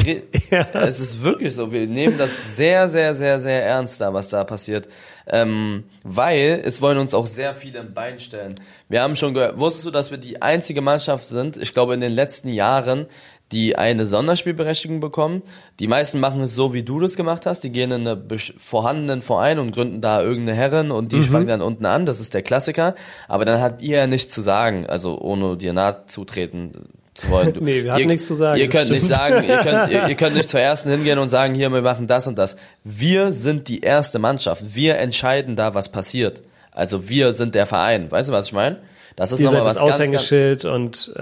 es 0.74 1.00
ist 1.00 1.22
wirklich 1.24 1.54
so, 1.54 1.72
wir 1.72 1.86
nehmen 1.86 2.18
das 2.18 2.56
sehr, 2.56 2.88
sehr, 2.88 3.14
sehr, 3.14 3.40
sehr 3.40 3.64
ernst 3.64 4.00
da, 4.00 4.12
was 4.12 4.28
da 4.28 4.44
passiert. 4.44 4.88
Ähm, 5.26 5.84
weil 6.02 6.60
es 6.64 6.82
wollen 6.82 6.98
uns 6.98 7.14
auch 7.14 7.26
sehr 7.26 7.54
viele 7.54 7.78
im 7.78 7.94
Bein 7.94 8.18
stellen. 8.18 8.56
Wir 8.88 9.02
haben 9.02 9.16
schon 9.16 9.32
gehört, 9.32 9.58
wusstest 9.58 9.86
du, 9.86 9.90
dass 9.90 10.10
wir 10.10 10.18
die 10.18 10.42
einzige 10.42 10.80
Mannschaft 10.80 11.24
sind, 11.26 11.56
ich 11.56 11.72
glaube 11.72 11.94
in 11.94 12.00
den 12.00 12.12
letzten 12.12 12.48
Jahren, 12.48 13.06
die 13.52 13.74
eine 13.76 14.06
Sonderspielberechtigung 14.06 15.00
bekommen. 15.00 15.42
Die 15.80 15.88
meisten 15.88 16.20
machen 16.20 16.40
es 16.42 16.54
so, 16.54 16.72
wie 16.72 16.84
du 16.84 17.00
das 17.00 17.16
gemacht 17.16 17.46
hast. 17.46 17.64
Die 17.64 17.70
gehen 17.70 17.90
in 17.90 18.06
einen 18.06 18.38
vorhandenen 18.58 19.22
Verein 19.22 19.58
und 19.58 19.72
gründen 19.72 20.00
da 20.00 20.22
irgendeine 20.22 20.56
Herren 20.56 20.90
und 20.92 21.10
die 21.10 21.16
Mhm. 21.16 21.24
fangen 21.24 21.46
dann 21.48 21.60
unten 21.62 21.84
an. 21.84 22.06
Das 22.06 22.20
ist 22.20 22.32
der 22.34 22.42
Klassiker. 22.42 22.94
Aber 23.26 23.44
dann 23.44 23.60
habt 23.60 23.82
ihr 23.82 23.98
ja 23.98 24.06
nichts 24.06 24.32
zu 24.32 24.40
sagen, 24.40 24.86
also 24.86 25.20
ohne 25.20 25.56
dir 25.56 25.72
nahe 25.72 26.04
zutreten 26.06 26.72
zu 27.20 27.28
wollen. 27.30 27.52
Du- 27.54 27.60
Nee, 27.62 27.84
wir 27.84 27.96
ihr, 27.98 28.06
nichts 28.06 28.26
zu 28.26 28.34
sagen, 28.34 28.60
Ihr 28.60 28.68
könnt 28.68 28.90
nicht 28.90 29.04
stimmt. 29.04 29.18
sagen, 29.20 29.44
ihr 29.48 29.56
könnt, 29.58 29.90
ihr, 29.90 30.08
ihr 30.08 30.14
könnt 30.14 30.34
nicht 30.36 30.50
zur 30.50 30.60
ersten 30.60 30.90
hingehen 30.90 31.18
und 31.18 31.28
sagen, 31.28 31.54
hier, 31.54 31.70
wir 31.70 31.82
machen 31.82 32.06
das 32.06 32.26
und 32.26 32.36
das. 32.38 32.56
Wir 32.84 33.32
sind 33.32 33.68
die 33.68 33.80
erste 33.80 34.18
Mannschaft. 34.18 34.62
Wir 34.74 34.96
entscheiden 34.98 35.56
da, 35.56 35.74
was 35.74 35.90
passiert. 35.90 36.42
Also 36.72 37.08
wir 37.08 37.32
sind 37.32 37.54
der 37.54 37.66
Verein. 37.66 38.10
Weißt 38.10 38.28
du, 38.28 38.32
was 38.32 38.46
ich 38.46 38.52
meine? 38.52 38.78
Das 39.16 39.32
ist 39.32 39.40
nochmal 39.40 39.62
was 39.64 39.74
das 39.74 39.80
ganz, 39.80 39.90
ganz, 39.90 40.00
Aushängeschild 40.00 40.64
und 40.64 41.12
äh, 41.16 41.20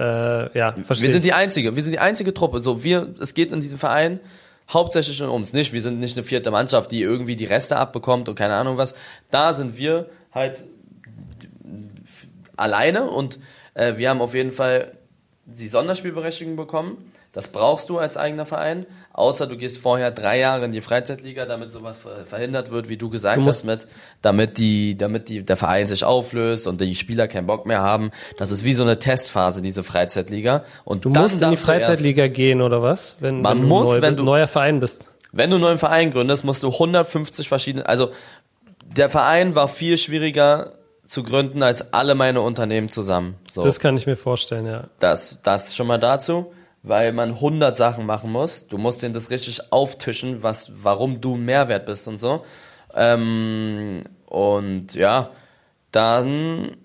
ja, 0.57 0.73
verstehe. 0.83 1.07
wir 1.07 1.11
sind 1.11 1.25
die 1.25 1.33
einzige, 1.33 1.75
wir 1.75 1.83
sind 1.83 1.91
die 1.91 1.99
einzige 1.99 2.33
Truppe. 2.33 2.59
So, 2.61 2.83
wir, 2.83 3.13
es 3.19 3.33
geht 3.33 3.51
in 3.51 3.59
diesem 3.59 3.77
Verein 3.79 4.19
hauptsächlich 4.71 5.17
schon 5.17 5.29
ums 5.29 5.51
nicht. 5.53 5.73
Wir 5.73 5.81
sind 5.81 5.99
nicht 5.99 6.15
eine 6.15 6.23
vierte 6.25 6.51
Mannschaft, 6.51 6.91
die 6.91 7.01
irgendwie 7.01 7.35
die 7.35 7.45
Reste 7.45 7.75
abbekommt 7.77 8.29
und 8.29 8.35
keine 8.35 8.53
Ahnung 8.53 8.77
was. 8.77 8.93
Da 9.31 9.53
sind 9.53 9.77
wir 9.77 10.05
halt 10.31 10.63
alleine 12.55 13.09
und 13.09 13.39
äh, 13.73 13.97
wir 13.97 14.09
haben 14.09 14.21
auf 14.21 14.35
jeden 14.35 14.51
Fall 14.51 14.91
die 15.57 15.67
Sonderspielberechtigung 15.67 16.55
bekommen. 16.55 17.11
Das 17.31 17.51
brauchst 17.51 17.89
du 17.89 17.99
als 17.99 18.17
eigener 18.17 18.45
Verein, 18.45 18.85
außer 19.13 19.45
du 19.45 19.55
gehst 19.55 19.77
vorher 19.77 20.09
drei 20.11 20.39
Jahre 20.39 20.65
in 20.65 20.71
die 20.71 20.81
Freizeitliga, 20.81 21.45
damit 21.45 21.71
sowas 21.71 21.97
ver- 21.97 22.25
verhindert 22.25 22.71
wird, 22.71 22.89
wie 22.89 22.97
du 22.97 23.09
gesagt 23.09 23.37
Du 23.37 23.45
hast, 23.45 23.65
mit, 23.65 23.87
damit 24.23 24.57
die, 24.57 24.97
damit 24.97 25.29
die, 25.29 25.43
der 25.43 25.55
Verein 25.55 25.85
sich 25.87 26.03
auflöst 26.03 26.65
und 26.65 26.81
die 26.81 26.95
Spieler 26.95 27.27
keinen 27.27 27.45
Bock 27.45 27.65
mehr 27.67 27.81
haben. 27.81 28.09
Das 28.37 28.49
ist 28.51 28.63
wie 28.63 28.73
so 28.73 28.83
eine 28.83 28.97
Testphase, 28.97 29.61
diese 29.61 29.83
Freizeitliga. 29.83 30.63
Und 30.85 31.05
Du 31.05 31.09
musst 31.09 31.41
in 31.41 31.51
die 31.51 31.57
Freizeitliga 31.57 32.27
gehen, 32.27 32.61
oder 32.61 32.81
was? 32.81 33.15
Wenn, 33.19 33.41
Man 33.41 33.57
wenn 33.57 33.61
du 33.63 33.67
muss, 33.67 33.87
neu, 33.95 34.01
wenn 34.01 34.15
du- 34.17 34.23
neuer 34.23 34.47
Verein 34.47 34.79
bist. 34.79 35.09
Wenn 35.31 35.51
du 35.51 35.57
einen 35.57 35.63
neuen 35.65 35.77
Verein 35.77 36.09
gründest, 36.09 36.43
musst 36.43 36.63
du 36.63 36.69
150 36.69 37.47
verschiedene, 37.47 37.85
also 37.87 38.09
der 38.83 39.09
Verein 39.09 39.53
war 39.53 39.67
viel 39.67 39.97
schwieriger 39.99 40.73
zu 41.09 41.23
gründen 41.23 41.63
als 41.63 41.91
alle 41.91 42.13
meine 42.13 42.41
Unternehmen 42.41 42.89
zusammen. 42.89 43.35
So. 43.49 43.63
Das 43.63 43.79
kann 43.79 43.97
ich 43.97 44.05
mir 44.05 44.15
vorstellen, 44.15 44.67
ja. 44.67 44.85
Das, 44.99 45.41
das 45.41 45.75
schon 45.75 45.87
mal 45.87 45.97
dazu, 45.97 46.53
weil 46.83 47.13
man 47.13 47.31
100 47.31 47.75
Sachen 47.75 48.05
machen 48.05 48.31
muss. 48.31 48.67
Du 48.67 48.77
musst 48.77 49.01
denen 49.01 49.15
das 49.15 49.31
richtig 49.31 49.73
auftischen, 49.73 50.43
was, 50.43 50.71
warum 50.83 51.19
du 51.19 51.35
ein 51.35 51.43
Mehrwert 51.45 51.87
bist 51.87 52.07
und 52.07 52.19
so. 52.19 52.45
Ähm, 52.93 54.03
und 54.27 54.93
ja, 54.93 55.31
dann 55.91 56.77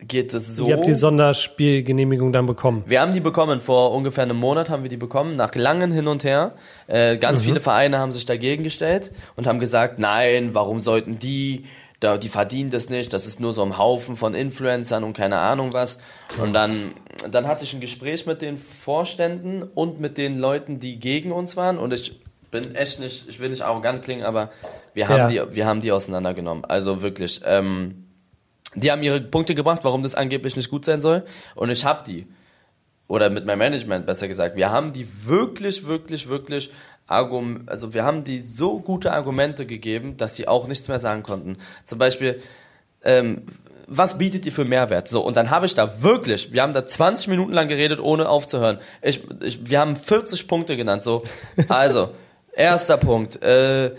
geht 0.00 0.34
es 0.34 0.56
so. 0.56 0.66
Ihr 0.66 0.76
habt 0.76 0.88
die 0.88 0.94
Sonderspielgenehmigung 0.94 2.32
dann 2.32 2.46
bekommen. 2.46 2.82
Wir 2.86 3.00
haben 3.00 3.12
die 3.12 3.20
bekommen, 3.20 3.60
vor 3.60 3.92
ungefähr 3.92 4.24
einem 4.24 4.38
Monat 4.38 4.68
haben 4.68 4.82
wir 4.82 4.90
die 4.90 4.96
bekommen, 4.96 5.36
nach 5.36 5.54
langem 5.54 5.92
Hin 5.92 6.08
und 6.08 6.24
Her. 6.24 6.54
Äh, 6.88 7.18
ganz 7.18 7.42
viele 7.42 7.60
Vereine 7.60 7.98
haben 7.98 8.12
sich 8.12 8.26
dagegen 8.26 8.64
gestellt 8.64 9.12
und 9.36 9.46
haben 9.46 9.60
gesagt, 9.60 10.00
nein, 10.00 10.50
warum 10.54 10.80
sollten 10.80 11.20
die, 11.20 11.66
da, 12.00 12.16
die 12.16 12.28
verdienen 12.30 12.70
das 12.70 12.88
nicht, 12.88 13.12
das 13.12 13.26
ist 13.26 13.40
nur 13.40 13.52
so 13.52 13.62
ein 13.62 13.76
Haufen 13.76 14.16
von 14.16 14.34
Influencern 14.34 15.04
und 15.04 15.12
keine 15.14 15.38
Ahnung 15.38 15.72
was. 15.72 15.98
Und 16.42 16.54
dann, 16.54 16.94
dann 17.30 17.46
hatte 17.46 17.64
ich 17.64 17.74
ein 17.74 17.80
Gespräch 17.80 18.24
mit 18.26 18.40
den 18.42 18.56
Vorständen 18.56 19.62
und 19.62 20.00
mit 20.00 20.16
den 20.16 20.38
Leuten, 20.38 20.78
die 20.80 20.98
gegen 20.98 21.30
uns 21.30 21.56
waren 21.56 21.78
und 21.78 21.92
ich 21.92 22.20
bin 22.50 22.74
echt 22.74 22.98
nicht, 23.00 23.28
ich 23.28 23.38
will 23.38 23.50
nicht 23.50 23.62
arrogant 23.62 24.02
klingen, 24.02 24.24
aber 24.24 24.50
wir 24.94 25.08
haben 25.08 25.32
Ja. 25.32 25.44
die, 25.46 25.54
wir 25.54 25.66
haben 25.66 25.80
die 25.80 25.92
auseinandergenommen. 25.92 26.64
Also 26.64 27.02
wirklich, 27.02 27.42
ähm, 27.44 28.06
die 28.74 28.90
haben 28.90 29.02
ihre 29.02 29.20
Punkte 29.20 29.54
gebracht, 29.54 29.80
warum 29.84 30.02
das 30.02 30.14
angeblich 30.14 30.56
nicht 30.56 30.70
gut 30.70 30.84
sein 30.84 31.00
soll. 31.00 31.24
Und 31.54 31.70
ich 31.70 31.84
habe 31.84 32.02
die. 32.04 32.26
Oder 33.08 33.28
mit 33.28 33.44
meinem 33.44 33.58
Management 33.58 34.06
besser 34.06 34.28
gesagt. 34.28 34.54
Wir 34.54 34.70
haben 34.70 34.92
die 34.92 35.06
wirklich, 35.26 35.86
wirklich, 35.86 36.28
wirklich 36.28 36.70
Argum 37.10 37.62
also 37.66 37.92
wir 37.92 38.04
haben 38.04 38.24
die 38.24 38.40
so 38.40 38.78
gute 38.78 39.12
Argumente 39.12 39.66
gegeben, 39.66 40.16
dass 40.16 40.36
sie 40.36 40.46
auch 40.48 40.68
nichts 40.68 40.88
mehr 40.88 40.98
sagen 40.98 41.22
konnten. 41.22 41.56
Zum 41.84 41.98
Beispiel, 41.98 42.40
ähm, 43.02 43.42
was 43.86 44.18
bietet 44.18 44.46
ihr 44.46 44.52
für 44.52 44.64
Mehrwert? 44.64 45.08
So, 45.08 45.20
und 45.20 45.36
dann 45.36 45.50
habe 45.50 45.66
ich 45.66 45.74
da 45.74 46.02
wirklich, 46.02 46.52
wir 46.52 46.62
haben 46.62 46.72
da 46.72 46.86
20 46.86 47.26
Minuten 47.26 47.52
lang 47.52 47.66
geredet, 47.66 47.98
ohne 47.98 48.28
aufzuhören. 48.28 48.78
Ich, 49.02 49.22
ich, 49.40 49.68
wir 49.68 49.80
haben 49.80 49.96
40 49.96 50.46
Punkte 50.46 50.76
genannt. 50.76 51.02
So, 51.02 51.24
also, 51.68 52.10
erster 52.52 52.96
Punkt. 52.96 53.42
Äh, 53.42 53.96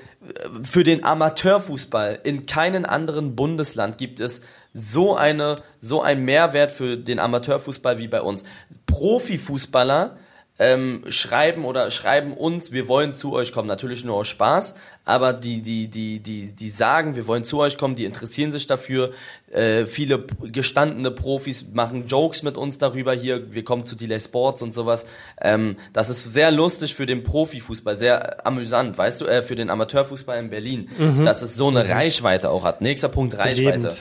für 0.63 0.83
den 0.83 1.03
Amateurfußball 1.03 2.19
in 2.23 2.45
keinem 2.45 2.85
anderen 2.85 3.35
Bundesland 3.35 3.97
gibt 3.97 4.21
es 4.21 4.43
so 4.73 5.15
eine, 5.15 5.61
so 5.81 6.01
ein 6.01 6.23
Mehrwert 6.23 6.71
für 6.71 6.95
den 6.95 7.19
Amateurfußball 7.19 7.97
wie 7.97 8.07
bei 8.07 8.21
uns. 8.21 8.45
Profifußballer 8.85 10.15
ähm, 10.61 11.01
schreiben 11.09 11.65
oder 11.65 11.89
schreiben 11.89 12.37
uns, 12.37 12.71
wir 12.71 12.87
wollen 12.87 13.13
zu 13.13 13.33
euch 13.33 13.51
kommen, 13.51 13.67
natürlich 13.67 14.05
nur 14.05 14.17
aus 14.17 14.27
Spaß, 14.27 14.75
aber 15.05 15.33
die, 15.33 15.63
die, 15.63 15.87
die, 15.87 16.19
die, 16.19 16.51
die 16.51 16.69
sagen, 16.69 17.15
wir 17.15 17.25
wollen 17.25 17.43
zu 17.43 17.59
euch 17.59 17.79
kommen, 17.79 17.95
die 17.95 18.05
interessieren 18.05 18.51
sich 18.51 18.67
dafür. 18.67 19.11
Äh, 19.51 19.87
viele 19.87 20.23
gestandene 20.43 21.09
Profis 21.09 21.71
machen 21.73 22.05
Jokes 22.05 22.43
mit 22.43 22.57
uns 22.57 22.77
darüber 22.77 23.11
hier, 23.13 23.55
wir 23.55 23.63
kommen 23.63 23.83
zu 23.83 23.95
Delay 23.95 24.19
Sports 24.19 24.61
und 24.61 24.71
sowas. 24.71 25.07
Ähm, 25.41 25.77
das 25.93 26.11
ist 26.11 26.31
sehr 26.31 26.51
lustig 26.51 26.93
für 26.93 27.07
den 27.07 27.23
Profifußball, 27.23 27.95
sehr 27.95 28.45
amüsant, 28.45 28.99
weißt 28.99 29.21
du, 29.21 29.25
äh, 29.25 29.41
für 29.41 29.55
den 29.55 29.71
Amateurfußball 29.71 30.37
in 30.37 30.51
Berlin, 30.51 30.89
dass 31.25 31.41
es 31.41 31.55
so 31.55 31.69
eine 31.69 31.89
Reichweite 31.89 32.51
auch 32.51 32.65
hat. 32.65 32.81
Nächster 32.81 33.09
Punkt, 33.09 33.35
Reichweite. 33.35 33.95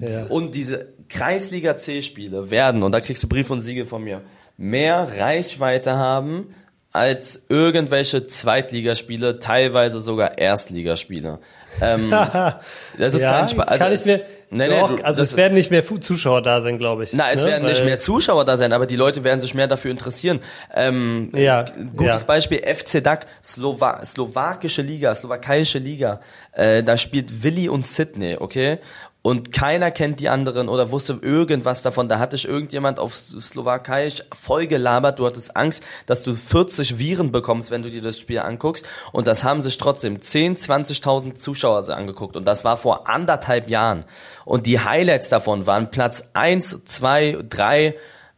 Ja. 0.00 0.26
Und 0.26 0.54
diese 0.54 0.92
Kreisliga 1.08 1.76
C-Spiele 1.76 2.52
werden, 2.52 2.84
und 2.84 2.92
da 2.92 3.00
kriegst 3.00 3.22
du 3.24 3.28
Brief 3.28 3.50
und 3.50 3.60
Siegel 3.60 3.86
von 3.86 4.02
mir, 4.04 4.22
mehr 4.56 5.08
Reichweite 5.18 5.96
haben 5.96 6.54
als 6.92 7.46
irgendwelche 7.48 8.28
Zweitligaspiele, 8.28 9.40
teilweise 9.40 9.98
sogar 10.00 10.38
Erstligaspiele. 10.38 11.40
Ähm, 11.80 12.08
das 12.98 13.14
ist 13.14 13.22
ja, 13.22 13.32
kein 13.32 13.48
Spaß. 13.48 13.78
kann 13.80 13.92
ich 13.92 14.04
mir, 14.04 14.18
nee, 14.50 14.68
nee, 14.68 14.78
du, 14.96 15.04
also 15.04 15.22
es 15.22 15.36
werden 15.36 15.54
nicht 15.54 15.72
mehr 15.72 15.84
Zuschauer 15.84 16.40
da 16.40 16.62
sein, 16.62 16.78
glaube 16.78 17.02
ich. 17.02 17.12
na, 17.12 17.32
es 17.32 17.42
ne? 17.42 17.48
werden 17.48 17.64
nicht 17.64 17.80
Weil- 17.80 17.86
mehr 17.86 17.98
Zuschauer 17.98 18.44
da 18.44 18.56
sein, 18.56 18.72
aber 18.72 18.86
die 18.86 18.94
Leute 18.94 19.24
werden 19.24 19.40
sich 19.40 19.54
mehr 19.54 19.66
dafür 19.66 19.90
interessieren. 19.90 20.38
Ähm, 20.72 21.32
Ja, 21.34 21.64
Gutes 21.96 22.20
ja. 22.20 22.26
Beispiel, 22.26 22.58
FC 22.58 23.02
DAC, 23.02 23.26
Slowa 23.42 24.04
slowakische 24.04 24.82
Liga, 24.82 25.12
slowakische 25.16 25.80
Liga. 25.80 26.20
Äh, 26.52 26.84
da 26.84 26.96
spielt 26.96 27.42
Willi 27.42 27.68
und 27.68 27.84
Sydney, 27.84 28.36
okay? 28.38 28.78
Und 29.26 29.52
keiner 29.52 29.90
kennt 29.90 30.20
die 30.20 30.28
anderen 30.28 30.68
oder 30.68 30.92
wusste 30.92 31.18
irgendwas 31.22 31.80
davon. 31.80 32.10
Da 32.10 32.18
hatte 32.18 32.36
ich 32.36 32.46
irgendjemand 32.46 32.98
auf 32.98 33.14
Slowakeisch 33.14 34.22
voll 34.34 34.66
gelabert. 34.66 35.18
Du 35.18 35.24
hattest 35.24 35.56
Angst, 35.56 35.82
dass 36.04 36.24
du 36.24 36.34
40 36.34 36.98
Viren 36.98 37.32
bekommst, 37.32 37.70
wenn 37.70 37.80
du 37.80 37.88
dir 37.88 38.02
das 38.02 38.18
Spiel 38.18 38.40
anguckst. 38.40 38.84
Und 39.12 39.26
das 39.26 39.42
haben 39.42 39.62
sich 39.62 39.78
trotzdem 39.78 40.20
10, 40.20 40.58
20.000 40.58 41.36
Zuschauer 41.36 41.88
angeguckt. 41.88 42.36
Und 42.36 42.44
das 42.44 42.66
war 42.66 42.76
vor 42.76 43.08
anderthalb 43.08 43.70
Jahren. 43.70 44.04
Und 44.44 44.66
die 44.66 44.80
Highlights 44.80 45.30
davon 45.30 45.66
waren 45.66 45.90
Platz 45.90 46.28
1, 46.34 46.84
2, 46.84 47.44
3 47.48 47.94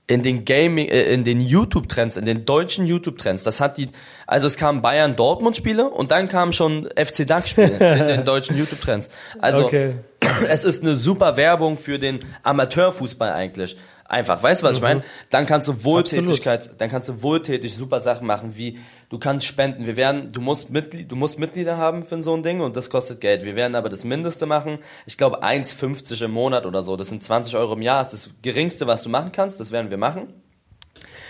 in 0.07 0.23
den 0.23 0.45
Gaming, 0.45 0.89
äh, 0.89 1.13
in 1.13 1.25
den 1.25 1.41
YouTube-Trends, 1.41 2.17
in 2.17 2.27
den 2.27 2.45
deutschen 2.45 2.87
YouTube-Trends. 2.87 3.43
Das 3.43 3.61
hat 3.61 3.77
die, 3.77 3.89
also 4.27 4.47
es 4.47 4.57
kamen 4.57 4.83
Bayern-Dortmund-Spiele 4.83 5.91
und 5.91 6.13
dann 6.13 6.29
kamen 6.29 6.53
schon 6.53 6.89
FC 6.95 7.27
DAC-Spiele 7.27 7.73
in 7.99 8.07
den 8.07 8.25
deutschen 8.25 8.57
YouTube-Trends. 8.57 9.11
Also 9.41 9.65
Okay. 9.65 9.95
es 10.49 10.65
ist 10.65 10.83
eine 10.83 10.97
super 10.97 11.37
Werbung 11.37 11.77
für 11.77 11.99
den 11.99 12.21
Amateurfußball 12.43 13.33
eigentlich. 13.33 13.77
Einfach, 14.09 14.41
weißt 14.41 14.63
du, 14.63 14.67
was 14.67 14.77
ich 14.77 14.83
meine? 14.83 15.03
Dann 15.31 15.47
kannst 15.47 15.67
du 15.67 15.83
Wohltätigkeit, 15.83 16.71
dann 16.79 16.89
kannst 16.89 17.09
du 17.09 17.23
wohltätig 17.23 17.75
super 17.75 17.99
Sachen 17.99 18.27
machen, 18.27 18.53
wie 18.57 18.79
du 19.09 19.19
kannst 19.19 19.47
spenden. 19.47 19.85
Wir 19.85 19.97
werden, 19.97 20.31
du 20.31 20.41
musst 20.41 20.71
Mitglied, 20.71 21.11
du 21.11 21.17
musst 21.17 21.41
Mitglieder 21.41 21.77
haben 21.77 22.05
für 22.05 22.23
so 22.23 22.35
ein 22.35 22.45
Ding 22.45 22.61
und 22.61 22.77
das 22.77 22.89
kostet 22.89 23.21
Geld. 23.21 23.45
Wir 23.45 23.57
werden 23.57 23.75
aber 23.75 23.89
das 23.89 24.05
Mindeste 24.05 24.47
machen. 24.47 24.79
Ich 25.07 25.19
glaube 25.19 25.43
1,50 25.43 26.25
im 26.25 26.31
Monat 26.31 26.67
oder 26.67 26.83
so. 26.83 26.97
Das 26.97 27.09
sind 27.09 27.23
20 27.23 27.57
Euro 27.57 27.73
im 27.73 27.83
Jahr. 27.83 28.05
Das 28.05 28.15
ist 28.15 28.27
das 28.27 28.35
Geringste, 28.43 28.87
was 28.87 29.03
du 29.03 29.09
machen 29.09 29.33
kannst. 29.33 29.59
Das 29.59 29.73
werden 29.73 29.91
wir 29.91 29.99
machen. 29.99 30.33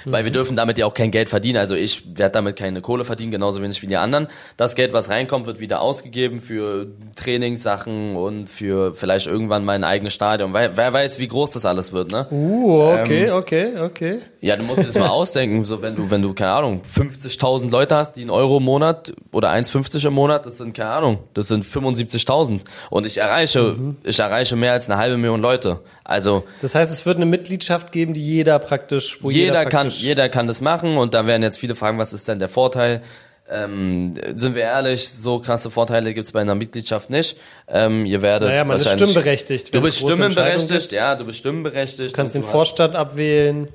Weil 0.05 0.25
wir 0.25 0.33
dürfen 0.33 0.57
damit 0.57 0.79
ja 0.79 0.87
auch 0.87 0.95
kein 0.95 1.11
Geld 1.11 1.29
verdienen. 1.29 1.59
Also 1.59 1.75
ich 1.75 2.17
werde 2.17 2.33
damit 2.33 2.57
keine 2.57 2.81
Kohle 2.81 3.05
verdienen, 3.05 3.31
genauso 3.31 3.63
wenig 3.63 3.83
wie 3.83 3.87
die 3.87 3.97
anderen. 3.97 4.29
Das 4.57 4.75
Geld, 4.75 4.93
was 4.93 5.09
reinkommt, 5.09 5.47
wird 5.47 5.61
wieder 5.61 5.81
ausgegeben 5.81 6.41
für 6.41 6.89
Trainingssachen 7.17 8.17
und 8.17 8.49
für 8.49 8.95
vielleicht 8.95 9.27
irgendwann 9.27 9.65
mein 9.65 9.85
eigenes 9.85 10.15
Stadion. 10.15 10.53
Wer, 10.55 10.77
wer 10.77 10.93
weiß, 10.93 11.19
wie 11.19 11.29
groß 11.29 11.53
das 11.53 11.67
alles 11.67 11.93
wird, 11.93 12.13
ne? 12.13 12.27
Uh, 12.31 12.93
okay, 12.93 13.31
okay, 13.31 13.69
okay. 13.81 14.19
Ja, 14.41 14.57
du 14.57 14.63
musst 14.63 14.83
dir 14.83 14.87
das 14.87 14.99
mal 14.99 15.09
ausdenken. 15.09 15.65
So, 15.65 15.83
wenn 15.83 15.97
du, 15.97 16.11
wenn 16.11 16.23
du, 16.23 16.35
keine 16.35 16.53
Ahnung, 16.53 16.83
50.000 16.83 17.71
Leute 17.71 17.97
hast, 17.97 18.15
die 18.15 18.21
einen 18.21 18.31
Euro 18.31 18.59
im 18.59 18.65
Monat 18.65 19.13
oder 19.33 19.51
1,50 19.51 20.07
im 20.07 20.15
Monat, 20.15 20.47
das 20.47 20.59
sind, 20.59 20.77
keine 20.77 20.91
Ahnung, 20.91 21.19
das 21.35 21.49
sind 21.49 21.65
75.000. 21.65 22.61
Und 22.91 23.07
ich 23.07 23.19
erreiche, 23.19 23.77
ich 24.05 24.19
erreiche 24.19 24.57
mehr 24.57 24.73
als 24.73 24.89
eine 24.89 24.99
halbe 24.99 25.17
Million 25.17 25.41
Leute. 25.41 25.81
Also, 26.09 26.45
Das 26.63 26.77
heißt, 26.77 26.93
es 26.93 27.05
wird 27.05 27.17
eine 27.17 27.27
Mitgliedschaft 27.27 27.91
geben, 27.91 28.15
die 28.15 28.25
jeder 28.25 28.61
praktisch, 28.61 29.19
wo 29.23 29.31
jeder, 29.31 29.45
jeder, 29.47 29.63
kann, 29.65 29.71
praktisch 29.89 30.01
jeder 30.03 30.29
kann 30.29 30.47
das 30.47 30.61
machen 30.61 30.97
und 30.99 31.15
da 31.15 31.27
werden 31.27 31.43
jetzt 31.43 31.59
viele 31.59 31.75
fragen, 31.75 31.99
was 31.99 32.13
ist 32.13 32.29
denn 32.29 32.39
der 32.39 32.49
Vorteil? 32.49 33.03
Ähm, 33.51 34.15
sind 34.35 34.55
wir 34.55 34.63
ehrlich, 34.63 35.09
so 35.09 35.39
krasse 35.41 35.71
Vorteile 35.71 36.15
gibt's 36.15 36.33
bei 36.33 36.41
einer 36.41 36.55
Mitgliedschaft 36.55 37.11
nicht. 37.11 37.37
Ähm, 37.69 38.05
ihr 38.07 38.23
werdet 38.23 38.49
Naja, 38.49 38.65
man 38.65 38.77
ist 38.77 38.89
stimmberechtigt. 38.91 39.75
Du 39.75 39.81
bist 39.81 39.99
stimmenberechtigt, 39.99 40.93
ja, 40.93 41.15
du 41.17 41.25
bist 41.25 41.39
stimmenberechtigt. 41.39 42.11
Du 42.11 42.13
kannst 42.17 42.35
den 42.37 42.43
hast- 42.43 42.51
Vorstand 42.53 42.95
abwählen. 42.95 43.69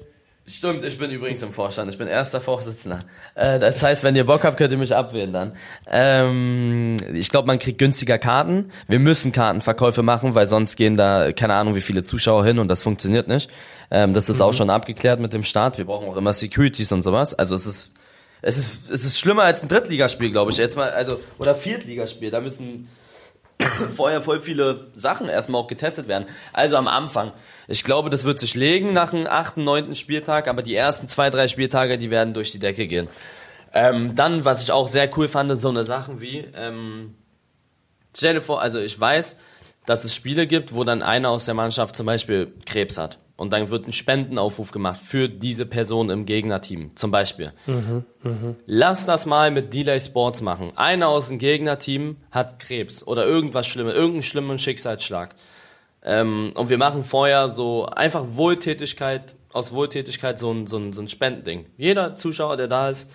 Stimmt, 0.47 0.83
ich 0.83 0.97
bin 0.97 1.11
übrigens 1.11 1.43
im 1.43 1.53
Vorstand. 1.53 1.91
Ich 1.91 1.97
bin 1.99 2.07
erster 2.07 2.41
Vorsitzender. 2.41 2.99
Äh, 3.35 3.59
das 3.59 3.81
heißt, 3.81 4.03
wenn 4.03 4.15
ihr 4.15 4.25
Bock 4.25 4.43
habt, 4.43 4.57
könnt 4.57 4.71
ihr 4.71 4.77
mich 4.77 4.95
abwählen 4.95 5.31
dann. 5.31 5.53
Ähm, 5.89 6.97
ich 7.13 7.29
glaube, 7.29 7.47
man 7.47 7.59
kriegt 7.59 7.77
günstiger 7.77 8.17
Karten. 8.17 8.71
Wir 8.87 8.99
müssen 8.99 9.31
Kartenverkäufe 9.31 10.01
machen, 10.01 10.33
weil 10.35 10.47
sonst 10.47 10.75
gehen 10.75 10.95
da 10.95 11.31
keine 11.31 11.53
Ahnung 11.53 11.75
wie 11.75 11.81
viele 11.81 12.03
Zuschauer 12.03 12.43
hin 12.43 12.59
und 12.59 12.67
das 12.67 12.81
funktioniert 12.83 13.27
nicht. 13.27 13.49
Ähm, 13.91 14.13
das 14.13 14.29
ist 14.29 14.37
Mhm. 14.37 14.43
auch 14.43 14.53
schon 14.53 14.69
abgeklärt 14.71 15.19
mit 15.19 15.31
dem 15.31 15.43
Staat. 15.43 15.77
Wir 15.77 15.85
brauchen 15.85 16.07
auch 16.09 16.17
immer 16.17 16.33
Securities 16.33 16.91
und 16.91 17.01
sowas. 17.03 17.33
Also 17.33 17.55
es 17.55 17.65
ist 17.67 17.91
es 18.41 18.57
ist 18.57 18.89
es 18.89 19.05
ist 19.05 19.19
schlimmer 19.19 19.43
als 19.43 19.61
ein 19.61 19.67
Drittligaspiel, 19.69 20.31
glaube 20.31 20.51
ich. 20.51 20.57
Jetzt 20.57 20.75
mal 20.75 20.89
also 20.89 21.19
oder 21.37 21.53
Viertligaspiel. 21.53 22.31
Da 22.31 22.41
müssen 22.41 22.89
vorher 23.95 24.23
voll 24.23 24.41
viele 24.41 24.87
Sachen 24.95 25.29
erstmal 25.29 25.61
auch 25.61 25.67
getestet 25.67 26.07
werden. 26.07 26.25
Also 26.51 26.77
am 26.77 26.87
Anfang. 26.87 27.31
Ich 27.71 27.83
glaube, 27.85 28.09
das 28.09 28.25
wird 28.25 28.39
sich 28.39 28.53
legen 28.55 28.93
nach 28.93 29.11
dem 29.11 29.25
achten, 29.27 29.63
neunten 29.63 29.95
Spieltag, 29.95 30.47
aber 30.47 30.61
die 30.61 30.75
ersten 30.75 31.07
zwei, 31.07 31.29
drei 31.29 31.47
Spieltage, 31.47 31.97
die 31.97 32.11
werden 32.11 32.33
durch 32.33 32.51
die 32.51 32.59
Decke 32.59 32.87
gehen. 32.87 33.07
Ähm, 33.73 34.15
dann, 34.15 34.43
was 34.43 34.61
ich 34.61 34.71
auch 34.71 34.89
sehr 34.89 35.09
cool 35.17 35.29
fand, 35.29 35.55
so 35.57 35.69
eine 35.69 35.85
Sachen 35.85 36.19
wie, 36.19 36.45
ähm, 36.53 37.15
stell 38.15 38.33
dir 38.33 38.41
vor, 38.41 38.61
also 38.61 38.79
ich 38.79 38.99
weiß, 38.99 39.39
dass 39.85 40.03
es 40.03 40.13
Spiele 40.13 40.45
gibt, 40.47 40.75
wo 40.75 40.83
dann 40.83 41.01
einer 41.01 41.29
aus 41.29 41.45
der 41.45 41.53
Mannschaft 41.53 41.95
zum 41.95 42.05
Beispiel 42.05 42.51
Krebs 42.65 42.97
hat. 42.97 43.17
Und 43.37 43.53
dann 43.53 43.71
wird 43.71 43.87
ein 43.87 43.93
Spendenaufruf 43.93 44.71
gemacht 44.71 44.99
für 45.03 45.27
diese 45.27 45.65
Person 45.65 46.11
im 46.11 46.25
Gegnerteam, 46.27 46.95
zum 46.95 47.09
Beispiel. 47.09 47.53
Lass 48.67 49.05
das 49.07 49.25
mal 49.25 49.49
mit 49.49 49.73
Delay 49.73 49.99
Sports 49.99 50.41
machen. 50.41 50.73
Einer 50.75 51.07
aus 51.07 51.29
dem 51.29 51.39
Gegnerteam 51.39 52.17
hat 52.29 52.59
Krebs 52.59 53.01
oder 53.07 53.25
irgendwas 53.25 53.65
Schlimmes, 53.65 53.95
irgendeinen 53.95 54.23
schlimmen 54.23 54.59
Schicksalsschlag. 54.59 55.33
Ähm, 56.03 56.51
und 56.55 56.69
wir 56.69 56.77
machen 56.77 57.03
vorher 57.03 57.49
so 57.49 57.85
einfach 57.85 58.25
Wohltätigkeit, 58.33 59.35
aus 59.53 59.73
Wohltätigkeit 59.73 60.39
so 60.39 60.51
ein, 60.51 60.67
so 60.67 60.77
ein, 60.77 60.93
so 60.93 61.01
ein 61.01 61.07
Spendending. 61.07 61.65
Jeder 61.77 62.15
Zuschauer, 62.15 62.57
der 62.57 62.67
da 62.67 62.89
ist, 62.89 63.11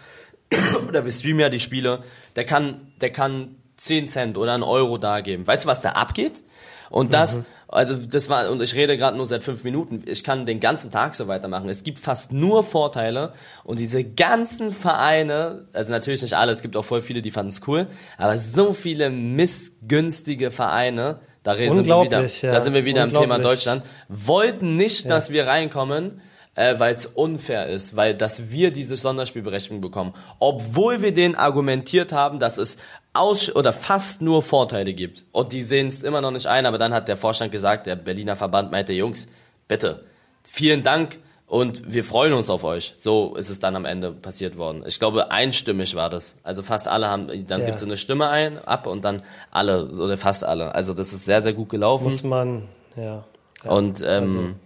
oder 0.88 1.04
wir 1.04 1.12
streamen 1.12 1.40
ja 1.40 1.48
die 1.48 1.60
Spiele, 1.60 2.04
der 2.36 2.44
kann, 2.44 2.92
der 3.00 3.10
kann 3.10 3.56
10 3.76 4.08
Cent 4.08 4.38
oder 4.38 4.54
einen 4.54 4.62
Euro 4.62 4.98
da 4.98 5.20
geben. 5.20 5.46
Weißt 5.46 5.64
du, 5.64 5.68
was 5.68 5.82
da 5.82 5.92
abgeht? 5.92 6.42
Und 6.88 7.12
das, 7.12 7.40
also 7.68 7.96
das 7.96 8.28
war, 8.28 8.48
und 8.50 8.62
ich 8.62 8.74
rede 8.74 8.96
gerade 8.96 9.16
nur 9.16 9.26
seit 9.26 9.42
fünf 9.42 9.64
Minuten, 9.64 10.02
ich 10.06 10.22
kann 10.22 10.46
den 10.46 10.60
ganzen 10.60 10.92
Tag 10.92 11.16
so 11.16 11.26
weitermachen. 11.26 11.68
Es 11.68 11.82
gibt 11.82 11.98
fast 11.98 12.32
nur 12.32 12.62
Vorteile 12.62 13.32
und 13.64 13.78
diese 13.78 14.04
ganzen 14.04 14.70
Vereine, 14.70 15.66
also 15.72 15.92
natürlich 15.92 16.22
nicht 16.22 16.34
alle, 16.34 16.52
es 16.52 16.62
gibt 16.62 16.76
auch 16.76 16.84
voll 16.84 17.00
viele, 17.00 17.22
die 17.22 17.32
fanden 17.32 17.50
es 17.50 17.66
cool, 17.66 17.88
aber 18.18 18.38
so 18.38 18.72
viele 18.72 19.10
missgünstige 19.10 20.50
Vereine, 20.50 21.18
da 21.46 21.52
reden 21.52 21.76
sind 21.76 21.86
wir 21.86 22.02
wieder, 22.02 22.26
ja. 22.26 22.52
da 22.52 22.60
sind 22.60 22.74
wir 22.74 22.84
wieder 22.84 23.04
im 23.04 23.14
Thema. 23.14 23.38
Deutschland, 23.38 23.84
wollten 24.08 24.76
nicht, 24.76 25.08
dass 25.08 25.30
wir 25.30 25.46
reinkommen, 25.46 26.20
äh, 26.56 26.76
weil 26.80 26.92
es 26.92 27.06
unfair 27.06 27.68
ist, 27.68 27.94
weil 27.94 28.16
dass 28.16 28.50
wir 28.50 28.72
diese 28.72 28.96
Sonderspielberechtigung 28.96 29.80
bekommen, 29.80 30.12
obwohl 30.40 31.02
wir 31.02 31.12
denen 31.12 31.36
argumentiert 31.36 32.12
haben, 32.12 32.40
dass 32.40 32.58
es 32.58 32.78
aus 33.12 33.54
oder 33.54 33.72
fast 33.72 34.22
nur 34.22 34.42
Vorteile 34.42 34.92
gibt 34.92 35.22
und 35.30 35.52
die 35.52 35.62
sehen 35.62 35.86
es 35.86 36.02
immer 36.02 36.20
noch 36.20 36.32
nicht 36.32 36.48
ein, 36.48 36.66
aber 36.66 36.78
dann 36.78 36.92
hat 36.92 37.06
der 37.06 37.16
Vorstand 37.16 37.52
gesagt, 37.52 37.86
der 37.86 37.94
Berliner 37.94 38.34
Verband 38.34 38.72
meinte, 38.72 38.92
Jungs, 38.92 39.28
bitte, 39.68 40.04
vielen 40.42 40.82
Dank 40.82 41.20
und 41.46 41.92
wir 41.92 42.02
freuen 42.04 42.32
uns 42.32 42.50
auf 42.50 42.64
euch. 42.64 42.94
So 42.98 43.34
ist 43.36 43.50
es 43.50 43.60
dann 43.60 43.76
am 43.76 43.84
Ende 43.84 44.10
passiert 44.12 44.56
worden. 44.56 44.82
Ich 44.86 44.98
glaube, 44.98 45.30
einstimmig 45.30 45.94
war 45.94 46.10
das. 46.10 46.38
Also 46.42 46.62
fast 46.62 46.88
alle 46.88 47.06
haben, 47.08 47.28
dann 47.46 47.60
Ja. 47.60 47.66
gibt 47.66 47.76
es 47.76 47.80
so 47.82 47.86
eine 47.86 47.96
Stimme 47.96 48.28
ein, 48.28 48.58
ab 48.64 48.86
und 48.86 49.04
dann 49.04 49.22
alle 49.52 49.86
oder 49.90 50.16
fast 50.18 50.44
alle. 50.44 50.74
Also 50.74 50.92
das 50.94 51.12
ist 51.12 51.24
sehr, 51.24 51.42
sehr 51.42 51.52
gut 51.52 51.68
gelaufen. 51.68 52.04
Muss 52.04 52.24
man, 52.24 52.62
ja. 52.96 53.24
ja. 53.64 53.70
Und 53.70 54.02
ähm, 54.04 54.56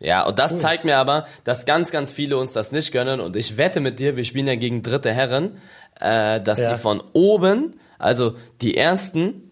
ja, 0.00 0.26
und 0.26 0.38
das 0.38 0.58
zeigt 0.60 0.84
mir 0.84 0.98
aber, 0.98 1.26
dass 1.44 1.64
ganz, 1.64 1.90
ganz 1.90 2.10
viele 2.10 2.36
uns 2.36 2.52
das 2.52 2.70
nicht 2.72 2.92
gönnen. 2.92 3.20
Und 3.20 3.34
ich 3.36 3.56
wette 3.56 3.80
mit 3.80 3.98
dir, 3.98 4.16
wir 4.16 4.24
spielen 4.24 4.46
ja 4.48 4.56
gegen 4.56 4.82
dritte 4.82 5.12
Herren, 5.12 5.56
äh, 6.00 6.40
dass 6.40 6.58
Ja. 6.58 6.74
die 6.74 6.80
von 6.80 7.02
oben, 7.12 7.78
also 7.98 8.34
die 8.60 8.76
ersten, 8.76 9.50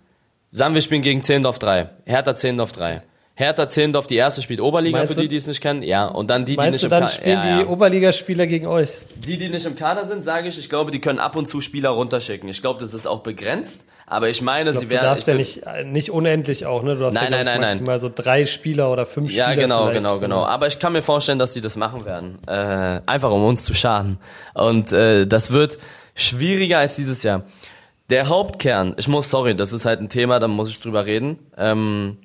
sagen 0.52 0.74
wir 0.74 0.82
spielen 0.82 1.02
gegen 1.02 1.22
Zehlendorf 1.22 1.58
3, 1.60 1.88
Hertha 2.04 2.34
Zehlendorf 2.36 2.72
3. 2.72 3.02
Hertha 3.36 3.68
Zehlendorf, 3.68 4.06
die 4.06 4.14
erste 4.14 4.42
spielt 4.42 4.60
Oberliga, 4.60 4.98
Meinst 4.98 5.14
für 5.14 5.20
die, 5.22 5.26
du- 5.26 5.30
die 5.32 5.36
es 5.38 5.46
nicht 5.48 5.60
kennen. 5.60 5.82
Ja, 5.82 6.06
und 6.06 6.30
dann 6.30 6.44
die, 6.44 6.52
die 6.52 6.56
Meinst 6.56 6.72
nicht 6.74 6.82
du, 6.82 6.86
im 6.86 6.90
dann 6.90 7.02
Ka- 7.02 7.08
spielen 7.08 7.38
ja, 7.42 7.56
die 7.58 7.62
ja. 7.64 7.68
Oberligaspieler 7.68 8.46
gegen 8.46 8.66
euch? 8.68 8.90
Die, 9.16 9.36
die 9.38 9.48
nicht 9.48 9.66
im 9.66 9.74
Kader 9.74 10.04
sind, 10.04 10.22
sage 10.22 10.46
ich, 10.46 10.56
ich 10.58 10.68
glaube, 10.68 10.92
die 10.92 11.00
können 11.00 11.18
ab 11.18 11.34
und 11.34 11.48
zu 11.48 11.60
Spieler 11.60 11.90
runterschicken. 11.90 12.48
Ich 12.48 12.60
glaube, 12.60 12.78
das 12.80 12.94
ist 12.94 13.08
auch 13.08 13.20
begrenzt, 13.24 13.86
aber 14.06 14.28
ich 14.28 14.40
meine, 14.40 14.70
Ich 14.70 14.78
sie 14.78 14.86
glaub, 14.86 14.88
du 14.88 14.94
werden. 14.94 15.04
darfst 15.04 15.22
ich 15.26 15.26
ja 15.26 15.34
nicht, 15.34 15.66
äh, 15.66 15.82
nicht 15.84 16.10
unendlich 16.12 16.64
auch, 16.66 16.84
ne? 16.84 16.94
Du 16.94 17.04
hast 17.06 17.14
Nein, 17.14 17.24
ja, 17.24 17.30
nein, 17.30 17.44
nein, 17.44 17.60
nein. 17.60 17.70
maximal 17.70 17.98
so 17.98 18.08
drei 18.14 18.44
Spieler 18.46 18.92
oder 18.92 19.04
fünf 19.04 19.32
Ja, 19.32 19.46
Spieler. 19.48 19.62
genau, 19.62 19.86
vielleicht. 19.88 20.02
genau, 20.02 20.18
genau. 20.20 20.44
Aber 20.44 20.68
ich 20.68 20.78
kann 20.78 20.92
mir 20.92 21.02
vorstellen, 21.02 21.40
dass 21.40 21.52
sie 21.54 21.60
das 21.60 21.74
machen 21.74 22.04
werden. 22.04 22.38
Äh, 22.46 23.00
einfach 23.06 23.32
um 23.32 23.44
uns 23.44 23.64
zu 23.64 23.74
schaden. 23.74 24.18
Und 24.54 24.92
äh, 24.92 25.26
das 25.26 25.50
wird 25.52 25.78
schwieriger 26.14 26.78
als 26.78 26.94
dieses 26.94 27.24
Jahr. 27.24 27.42
Der 28.10 28.28
Hauptkern, 28.28 28.94
ich 28.98 29.08
muss, 29.08 29.28
sorry, 29.30 29.56
das 29.56 29.72
ist 29.72 29.86
halt 29.86 29.98
ein 30.00 30.08
Thema, 30.10 30.38
da 30.38 30.46
muss 30.46 30.68
ich 30.68 30.78
drüber 30.78 31.06
reden. 31.06 31.38
Ähm, 31.56 32.18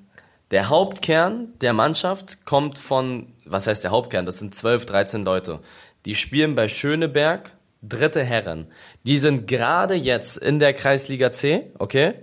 der 0.52 0.70
Hauptkern 0.70 1.54
der 1.62 1.74
Mannschaft 1.74 2.46
kommt 2.46 2.80
von, 2.80 3.28
was 3.46 3.68
heißt 3.68 3.84
der 3.84 3.92
Hauptkern? 3.92 4.26
Das 4.26 4.40
sind 4.40 4.56
12, 4.56 4.86
13 4.86 5.26
Leute. 5.26 5.60
Die 6.06 6.16
spielen 6.16 6.56
bei 6.56 6.68
Schöneberg, 6.68 7.52
dritte 7.82 8.24
Herren. 8.24 8.68
Die 9.06 9.18
sind 9.18 9.48
gerade 9.48 9.94
jetzt 9.96 10.38
in 10.38 10.60
der 10.60 10.74
Kreisliga 10.74 11.32
C, 11.32 11.72
okay? 11.78 12.16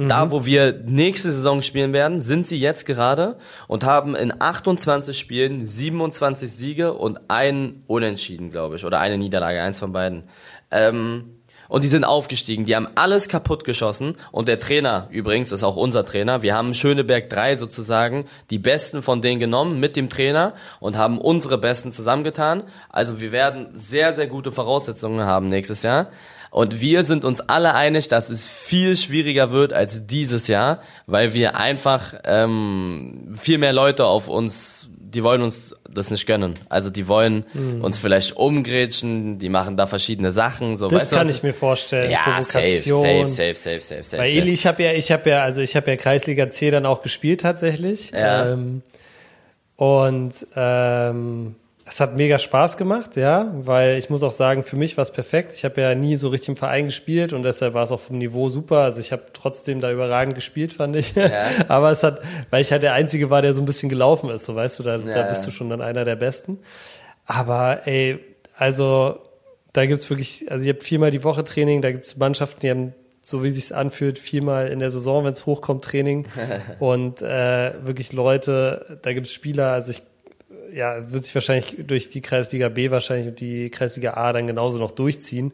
Da, 0.00 0.30
wo 0.30 0.46
wir 0.46 0.84
nächste 0.86 1.32
Saison 1.32 1.60
spielen 1.60 1.92
werden, 1.92 2.20
sind 2.20 2.46
sie 2.46 2.56
jetzt 2.56 2.86
gerade 2.86 3.36
und 3.66 3.82
haben 3.82 4.14
in 4.14 4.32
28 4.40 5.18
Spielen 5.18 5.64
27 5.64 6.48
Siege 6.52 6.92
und 6.92 7.18
ein 7.26 7.82
Unentschieden, 7.88 8.52
glaube 8.52 8.76
ich, 8.76 8.84
oder 8.84 9.00
eine 9.00 9.18
Niederlage, 9.18 9.60
eins 9.60 9.80
von 9.80 9.90
beiden. 9.90 10.22
Ähm, 10.70 11.37
und 11.68 11.84
die 11.84 11.88
sind 11.88 12.04
aufgestiegen, 12.04 12.64
die 12.64 12.74
haben 12.74 12.88
alles 12.94 13.28
kaputt 13.28 13.64
geschossen 13.64 14.16
und 14.32 14.48
der 14.48 14.58
Trainer 14.58 15.08
übrigens 15.10 15.52
ist 15.52 15.64
auch 15.64 15.76
unser 15.76 16.04
Trainer. 16.04 16.42
Wir 16.42 16.54
haben 16.54 16.74
Schöneberg 16.74 17.28
3 17.28 17.56
sozusagen 17.56 18.24
die 18.50 18.58
Besten 18.58 19.02
von 19.02 19.22
denen 19.22 19.40
genommen 19.40 19.78
mit 19.80 19.96
dem 19.96 20.08
Trainer 20.08 20.54
und 20.80 20.96
haben 20.96 21.18
unsere 21.18 21.58
Besten 21.58 21.92
zusammengetan. 21.92 22.64
Also 22.88 23.20
wir 23.20 23.32
werden 23.32 23.68
sehr, 23.74 24.12
sehr 24.12 24.26
gute 24.26 24.52
Voraussetzungen 24.52 25.24
haben 25.24 25.48
nächstes 25.48 25.82
Jahr. 25.82 26.10
Und 26.50 26.80
wir 26.80 27.04
sind 27.04 27.24
uns 27.24 27.40
alle 27.40 27.74
einig, 27.74 28.08
dass 28.08 28.30
es 28.30 28.46
viel 28.46 28.96
schwieriger 28.96 29.50
wird 29.50 29.72
als 29.72 30.06
dieses 30.06 30.48
Jahr, 30.48 30.80
weil 31.06 31.34
wir 31.34 31.56
einfach 31.56 32.14
ähm, 32.24 33.34
viel 33.38 33.58
mehr 33.58 33.72
Leute 33.72 34.06
auf 34.06 34.28
uns, 34.28 34.88
die 35.14 35.22
wollen 35.22 35.42
uns 35.42 35.74
das 35.88 36.10
nicht 36.10 36.26
gönnen. 36.26 36.54
Also 36.68 36.90
die 36.90 37.08
wollen 37.08 37.44
uns 37.82 37.98
vielleicht 37.98 38.36
umgrätschen, 38.36 39.38
die 39.38 39.48
machen 39.48 39.76
da 39.76 39.86
verschiedene 39.86 40.32
Sachen. 40.32 40.76
So, 40.76 40.88
Das 40.88 41.00
weißt 41.00 41.12
du, 41.12 41.16
kann 41.16 41.28
was 41.28 41.36
ich 41.38 41.42
mir 41.42 41.54
vorstellen. 41.54 42.10
Ja, 42.10 42.24
Provokation. 42.24 43.28
safe, 43.28 43.28
safe, 43.28 43.54
safe, 43.54 43.80
safe, 43.80 44.02
safe. 44.02 44.22
Weil 44.22 44.28
safe. 44.28 44.40
Eli, 44.40 44.52
ich 44.52 44.66
habe 44.66 44.82
ja, 44.82 44.92
ich 44.92 45.10
habe 45.10 45.30
ja, 45.30 45.42
also 45.42 45.60
ich 45.60 45.76
habe 45.76 45.90
ja 45.90 45.96
Kreisliga 45.96 46.50
C 46.50 46.70
dann 46.70 46.86
auch 46.86 47.02
gespielt 47.02 47.40
tatsächlich. 47.40 48.10
Ja. 48.10 48.52
Ähm, 48.52 48.82
und 49.76 50.46
ähm, 50.56 51.54
Es 51.88 52.00
hat 52.00 52.16
mega 52.16 52.38
Spaß 52.38 52.76
gemacht, 52.76 53.16
ja, 53.16 53.52
weil 53.54 53.98
ich 53.98 54.10
muss 54.10 54.22
auch 54.22 54.32
sagen, 54.32 54.62
für 54.62 54.76
mich 54.76 54.96
war 54.96 55.02
es 55.02 55.10
perfekt. 55.10 55.52
Ich 55.54 55.64
habe 55.64 55.80
ja 55.80 55.94
nie 55.94 56.16
so 56.16 56.28
richtig 56.28 56.50
im 56.50 56.56
Verein 56.56 56.86
gespielt 56.86 57.32
und 57.32 57.42
deshalb 57.42 57.72
war 57.74 57.84
es 57.84 57.92
auch 57.92 58.00
vom 58.00 58.18
Niveau 58.18 58.50
super. 58.50 58.78
Also 58.78 59.00
ich 59.00 59.10
habe 59.10 59.22
trotzdem 59.32 59.80
da 59.80 59.90
überragend 59.90 60.34
gespielt, 60.34 60.74
fand 60.74 60.96
ich. 60.96 61.14
Ja. 61.14 61.30
Aber 61.68 61.90
es 61.90 62.02
hat, 62.02 62.20
weil 62.50 62.60
ich 62.60 62.72
halt 62.72 62.82
der 62.82 62.92
Einzige 62.92 63.30
war, 63.30 63.42
der 63.42 63.54
so 63.54 63.62
ein 63.62 63.64
bisschen 63.64 63.88
gelaufen 63.88 64.28
ist, 64.30 64.44
so 64.44 64.54
weißt 64.54 64.78
du, 64.78 64.82
da, 64.82 64.96
ja, 64.96 65.14
da 65.14 65.22
bist 65.28 65.46
du 65.46 65.50
schon 65.50 65.70
dann 65.70 65.80
einer 65.80 66.04
der 66.04 66.16
Besten. 66.16 66.58
Aber 67.24 67.86
ey, 67.86 68.18
also 68.56 69.20
da 69.72 69.86
gibt's 69.86 70.10
wirklich, 70.10 70.50
also 70.50 70.64
ihr 70.64 70.74
habt 70.74 70.84
viermal 70.84 71.10
die 71.10 71.24
Woche 71.24 71.44
Training, 71.44 71.80
da 71.80 71.90
gibt's 71.90 72.16
Mannschaften, 72.16 72.60
die 72.60 72.70
haben 72.70 72.94
so 73.22 73.42
wie 73.42 73.50
sich's 73.50 73.72
anfühlt, 73.72 74.18
viermal 74.18 74.68
in 74.68 74.78
der 74.78 74.90
Saison, 74.90 75.24
wenn 75.24 75.32
es 75.32 75.46
hochkommt, 75.46 75.84
Training. 75.84 76.26
und 76.78 77.22
äh, 77.22 77.72
wirklich 77.84 78.12
Leute, 78.12 78.98
da 79.02 79.12
gibt's 79.12 79.32
Spieler, 79.32 79.72
also 79.72 79.90
ich 79.90 80.02
ja, 80.78 81.10
wird 81.12 81.24
sich 81.24 81.34
wahrscheinlich 81.34 81.74
durch 81.86 82.08
die 82.08 82.20
Kreisliga 82.20 82.68
B 82.68 82.92
wahrscheinlich 82.92 83.26
und 83.26 83.40
die 83.40 83.68
Kreisliga 83.68 84.14
A 84.14 84.32
dann 84.32 84.46
genauso 84.46 84.78
noch 84.78 84.92
durchziehen. 84.92 85.52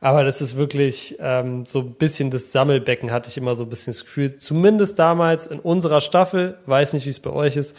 Aber 0.00 0.24
das 0.24 0.40
ist 0.40 0.56
wirklich 0.56 1.16
ähm, 1.20 1.64
so 1.64 1.80
ein 1.80 1.94
bisschen 1.94 2.30
das 2.32 2.50
Sammelbecken, 2.50 3.12
hatte 3.12 3.30
ich 3.30 3.38
immer 3.38 3.54
so 3.54 3.62
ein 3.62 3.70
bisschen 3.70 3.92
das 3.92 4.04
Gefühl. 4.04 4.38
Zumindest 4.38 4.98
damals 4.98 5.46
in 5.46 5.60
unserer 5.60 6.00
Staffel, 6.00 6.58
weiß 6.66 6.94
nicht, 6.94 7.06
wie 7.06 7.10
es 7.10 7.20
bei 7.20 7.30
euch 7.30 7.56
ist, 7.56 7.76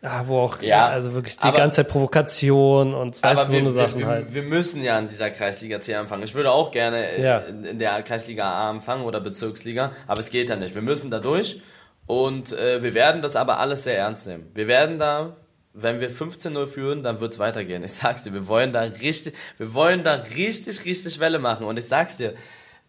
ah, 0.00 0.22
wo 0.26 0.38
auch 0.38 0.60
ja, 0.62 0.88
also 0.88 1.12
wirklich 1.12 1.36
die 1.36 1.44
aber, 1.44 1.56
ganze 1.56 1.76
Zeit 1.76 1.88
Provokation 1.88 2.94
und 2.94 3.22
weißt 3.22 3.48
so 3.48 3.56
eine 3.56 3.70
Sachen 3.70 4.00
wir, 4.00 4.06
halt. 4.06 4.34
Wir 4.34 4.42
müssen 4.42 4.82
ja 4.82 4.96
an 4.96 5.08
dieser 5.08 5.30
Kreisliga 5.30 5.82
C 5.82 5.94
anfangen. 5.94 6.22
Ich 6.22 6.34
würde 6.34 6.50
auch 6.50 6.70
gerne 6.70 7.22
ja. 7.22 7.38
in, 7.40 7.64
in, 7.64 7.78
der 7.78 8.02
Kreisliga 8.02 8.50
A 8.50 8.70
anfangen 8.70 9.04
oder 9.04 9.20
Bezirksliga, 9.20 9.92
aber 10.06 10.20
es 10.20 10.30
geht 10.30 10.48
ja 10.48 10.56
nicht. 10.56 10.74
Wir 10.74 10.82
müssen 10.82 11.10
da 11.10 11.20
durch 11.20 11.60
und 12.06 12.52
äh, 12.52 12.82
wir 12.82 12.94
werden 12.94 13.20
das 13.20 13.36
aber 13.36 13.58
alles 13.58 13.84
sehr 13.84 13.98
ernst 13.98 14.26
nehmen. 14.26 14.50
Wir 14.54 14.66
werden 14.66 14.98
da 14.98 15.36
wenn 15.74 16.00
wir 16.00 16.10
15-0 16.10 16.66
führen, 16.66 17.02
dann 17.02 17.20
wird's 17.20 17.38
weitergehen. 17.38 17.82
Ich 17.82 17.94
sag's 17.94 18.22
dir, 18.22 18.34
wir 18.34 18.46
wollen 18.46 18.72
da 18.72 18.82
richtig, 18.82 19.34
wir 19.58 19.74
wollen 19.74 20.04
da 20.04 20.14
richtig, 20.36 20.84
richtig 20.84 21.18
Welle 21.18 21.38
machen. 21.38 21.66
Und 21.66 21.78
ich 21.78 21.86
sag's 21.86 22.18
dir, 22.18 22.34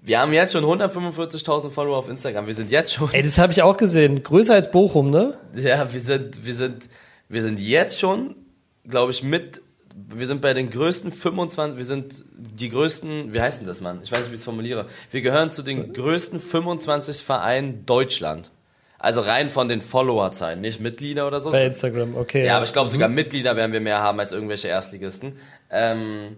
wir 0.06 0.20
haben 0.20 0.34
jetzt 0.34 0.52
schon 0.52 0.66
145.000 0.66 1.70
Follower 1.70 1.98
auf 1.98 2.10
Instagram. 2.10 2.46
Wir 2.46 2.54
sind 2.54 2.72
jetzt 2.72 2.94
schon. 2.94 3.10
Ey, 3.14 3.22
das 3.22 3.38
habe 3.38 3.54
ich 3.54 3.62
auch 3.62 3.78
gesehen. 3.78 4.22
Größer 4.22 4.54
als 4.54 4.70
Bochum, 4.70 5.10
ne? 5.10 5.34
Ja, 5.56 5.94
wir 5.94 6.00
sind, 6.00 6.46
wir 6.46 6.54
sind, 6.54 6.90
wir 7.30 7.42
sind 7.42 7.58
jetzt 7.60 8.00
schon, 8.00 8.36
glaube 8.86 9.12
ich, 9.12 9.24
mit. 9.24 9.62
Wir 9.96 10.28
sind 10.28 10.42
bei 10.42 10.54
den 10.54 10.72
größten 10.72 11.12
25, 11.12 11.78
wir 11.78 11.86
sind 11.86 12.24
die 12.36 12.70
größten, 12.70 13.32
wie 13.32 13.40
heißt 13.40 13.62
denn 13.62 13.68
das, 13.68 13.80
Mann? 13.80 14.02
Ich 14.04 14.12
weiß 14.12 14.22
nicht, 14.22 14.32
wie 14.32 14.34
ich 14.34 14.40
es 14.40 14.44
formuliere. 14.44 14.88
Wir 15.12 15.22
gehören 15.22 15.54
zu 15.54 15.62
den 15.62 15.94
größten 15.94 16.40
25 16.40 17.18
Vereinen 17.18 17.86
Deutschland. 17.86 18.50
Also 19.04 19.20
rein 19.20 19.50
von 19.50 19.68
den 19.68 19.82
Followerzahlen, 19.82 20.62
nicht 20.62 20.80
Mitglieder 20.80 21.28
oder 21.28 21.42
so. 21.42 21.52
Bei 21.52 21.66
Instagram, 21.66 22.16
okay. 22.16 22.46
Ja, 22.46 22.56
aber 22.56 22.64
ich 22.64 22.72
glaube, 22.72 22.90
sogar 22.90 23.10
mhm. 23.10 23.16
Mitglieder 23.16 23.58
werden 23.58 23.74
wir 23.74 23.82
mehr 23.82 24.00
haben 24.00 24.18
als 24.18 24.32
irgendwelche 24.32 24.70
Erstligisten. 24.70 25.34
Ähm, 25.70 26.38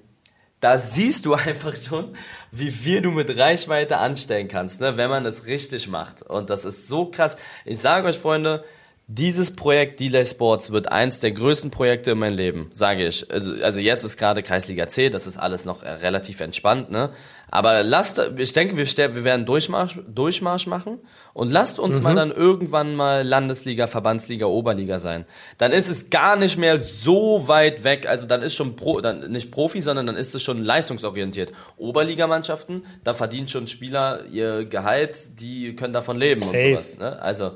da 0.62 0.80
siehst 0.80 1.28
du 1.28 1.34
einfach 1.36 1.76
schon, 1.76 2.18
wie 2.52 2.72
viel 2.72 3.04
du 3.04 3.12
mit 3.12 3.38
Reichweite 3.38 3.98
anstellen 3.98 4.48
kannst, 4.48 4.82
ne, 4.82 4.98
wenn 4.98 5.12
man 5.12 5.28
es 5.28 5.46
richtig 5.46 5.88
macht. 5.88 6.24
Und 6.24 6.50
das 6.50 6.66
ist 6.66 6.88
so 6.88 7.06
krass. 7.06 7.38
Ich 7.66 7.78
sage 7.78 8.08
euch, 8.08 8.18
Freunde, 8.18 8.64
dieses 9.06 9.56
Projekt 9.56 10.00
Delay 10.00 10.26
Sports 10.26 10.72
wird 10.72 10.92
eins 10.92 11.20
der 11.20 11.34
größten 11.34 11.70
Projekte 11.70 12.12
in 12.12 12.18
meinem 12.18 12.36
Leben, 12.36 12.70
sage 12.72 13.06
ich. 13.06 13.30
Also, 13.30 13.54
also 13.62 13.80
jetzt 13.80 14.04
ist 14.04 14.18
gerade 14.18 14.42
Kreisliga 14.42 14.90
C, 14.90 15.12
das 15.12 15.28
ist 15.28 15.38
alles 15.38 15.66
noch 15.66 15.84
relativ 15.84 16.40
entspannt, 16.40 16.90
ne? 16.90 17.12
Aber 17.50 17.84
lasst, 17.84 18.22
ich 18.38 18.54
denke, 18.54 18.78
wir, 18.78 18.86
wir 18.86 19.24
werden 19.24 19.46
Durchmarsch, 19.46 20.00
Durchmarsch 20.08 20.68
machen 20.68 21.00
und 21.34 21.52
lasst 21.52 21.80
uns 21.80 21.98
mhm. 21.98 22.04
mal 22.04 22.16
dann 22.16 22.32
irgendwann 22.32 22.96
mal 22.96 23.26
Landesliga, 23.26 23.88
Verbandsliga, 23.88 24.46
Oberliga 24.46 25.00
sein. 25.00 25.26
Dann 25.58 25.72
ist 25.72 25.90
es 25.90 26.10
gar 26.10 26.36
nicht 26.36 26.58
mehr 26.58 26.80
so 26.80 27.48
weit 27.48 27.84
weg. 27.84 28.08
Also 28.08 28.26
dann 28.26 28.42
ist 28.42 28.56
schon 28.56 28.76
Pro, 28.76 29.02
dann 29.02 29.32
nicht 29.32 29.52
Profi, 29.52 29.82
sondern 29.82 30.08
dann 30.08 30.16
ist 30.16 30.34
es 30.34 30.44
schon 30.44 30.64
leistungsorientiert. 30.64 31.52
Oberligamannschaften, 31.78 32.86
da 33.04 33.14
verdienen 33.14 33.48
schon 33.48 33.68
Spieler 33.68 34.26
ihr 34.32 34.66
Gehalt, 34.66 35.40
die 35.40 35.76
können 35.76 35.94
davon 35.94 36.18
leben 36.18 36.42
Safe. 36.42 36.58
und 36.58 36.72
sowas. 36.72 36.98
Ne? 36.98 37.22
Also 37.22 37.52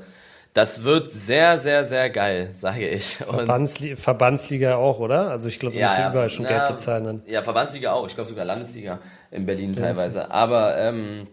das 0.52 0.82
wird 0.82 1.12
sehr, 1.12 1.58
sehr, 1.58 1.84
sehr 1.84 2.10
geil, 2.10 2.50
sage 2.54 2.88
ich. 2.88 3.16
Verbandsli 3.16 3.94
Verbandsliga 3.94 4.76
auch, 4.76 4.98
oder? 4.98 5.30
Also 5.30 5.48
ich 5.48 5.58
glaube, 5.58 5.74
du 5.74 5.80
ja, 5.80 5.86
musst 5.86 5.98
ja, 5.98 6.10
überall 6.10 6.30
schon 6.30 6.44
na, 6.44 6.50
Geld 6.50 6.68
bezahlen. 6.70 7.22
Ja, 7.26 7.42
Verbandsliga 7.42 7.92
auch. 7.92 8.06
Ich 8.06 8.14
glaube 8.14 8.28
sogar 8.28 8.44
Landesliga 8.44 8.98
in 9.30 9.46
Berlin 9.46 9.74
teilweise. 9.74 10.30
Aber 10.30 10.76
ähm, 10.78 11.26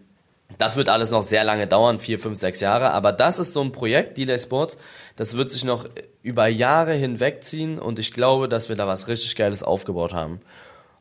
das 0.56 0.76
wird 0.76 0.88
alles 0.88 1.10
noch 1.10 1.22
sehr 1.22 1.44
lange 1.44 1.66
dauern, 1.66 1.98
vier, 1.98 2.18
fünf, 2.18 2.38
sechs 2.38 2.60
Jahre. 2.60 2.92
Aber 2.92 3.12
das 3.12 3.38
ist 3.38 3.52
so 3.52 3.62
ein 3.62 3.72
Projekt, 3.72 4.16
Delay 4.16 4.38
Sports, 4.38 4.78
das 5.16 5.36
wird 5.36 5.50
sich 5.50 5.64
noch 5.64 5.88
über 6.22 6.46
Jahre 6.46 6.94
hinwegziehen 6.94 7.78
und 7.78 7.98
ich 7.98 8.12
glaube, 8.12 8.48
dass 8.48 8.68
wir 8.68 8.76
da 8.76 8.86
was 8.86 9.08
richtig 9.08 9.36
Geiles 9.36 9.62
aufgebaut 9.62 10.12
haben. 10.12 10.40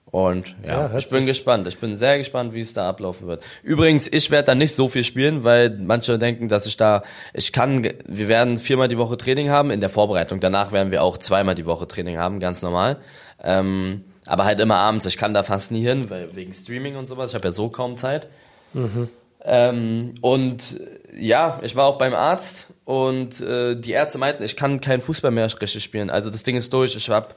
Und 0.10 0.56
ja, 0.64 0.88
ja 0.88 0.98
ich 0.98 1.10
bin 1.10 1.26
gespannt. 1.26 1.68
Ich 1.68 1.80
bin 1.80 1.96
sehr 1.96 2.18
gespannt, 2.18 2.54
wie 2.54 2.62
es 2.62 2.74
da 2.74 2.88
ablaufen 2.88 3.28
wird. 3.28 3.44
Übrigens, 3.62 4.08
ich 4.12 4.32
werde 4.32 4.46
da 4.46 4.56
nicht 4.56 4.74
so 4.74 4.88
viel 4.88 5.04
spielen, 5.04 5.44
weil 5.44 5.70
manche 5.70 6.18
denken, 6.18 6.48
dass 6.48 6.66
ich 6.66 6.78
da, 6.78 7.04
ich 7.34 7.52
kann, 7.52 7.88
wir 8.08 8.28
werden 8.30 8.58
viermal 8.58 8.88
die 8.88 8.98
Woche 8.98 9.18
Training 9.18 9.50
haben 9.50 9.70
in 9.70 9.82
der 9.82 9.90
Vorbereitung. 9.90 10.40
Danach 10.40 10.72
werden 10.72 10.92
wir 10.92 11.04
auch 11.04 11.18
zweimal 11.18 11.56
die 11.56 11.66
Woche 11.66 11.88
Training 11.88 12.18
haben, 12.18 12.40
ganz 12.40 12.62
normal. 12.62 12.98
Ähm, 13.44 14.06
aber 14.28 14.46
halt 14.46 14.60
immer 14.60 14.76
abends. 14.76 15.06
Ich 15.06 15.18
kann 15.18 15.34
da 15.34 15.44
fast 15.44 15.72
nie 15.72 15.82
hin, 15.82 16.10
weil 16.10 16.36
wegen 16.36 16.54
Streaming 16.54 16.96
und 16.96 17.08
sowas. 17.08 17.32
Ich 17.32 17.36
habe 17.36 17.48
ja 17.48 17.52
so 17.52 17.70
kaum 17.70 17.98
Zeit. 17.98 18.28
Mhm. 18.74 19.10
Ähm, 19.44 20.16
und 20.22 20.80
ja, 21.18 21.60
ich 21.64 21.76
war 21.76 21.86
auch 21.86 21.98
beim 21.98 22.14
Arzt 22.14 22.68
und 22.86 23.40
äh, 23.42 23.76
die 23.76 23.92
Ärzte 23.92 24.18
meinten, 24.18 24.44
ich 24.44 24.56
kann 24.56 24.82
keinen 24.82 25.02
Fußball 25.02 25.32
mehr 25.32 25.46
richtig 25.46 25.84
spielen. 25.84 26.10
Also 26.10 26.30
das 26.30 26.44
Ding 26.44 26.56
ist 26.56 26.74
durch. 26.74 26.96
Ich 26.96 27.10
habe 27.10 27.30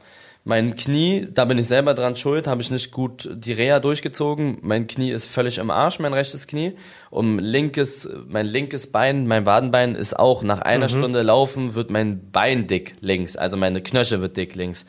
mein 0.42 0.74
Knie, 0.74 1.28
da 1.32 1.44
bin 1.44 1.58
ich 1.58 1.68
selber 1.68 1.92
dran 1.94 2.16
schuld, 2.16 2.46
habe 2.46 2.62
ich 2.62 2.70
nicht 2.70 2.90
gut 2.92 3.28
die 3.32 3.52
Reha 3.52 3.78
durchgezogen. 3.78 4.58
Mein 4.62 4.86
Knie 4.86 5.10
ist 5.10 5.26
völlig 5.26 5.58
im 5.58 5.70
Arsch, 5.70 5.98
mein 5.98 6.14
rechtes 6.14 6.46
Knie. 6.46 6.76
Um 7.10 7.38
linkes, 7.38 8.08
mein 8.26 8.46
linkes 8.46 8.90
Bein, 8.90 9.26
mein 9.26 9.44
Wadenbein 9.44 9.94
ist 9.94 10.18
auch 10.18 10.42
nach 10.42 10.62
einer 10.62 10.86
mhm. 10.86 10.98
Stunde 10.98 11.22
Laufen 11.22 11.74
wird 11.74 11.90
mein 11.90 12.30
Bein 12.30 12.66
dick 12.66 12.94
links, 13.00 13.36
also 13.36 13.56
meine 13.56 13.82
Knöchel 13.82 14.20
wird 14.20 14.36
dick 14.36 14.54
links. 14.54 14.86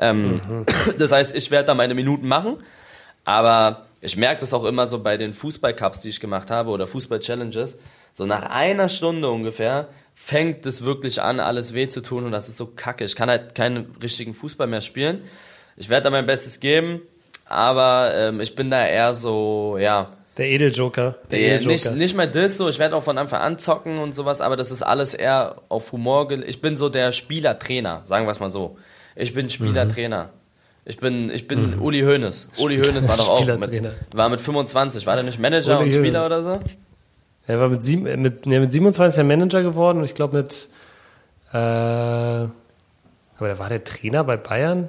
Ähm, 0.00 0.40
mhm. 0.48 0.66
Das 0.98 1.12
heißt, 1.12 1.34
ich 1.34 1.50
werde 1.50 1.66
da 1.66 1.74
meine 1.74 1.94
Minuten 1.94 2.28
machen, 2.28 2.58
aber 3.24 3.86
ich 4.00 4.16
merke 4.16 4.40
das 4.40 4.54
auch 4.54 4.64
immer 4.64 4.86
so 4.86 5.00
bei 5.02 5.16
den 5.16 5.32
Fußballcups, 5.32 6.00
die 6.00 6.10
ich 6.10 6.20
gemacht 6.20 6.50
habe 6.50 6.70
oder 6.70 6.86
Fußball-Challenges. 6.86 7.78
So 8.12 8.26
nach 8.26 8.42
einer 8.50 8.88
Stunde 8.88 9.28
ungefähr 9.28 9.88
fängt 10.14 10.66
es 10.66 10.84
wirklich 10.84 11.22
an, 11.22 11.40
alles 11.40 11.74
weh 11.74 11.88
zu 11.88 12.02
tun 12.02 12.24
und 12.24 12.32
das 12.32 12.48
ist 12.48 12.56
so 12.56 12.66
kacke. 12.66 13.04
Ich 13.04 13.14
kann 13.16 13.30
halt 13.30 13.54
keinen 13.54 13.94
richtigen 14.02 14.34
Fußball 14.34 14.66
mehr 14.66 14.80
spielen. 14.80 15.22
Ich 15.76 15.88
werde 15.88 16.04
da 16.04 16.10
mein 16.10 16.26
Bestes 16.26 16.58
geben, 16.58 17.02
aber 17.46 18.10
ähm, 18.14 18.40
ich 18.40 18.56
bin 18.56 18.70
da 18.70 18.84
eher 18.84 19.14
so, 19.14 19.76
ja. 19.78 20.12
Der 20.36 20.46
Edeljoker. 20.46 21.16
Der 21.30 21.38
Edeljoker. 21.38 21.72
Nicht, 21.72 21.94
nicht 21.94 22.16
mal 22.16 22.28
das 22.28 22.56
so, 22.56 22.68
ich 22.68 22.78
werde 22.78 22.96
auch 22.96 23.02
von 23.02 23.18
Anfang 23.18 23.40
an 23.40 23.58
zocken 23.58 23.98
und 23.98 24.12
sowas, 24.12 24.40
aber 24.40 24.56
das 24.56 24.70
ist 24.70 24.82
alles 24.82 25.14
eher 25.14 25.62
auf 25.68 25.92
Humor. 25.92 26.30
Ich 26.32 26.60
bin 26.60 26.76
so 26.76 26.88
der 26.88 27.12
Spielertrainer, 27.12 28.02
sagen 28.04 28.26
wir 28.26 28.32
es 28.32 28.40
mal 28.40 28.50
so. 28.50 28.76
Ich 29.18 29.34
bin 29.34 29.50
Spielertrainer. 29.50 30.24
Mhm. 30.24 30.28
Ich 30.84 30.98
bin, 30.98 31.28
ich 31.28 31.48
bin 31.48 31.76
mhm. 31.76 31.82
Uli 31.82 32.00
Hoeneß. 32.00 32.48
Uli 32.58 32.78
Hoeneß 32.78 33.08
war 33.08 33.16
doch 33.16 33.28
auch 33.28 33.44
mit, 33.44 33.92
war 34.12 34.28
mit 34.28 34.40
25, 34.40 35.06
war 35.06 35.16
der 35.16 35.24
nicht 35.24 35.38
Manager 35.38 35.80
Uli 35.80 35.88
und 35.88 35.94
Spieler 35.94 36.24
Hoeneß. 36.24 36.32
oder 36.32 36.42
so? 36.42 36.60
Er 37.46 37.60
war 37.60 37.68
mit, 37.68 37.82
sieben, 37.82 38.22
mit, 38.22 38.46
nee, 38.46 38.60
mit 38.60 38.72
27 38.72 39.24
Manager 39.24 39.62
geworden 39.62 39.98
und 39.98 40.04
ich 40.04 40.14
glaube 40.14 40.38
mit. 40.38 40.68
Äh, 41.52 41.56
aber 41.56 42.50
der 43.40 43.58
war 43.58 43.68
der 43.68 43.84
Trainer 43.84 44.22
bei 44.24 44.36
Bayern? 44.36 44.88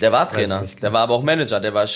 Der 0.00 0.12
war 0.12 0.28
Trainer. 0.28 0.64
Der 0.80 0.92
war 0.92 1.00
aber 1.02 1.14
auch 1.14 1.22
Manager. 1.22 1.60
Der 1.60 1.74
war, 1.74 1.86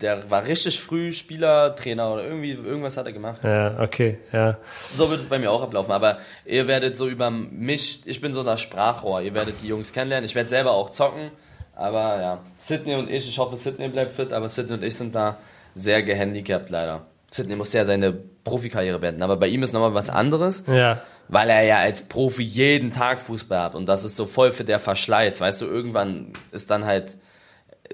der 0.00 0.30
war 0.30 0.46
richtig 0.46 0.80
früh 0.80 1.12
Spieler, 1.12 1.76
Trainer 1.76 2.12
oder 2.12 2.24
irgendwie 2.24 2.52
irgendwas 2.52 2.96
hat 2.96 3.06
er 3.06 3.12
gemacht. 3.12 3.42
Ja, 3.42 3.80
okay, 3.80 4.18
ja. 4.32 4.58
So 4.94 5.10
wird 5.10 5.20
es 5.20 5.26
bei 5.26 5.38
mir 5.38 5.50
auch 5.50 5.62
ablaufen. 5.62 5.92
Aber 5.92 6.18
ihr 6.44 6.66
werdet 6.66 6.96
so 6.96 7.08
über 7.08 7.30
mich, 7.30 8.00
ich 8.06 8.20
bin 8.20 8.32
so 8.32 8.42
das 8.42 8.60
Sprachrohr. 8.60 9.22
Ihr 9.22 9.34
werdet 9.34 9.62
die 9.62 9.68
Jungs 9.68 9.92
kennenlernen. 9.92 10.24
Ich 10.24 10.34
werde 10.34 10.48
selber 10.48 10.72
auch 10.72 10.90
zocken. 10.90 11.30
Aber 11.74 12.20
ja, 12.20 12.38
Sydney 12.56 12.94
und 12.94 13.10
ich, 13.10 13.28
ich 13.28 13.38
hoffe, 13.38 13.56
Sydney 13.56 13.88
bleibt 13.88 14.12
fit, 14.12 14.32
aber 14.32 14.48
Sydney 14.48 14.74
und 14.74 14.84
ich 14.84 14.96
sind 14.96 15.14
da 15.14 15.38
sehr 15.74 16.02
gehandicapt 16.02 16.70
leider. 16.70 17.06
Sydney 17.30 17.56
muss 17.56 17.72
ja 17.72 17.84
seine 17.84 18.12
Profikarriere 18.12 18.98
beenden. 18.98 19.22
Aber 19.22 19.36
bei 19.36 19.48
ihm 19.48 19.62
ist 19.62 19.72
nochmal 19.72 19.94
was 19.94 20.10
anderes. 20.10 20.64
Ja. 20.66 21.02
Weil 21.28 21.48
er 21.48 21.62
ja 21.62 21.78
als 21.78 22.02
Profi 22.02 22.42
jeden 22.42 22.92
Tag 22.92 23.20
Fußball 23.20 23.60
hat. 23.60 23.74
Und 23.74 23.86
das 23.86 24.04
ist 24.04 24.16
so 24.16 24.26
voll 24.26 24.52
für 24.52 24.64
der 24.64 24.78
Verschleiß. 24.78 25.40
Weißt 25.40 25.62
du, 25.62 25.66
irgendwann 25.66 26.32
ist 26.50 26.70
dann 26.70 26.84
halt, 26.84 27.16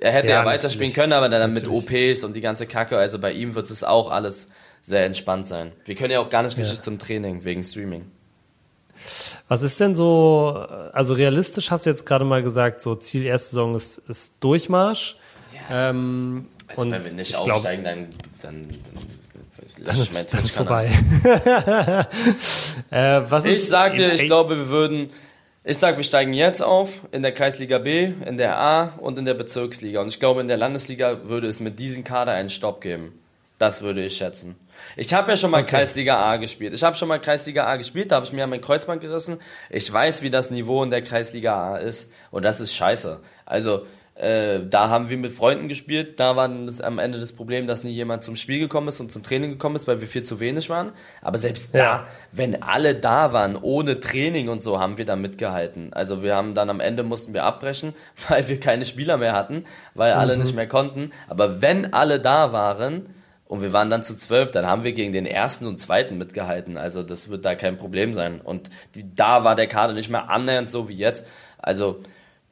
er 0.01 0.12
hätte 0.12 0.28
ja, 0.28 0.40
ja 0.40 0.44
weiterspielen 0.44 0.92
können, 0.92 1.12
aber 1.12 1.28
dann 1.28 1.53
natürlich. 1.53 1.84
mit 1.88 2.12
OPs 2.12 2.24
und 2.24 2.34
die 2.34 2.40
ganze 2.40 2.66
Kacke. 2.66 2.96
Also 2.99 3.18
bei 3.18 3.32
ihm 3.32 3.55
wird 3.55 3.70
es 3.70 3.84
auch 3.84 4.11
alles 4.11 4.49
sehr 4.82 5.05
entspannt 5.05 5.46
sein. 5.46 5.72
Wir 5.84 5.94
können 5.94 6.12
ja 6.12 6.20
auch 6.20 6.30
gar 6.30 6.42
nicht 6.42 6.57
ja. 6.57 6.64
zum 6.64 6.99
Training 6.99 7.44
wegen 7.44 7.62
Streaming. 7.62 8.11
Was 9.46 9.62
ist 9.62 9.78
denn 9.80 9.94
so, 9.94 10.66
also 10.92 11.14
realistisch 11.14 11.70
hast 11.70 11.86
du 11.86 11.90
jetzt 11.90 12.05
gerade 12.05 12.24
mal 12.24 12.42
gesagt, 12.42 12.80
so 12.80 12.94
Ziel 12.96 13.24
erste 13.24 13.51
Saison 13.51 13.76
ist, 13.76 13.99
ist 14.09 14.42
Durchmarsch. 14.42 15.16
Ja. 15.70 15.90
Ähm, 15.90 16.49
also 16.66 16.82
und 16.82 16.92
wenn 16.92 17.05
wir 17.05 17.12
nicht 17.12 17.36
aufsteigen, 17.36 17.82
glaub, 17.82 17.94
dann, 17.94 18.11
dann, 18.42 18.68
dann 18.68 18.78
dann 19.84 19.96
ist, 19.96 20.34
dann 20.34 20.42
ist 20.42 20.57
vorbei. 20.57 20.86
äh, 22.90 23.20
was 23.28 23.44
ich 23.44 23.53
ist, 23.53 23.68
sag 23.68 23.94
dir, 23.94 24.12
ich 24.12 24.26
glaube, 24.26 24.57
wir 24.57 24.68
würden, 24.68 25.11
Ich 25.65 25.79
sag, 25.79 25.97
wir 25.97 26.05
steigen 26.05 26.33
jetzt 26.33 26.63
auf 26.63 27.01
in 27.11 27.23
der 27.23 27.33
Kreisliga 27.33 27.79
B, 27.79 28.13
in 28.25 28.39
der 28.39 28.59
A 28.59 28.93
und 28.99 29.19
in 29.19 29.25
der 29.25 29.35
Bezirksliga. 29.35 30.01
Und 30.01 30.09
ich 30.09 30.21
glaube, 30.21 30.41
in 30.41 30.49
der 30.49 30.57
Landesliga 30.57 31.25
würde 31.25 31.49
es 31.49 31.61
mit 31.61 31.79
diesem 31.79 32.05
Kader 32.05 32.33
einen 32.33 32.49
Stopp 32.49 32.81
geben. 32.81 33.19
Das 33.59 33.83
würde 33.83 34.05
ich 34.05 34.17
schätzen. 34.17 34.57
Ich 34.97 35.13
habe 35.13 35.33
ja 35.33 35.37
schon 35.37 35.51
mal 35.51 35.63
okay. 35.63 35.77
Kreisliga 35.77 36.17
A 36.17 36.37
gespielt. 36.37 36.73
Ich 36.73 36.85
habe 36.85 36.97
schon 36.97 37.09
mal 37.09 37.19
Kreisliga 37.19 37.67
A 37.67 37.77
gespielt, 37.77 38.13
da 38.13 38.17
habe 38.17 38.27
ich 38.27 38.33
mir 38.33 38.47
mein 38.47 38.61
Kreuzband 38.61 39.01
gerissen. 39.01 39.41
Ich 39.69 39.93
weiß, 39.93 40.23
wie 40.23 40.31
das 40.31 40.51
Niveau 40.51 40.83
in 40.85 40.91
der 40.91 41.03
Kreisliga 41.03 41.73
A 41.73 41.77
ist. 41.79 42.11
Und 42.31 42.45
das 42.45 42.61
ist 42.61 42.75
scheiße. 42.75 43.21
Also, 43.45 43.85
äh, 44.19 44.66
da 44.69 44.89
haben 44.89 45.11
wir 45.11 45.16
mit 45.16 45.33
Freunden 45.33 45.69
gespielt. 45.69 46.19
Da 46.19 46.35
war 46.35 46.49
das 46.49 46.81
am 46.81 46.99
Ende 46.99 47.21
das 47.21 47.33
Problem, 47.33 47.69
dass 47.69 47.85
nie 47.85 47.93
jemand 47.93 48.25
zum 48.25 48.35
Spiel 48.35 48.59
gekommen 48.59 48.89
ist 48.89 48.99
und 48.99 49.12
zum 49.12 49.23
Training 49.23 49.51
gekommen 49.51 49.77
ist, 49.77 49.87
weil 49.87 50.01
wir 50.01 50.09
viel 50.09 50.25
zu 50.25 50.41
wenig 50.41 50.69
waren. 50.71 50.91
Aber 51.23 51.39
selbst 51.39 51.73
ja. 51.73 51.81
da, 51.81 52.07
wenn 52.33 52.62
alle 52.62 52.97
da 52.97 53.33
waren, 53.33 53.57
ohne 53.57 54.01
Training 54.01 54.49
und 54.49 54.61
so, 54.61 54.81
haben 54.81 54.99
wir 54.99 55.05
da 55.05 55.14
mitgehalten. 55.14 55.93
Also 55.93 56.25
wir 56.25 56.35
haben 56.35 56.55
dann 56.55 56.69
am 56.69 56.81
Ende 56.81 57.05
mussten 57.05 57.33
wir 57.33 57.45
abbrechen, 57.45 57.95
weil 58.29 58.49
wir 58.49 58.59
keine 58.59 58.85
Spieler 58.85 59.19
mehr 59.19 59.35
hatten, 59.35 59.64
weil 59.95 60.14
mhm. 60.14 60.21
alle 60.21 60.37
nicht 60.37 60.57
mehr 60.57 60.66
konnten. 60.66 61.12
Aber 61.29 61.62
wenn 61.62 61.93
alle 61.93 62.19
da 62.19 62.53
waren, 62.53 63.14
und 63.47 63.62
wir 63.62 63.73
waren 63.73 63.89
dann 63.89 64.03
zu 64.03 64.14
zwölf, 64.14 64.51
dann 64.51 64.66
haben 64.66 64.83
wir 64.85 64.93
gegen 64.93 65.12
den 65.12 65.25
ersten 65.25 65.66
und 65.66 65.81
zweiten 65.81 66.19
mitgehalten. 66.19 66.77
Also 66.77 67.03
das 67.03 67.31
wird 67.31 67.47
da 67.47 67.55
kein 67.55 67.79
Problem 67.79 68.12
sein. 68.12 68.43
Und 68.43 68.69
die, 68.95 69.14
da 69.14 69.43
war 69.43 69.55
der 69.55 69.69
Kader 69.69 69.95
nicht 69.95 70.11
mehr 70.11 70.29
annähernd 70.29 70.69
so 70.69 70.91
wie 70.91 70.95
jetzt. 70.95 71.27
Also 71.57 72.03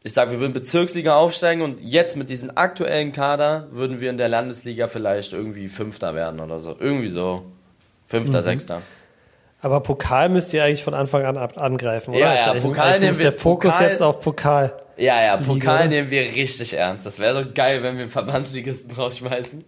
ich 0.07 0.13
sage, 0.13 0.31
wir 0.31 0.39
würden 0.39 0.53
Bezirksliga 0.53 1.17
aufsteigen 1.17 1.63
und 1.63 1.81
jetzt 1.81 2.17
mit 2.17 2.31
diesem 2.31 2.53
aktuellen 2.55 3.11
Kader 3.11 3.67
würden 3.73 4.01
wir 4.01 4.09
in 4.09 4.19
der 4.19 4.29
Landesliga 4.29 4.87
vielleicht 4.87 5.33
irgendwie 5.33 5.67
Fünfter 5.67 6.15
werden 6.15 6.39
oder 6.39 6.61
so. 6.61 6.77
Irgendwie 6.79 7.09
so. 7.09 7.43
Fünfter, 8.07 8.39
mhm. 8.39 8.45
Sechster. 8.45 8.83
Aber 9.61 9.81
Pokal 9.81 10.29
müsst 10.29 10.55
ihr 10.55 10.63
eigentlich 10.63 10.85
von 10.85 10.95
Anfang 10.95 11.25
an 11.25 11.37
angreifen, 11.37 12.13
oder? 12.13 12.21
Ja, 12.21 12.35
ja, 12.37 12.55
ich, 12.55 12.63
Pokal 12.63 13.01
nehmen 13.01 13.19
wir. 13.19 13.31
Der 13.31 13.33
Fokus 13.33 13.73
Pokal, 13.73 13.91
jetzt 13.91 14.01
auf 14.01 14.21
Pokal. 14.21 14.75
Ja, 14.97 15.21
ja, 15.21 15.37
Pokal 15.39 15.57
Liga, 15.57 15.87
nehmen 15.89 16.11
wir 16.13 16.23
richtig 16.23 16.75
ernst. 16.75 17.05
Das 17.05 17.19
wäre 17.19 17.43
so 17.43 17.51
geil, 17.53 17.83
wenn 17.83 17.97
wir 17.97 18.03
einen 18.03 18.13
Verbandsligisten 18.13 18.95
rausschmeißen. 18.95 19.65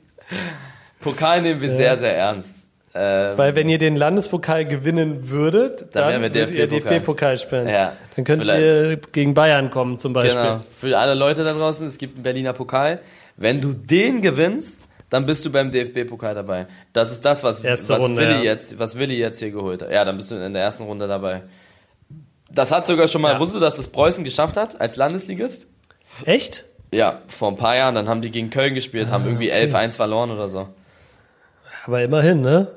Pokal 1.01 1.43
nehmen 1.43 1.61
wir 1.61 1.71
ja. 1.71 1.77
sehr, 1.77 1.99
sehr 1.99 2.17
ernst. 2.17 2.68
Ähm, 2.95 3.37
Weil 3.37 3.55
wenn 3.55 3.69
ihr 3.69 3.79
den 3.79 3.97
Landespokal 3.97 4.65
gewinnen 4.65 5.31
würdet, 5.31 5.95
dann, 5.95 6.23
dann 6.23 6.23
würdet 6.23 6.51
ihr 6.51 6.67
DFB-Pokal 6.67 7.39
spielen. 7.39 7.69
Ja, 7.69 7.93
dann 8.17 8.25
könnt 8.25 8.45
ihr 8.45 8.99
gegen 9.13 9.35
Bayern 9.35 9.71
kommen 9.71 9.99
zum 9.99 10.15
Beispiel. 10.15 10.35
Genau. 10.35 10.61
Für 10.75 10.99
alle 10.99 11.15
Leute 11.15 11.45
da 11.45 11.53
draußen, 11.53 11.87
es 11.87 11.99
gibt 11.99 12.17
einen 12.17 12.23
Berliner 12.23 12.55
Pokal. 12.55 13.01
Wenn 13.37 13.61
du 13.61 13.75
den 13.75 14.23
gewinnst, 14.23 14.89
dann 15.11 15.27
bist 15.27 15.45
du 15.45 15.51
beim 15.51 15.71
DFB-Pokal 15.71 16.35
dabei. 16.35 16.67
Das 16.93 17.13
ist 17.13 17.25
das, 17.25 17.45
was, 17.45 17.63
was, 17.63 17.91
Runde, 17.91 18.21
Willi 18.21 18.37
ja. 18.37 18.43
jetzt, 18.43 18.79
was 18.79 18.99
Willi 18.99 19.17
jetzt 19.17 19.39
hier 19.39 19.51
geholt 19.51 19.83
hat. 19.83 19.91
Ja, 19.91 20.05
dann 20.05 20.17
bist 20.17 20.31
du 20.31 20.37
in 20.37 20.53
der 20.53 20.63
ersten 20.63 20.85
Runde 20.85 21.07
dabei. 21.07 21.43
Das 22.51 22.73
hat 22.73 22.87
sogar 22.87 23.09
schon 23.09 23.21
mal, 23.21 23.35
ja. 23.35 23.41
wusstest 23.41 23.57
du, 23.57 23.61
dass 23.61 23.77
das 23.77 23.89
Preußen 23.89 24.25
geschafft 24.25 24.57
hat 24.57 24.81
als 24.81 24.97
Landesligist? 24.97 25.67
Echt? 26.25 26.65
Ja, 26.91 27.21
vor 27.29 27.51
ein 27.51 27.57
paar 27.57 27.77
Jahren. 27.77 27.95
Dann 27.95 28.09
haben 28.09 28.23
die 28.23 28.31
gegen 28.31 28.49
Köln 28.51 28.75
gespielt, 28.75 29.09
ah, 29.09 29.13
haben 29.13 29.25
irgendwie 29.27 29.51
okay. 29.51 29.67
11-1 29.67 29.97
verloren 29.97 30.31
oder 30.31 30.49
so. 30.49 30.69
Aber 31.87 32.03
immerhin, 32.03 32.41
ne? 32.41 32.69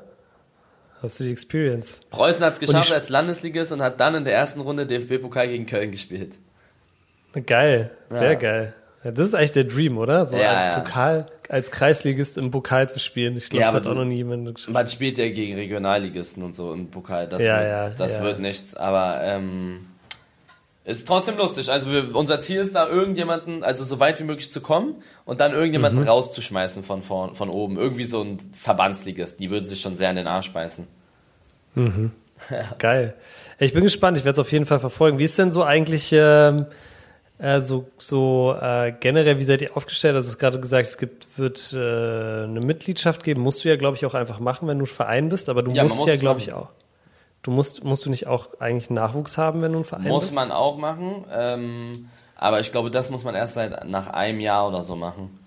Hast 1.02 1.18
du 1.18 1.24
die 1.24 1.32
Experience? 1.32 2.02
Preußen 2.10 2.44
hat 2.44 2.54
es 2.54 2.60
geschafft 2.60 2.92
als 2.92 3.08
Landesligist 3.08 3.72
und 3.72 3.82
hat 3.82 3.98
dann 3.98 4.14
in 4.14 4.24
der 4.24 4.34
ersten 4.34 4.60
Runde 4.60 4.86
DFB-Pokal 4.86 5.48
gegen 5.48 5.66
Köln 5.66 5.90
gespielt. 5.90 6.34
Geil, 7.46 7.90
sehr 8.08 8.32
ja. 8.32 8.34
geil. 8.34 8.74
Ja, 9.02 9.10
das 9.10 9.28
ist 9.28 9.34
eigentlich 9.34 9.52
der 9.52 9.64
Dream, 9.64 9.98
oder? 9.98 10.26
So 10.26 10.36
ja, 10.36 10.70
ja. 10.70 10.78
Pokal 10.78 11.26
als 11.48 11.72
Kreisligist 11.72 12.38
im 12.38 12.52
Pokal 12.52 12.88
zu 12.88 13.00
spielen. 13.00 13.36
Ich 13.36 13.50
glaube, 13.50 13.64
das 13.64 13.74
hat 13.74 13.86
auch 13.88 13.94
noch 13.94 14.04
nie 14.04 14.16
jemand 14.16 14.54
geschafft. 14.54 14.72
Man 14.72 14.88
spielt 14.88 15.18
ja 15.18 15.28
gegen 15.28 15.56
Regionalligisten 15.56 16.42
und 16.42 16.54
so 16.54 16.72
im 16.72 16.88
Pokal. 16.88 17.28
Das, 17.28 17.42
ja, 17.42 17.58
wird, 17.58 17.68
ja, 17.68 17.90
das 17.90 18.22
wird 18.22 18.38
nichts. 18.38 18.76
Aber 18.76 19.20
ähm, 19.24 19.86
ist 20.84 21.06
trotzdem 21.06 21.36
lustig. 21.36 21.70
Also 21.70 21.90
wir, 21.90 22.14
unser 22.14 22.40
Ziel 22.40 22.60
ist 22.60 22.74
da 22.74 22.88
irgendjemanden, 22.88 23.62
also 23.62 23.84
so 23.84 24.00
weit 24.00 24.18
wie 24.18 24.24
möglich 24.24 24.50
zu 24.50 24.60
kommen 24.60 24.96
und 25.24 25.40
dann 25.40 25.52
irgendjemanden 25.52 26.02
mhm. 26.02 26.08
rauszuschmeißen 26.08 26.82
von, 26.82 27.02
von, 27.02 27.34
von 27.34 27.50
oben. 27.50 27.78
Irgendwie 27.78 28.04
so 28.04 28.22
ein 28.22 28.38
Verbandsligist. 28.58 29.38
Die 29.38 29.50
würden 29.50 29.64
sich 29.64 29.80
schon 29.80 29.94
sehr 29.94 30.10
in 30.10 30.16
den 30.16 30.26
Arsch 30.26 30.52
beißen. 30.52 30.88
Mhm. 31.74 32.10
Geil. 32.78 33.14
Ich 33.60 33.72
bin 33.72 33.84
gespannt. 33.84 34.18
Ich 34.18 34.24
werde 34.24 34.40
es 34.40 34.44
auf 34.44 34.50
jeden 34.50 34.66
Fall 34.66 34.80
verfolgen. 34.80 35.20
Wie 35.20 35.24
ist 35.24 35.38
denn 35.38 35.52
so 35.52 35.62
eigentlich 35.62 36.10
ähm, 36.12 36.66
äh, 37.38 37.60
so, 37.60 37.88
so 37.98 38.56
äh, 38.60 38.92
generell, 38.98 39.38
wie 39.38 39.44
seid 39.44 39.62
ihr 39.62 39.76
aufgestellt? 39.76 40.16
Also 40.16 40.28
du 40.28 40.32
hast 40.32 40.38
gerade 40.38 40.58
gesagt, 40.58 40.88
es 40.88 40.98
gibt, 40.98 41.38
wird 41.38 41.72
äh, 41.72 41.76
eine 42.44 42.60
Mitgliedschaft 42.60 43.22
geben. 43.22 43.42
Musst 43.42 43.64
du 43.64 43.68
ja, 43.68 43.76
glaube 43.76 43.96
ich, 43.96 44.04
auch 44.04 44.14
einfach 44.14 44.40
machen, 44.40 44.66
wenn 44.66 44.80
du 44.80 44.86
Verein 44.86 45.28
bist. 45.28 45.48
Aber 45.48 45.62
du 45.62 45.70
ja, 45.70 45.84
musst 45.84 46.04
ja, 46.06 46.16
glaube 46.16 46.40
ich, 46.40 46.52
auch. 46.52 46.70
Du 47.42 47.50
musst, 47.50 47.82
musst 47.82 48.06
du 48.06 48.10
nicht 48.10 48.26
auch 48.28 48.48
eigentlich 48.60 48.90
Nachwuchs 48.90 49.36
haben, 49.36 49.62
wenn 49.62 49.72
du 49.72 49.80
ein 49.80 49.84
Verein 49.84 50.04
muss 50.04 50.26
bist? 50.26 50.36
Muss 50.36 50.48
man 50.48 50.56
auch 50.56 50.78
machen. 50.78 51.24
Ähm, 51.32 52.08
aber 52.36 52.60
ich 52.60 52.70
glaube, 52.70 52.90
das 52.90 53.10
muss 53.10 53.24
man 53.24 53.34
erst 53.34 53.54
seit 53.54 53.88
nach 53.88 54.08
einem 54.08 54.40
Jahr 54.40 54.68
oder 54.68 54.82
so 54.82 54.94
machen. 54.96 55.38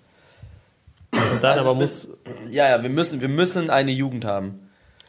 Und 1.12 1.42
dann 1.42 1.58
also 1.58 1.70
aber 1.70 1.80
muss. 1.80 2.08
Ja, 2.50 2.68
ja, 2.68 2.82
wir 2.82 2.90
müssen, 2.90 3.20
wir 3.20 3.28
müssen 3.28 3.70
eine 3.70 3.90
Jugend 3.92 4.24
haben. 4.24 4.60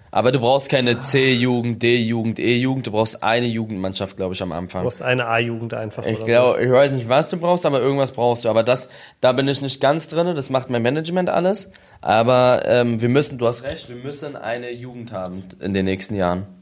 Aber 0.10 0.32
du 0.32 0.40
brauchst 0.40 0.70
keine 0.70 1.02
C-Jugend, 1.02 1.84
D-Jugend, 1.84 2.40
E-Jugend. 2.40 2.88
Du 2.88 2.92
brauchst 2.92 3.22
eine 3.22 3.46
Jugendmannschaft, 3.46 4.16
glaube 4.16 4.34
ich, 4.34 4.42
am 4.42 4.54
Anfang. 4.54 4.84
Du 4.84 4.88
brauchst 4.88 5.02
eine 5.02 5.28
A-Jugend 5.28 5.74
einfach. 5.74 6.06
Ich 6.06 6.24
glaube, 6.24 6.64
ich 6.64 6.72
weiß 6.72 6.94
nicht, 6.94 7.10
was 7.10 7.28
du 7.28 7.38
brauchst, 7.38 7.66
aber 7.66 7.82
irgendwas 7.82 8.14
brauchst 8.14 8.46
du. 8.46 8.50
Aber 8.50 8.64
das, 8.64 8.88
da 9.20 9.34
bin 9.34 9.48
ich 9.50 9.62
nicht 9.62 9.82
ganz 9.82 10.08
drin. 10.08 10.34
Das 10.36 10.50
macht 10.50 10.70
mein 10.70 10.82
Management 10.82 11.30
alles. 11.30 11.74
Aber 12.00 12.62
ähm, 12.66 13.02
wir 13.02 13.10
müssen, 13.10 13.38
du 13.38 13.48
hast 13.48 13.64
recht, 13.64 13.90
wir 13.90 13.98
müssen 13.98 14.38
eine 14.38 14.72
Jugend 14.72 15.12
haben 15.12 15.44
in 15.60 15.74
den 15.74 15.86
nächsten 15.86 16.16
Jahren. 16.16 16.57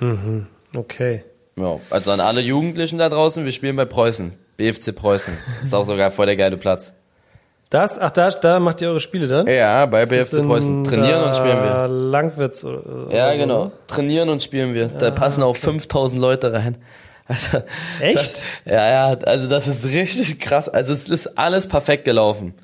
Mhm. 0.00 0.46
Okay. 0.74 1.24
Ja, 1.56 1.78
also 1.90 2.12
an 2.12 2.20
alle 2.20 2.40
Jugendlichen 2.40 2.98
da 2.98 3.08
draußen, 3.08 3.44
wir 3.44 3.52
spielen 3.52 3.76
bei 3.76 3.84
Preußen. 3.84 4.32
BFC 4.56 4.94
Preußen. 4.94 5.36
Ist 5.60 5.74
auch 5.74 5.84
sogar 5.84 6.10
voll 6.10 6.26
der 6.26 6.36
geile 6.36 6.56
Platz. 6.56 6.94
Das, 7.70 7.98
ach, 7.98 8.10
da, 8.10 8.30
da 8.30 8.60
macht 8.60 8.80
ihr 8.80 8.88
eure 8.88 9.00
Spiele 9.00 9.26
dann? 9.26 9.46
Ja, 9.46 9.84
bei 9.86 10.06
BFC 10.06 10.42
Preußen. 10.46 10.84
Trainieren 10.84 11.24
und 11.24 11.36
spielen 11.36 11.62
wir. 11.62 11.88
Langwitz 11.88 12.64
oder, 12.64 13.14
Ja, 13.14 13.32
so, 13.32 13.38
genau. 13.38 13.64
Ne? 13.66 13.72
Trainieren 13.86 14.28
und 14.30 14.42
spielen 14.42 14.74
wir. 14.74 14.88
Da 14.88 15.08
ah, 15.08 15.10
passen 15.10 15.42
auch 15.42 15.50
okay. 15.50 15.60
5000 15.60 16.20
Leute 16.20 16.52
rein. 16.52 16.78
Also, 17.26 17.58
Echt? 18.00 18.16
Das, 18.16 18.42
ja, 18.64 18.88
ja, 18.88 19.18
also 19.26 19.50
das 19.50 19.68
ist 19.68 19.84
richtig 19.84 20.40
krass. 20.40 20.66
Also 20.66 20.94
es 20.94 21.10
ist 21.10 21.38
alles 21.38 21.68
perfekt 21.68 22.06
gelaufen. 22.06 22.54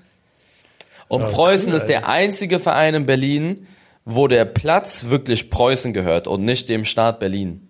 Und 1.09 1.21
ja, 1.21 1.29
Preußen 1.29 1.69
cool, 1.71 1.77
ist 1.77 1.87
der 1.91 2.09
einzige 2.09 2.59
Verein 2.59 2.95
in 2.95 3.05
Berlin, 3.05 3.67
wo 4.05 4.29
der 4.29 4.45
Platz 4.45 5.07
wirklich 5.09 5.51
Preußen 5.51 5.93
gehört 5.93 6.27
und 6.27 6.45
nicht 6.45 6.69
dem 6.69 6.85
Staat 6.85 7.19
Berlin. 7.19 7.69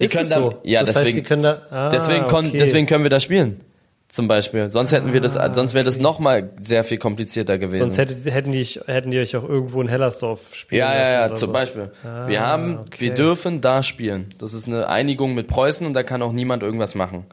Die 0.00 0.06
ist 0.06 0.12
können 0.12 0.30
da, 0.30 0.36
so? 0.36 0.54
Ja, 0.64 0.80
das 0.80 0.94
deswegen, 0.94 1.28
heißt, 1.28 1.44
da, 1.44 1.62
ah, 1.70 1.90
deswegen, 1.90 2.24
okay. 2.24 2.58
deswegen 2.58 2.86
können 2.86 3.04
wir 3.04 3.10
da 3.10 3.20
spielen. 3.20 3.60
Zum 4.08 4.28
Beispiel. 4.28 4.68
Sonst 4.68 4.92
hätten 4.92 5.14
wir 5.14 5.22
das, 5.22 5.38
ah, 5.38 5.54
sonst 5.54 5.72
wäre 5.72 5.86
das 5.86 5.94
okay. 5.94 6.02
nochmal 6.02 6.50
sehr 6.60 6.84
viel 6.84 6.98
komplizierter 6.98 7.56
gewesen. 7.56 7.86
Sonst 7.86 7.96
hättet, 7.96 8.24
hätten, 8.26 8.52
die, 8.52 8.64
hätten 8.64 9.10
die 9.10 9.18
euch 9.18 9.34
auch 9.36 9.48
irgendwo 9.48 9.80
in 9.80 9.88
Hellersdorf 9.88 10.54
spielen 10.54 10.80
Ja, 10.80 10.94
ja, 10.94 11.12
ja, 11.12 11.34
zum 11.34 11.46
so. 11.46 11.52
Beispiel. 11.52 11.92
Ah, 12.04 12.28
wir 12.28 12.40
haben, 12.42 12.80
okay. 12.80 13.00
wir 13.00 13.14
dürfen 13.14 13.62
da 13.62 13.82
spielen. 13.82 14.26
Das 14.38 14.52
ist 14.52 14.66
eine 14.66 14.88
Einigung 14.88 15.34
mit 15.34 15.48
Preußen 15.48 15.86
und 15.86 15.94
da 15.94 16.02
kann 16.02 16.20
auch 16.20 16.32
niemand 16.32 16.62
irgendwas 16.62 16.94
machen. 16.94 17.24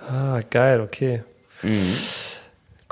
Ah, 0.00 0.40
geil, 0.50 0.80
okay. 0.80 1.22
Mhm. 1.62 1.94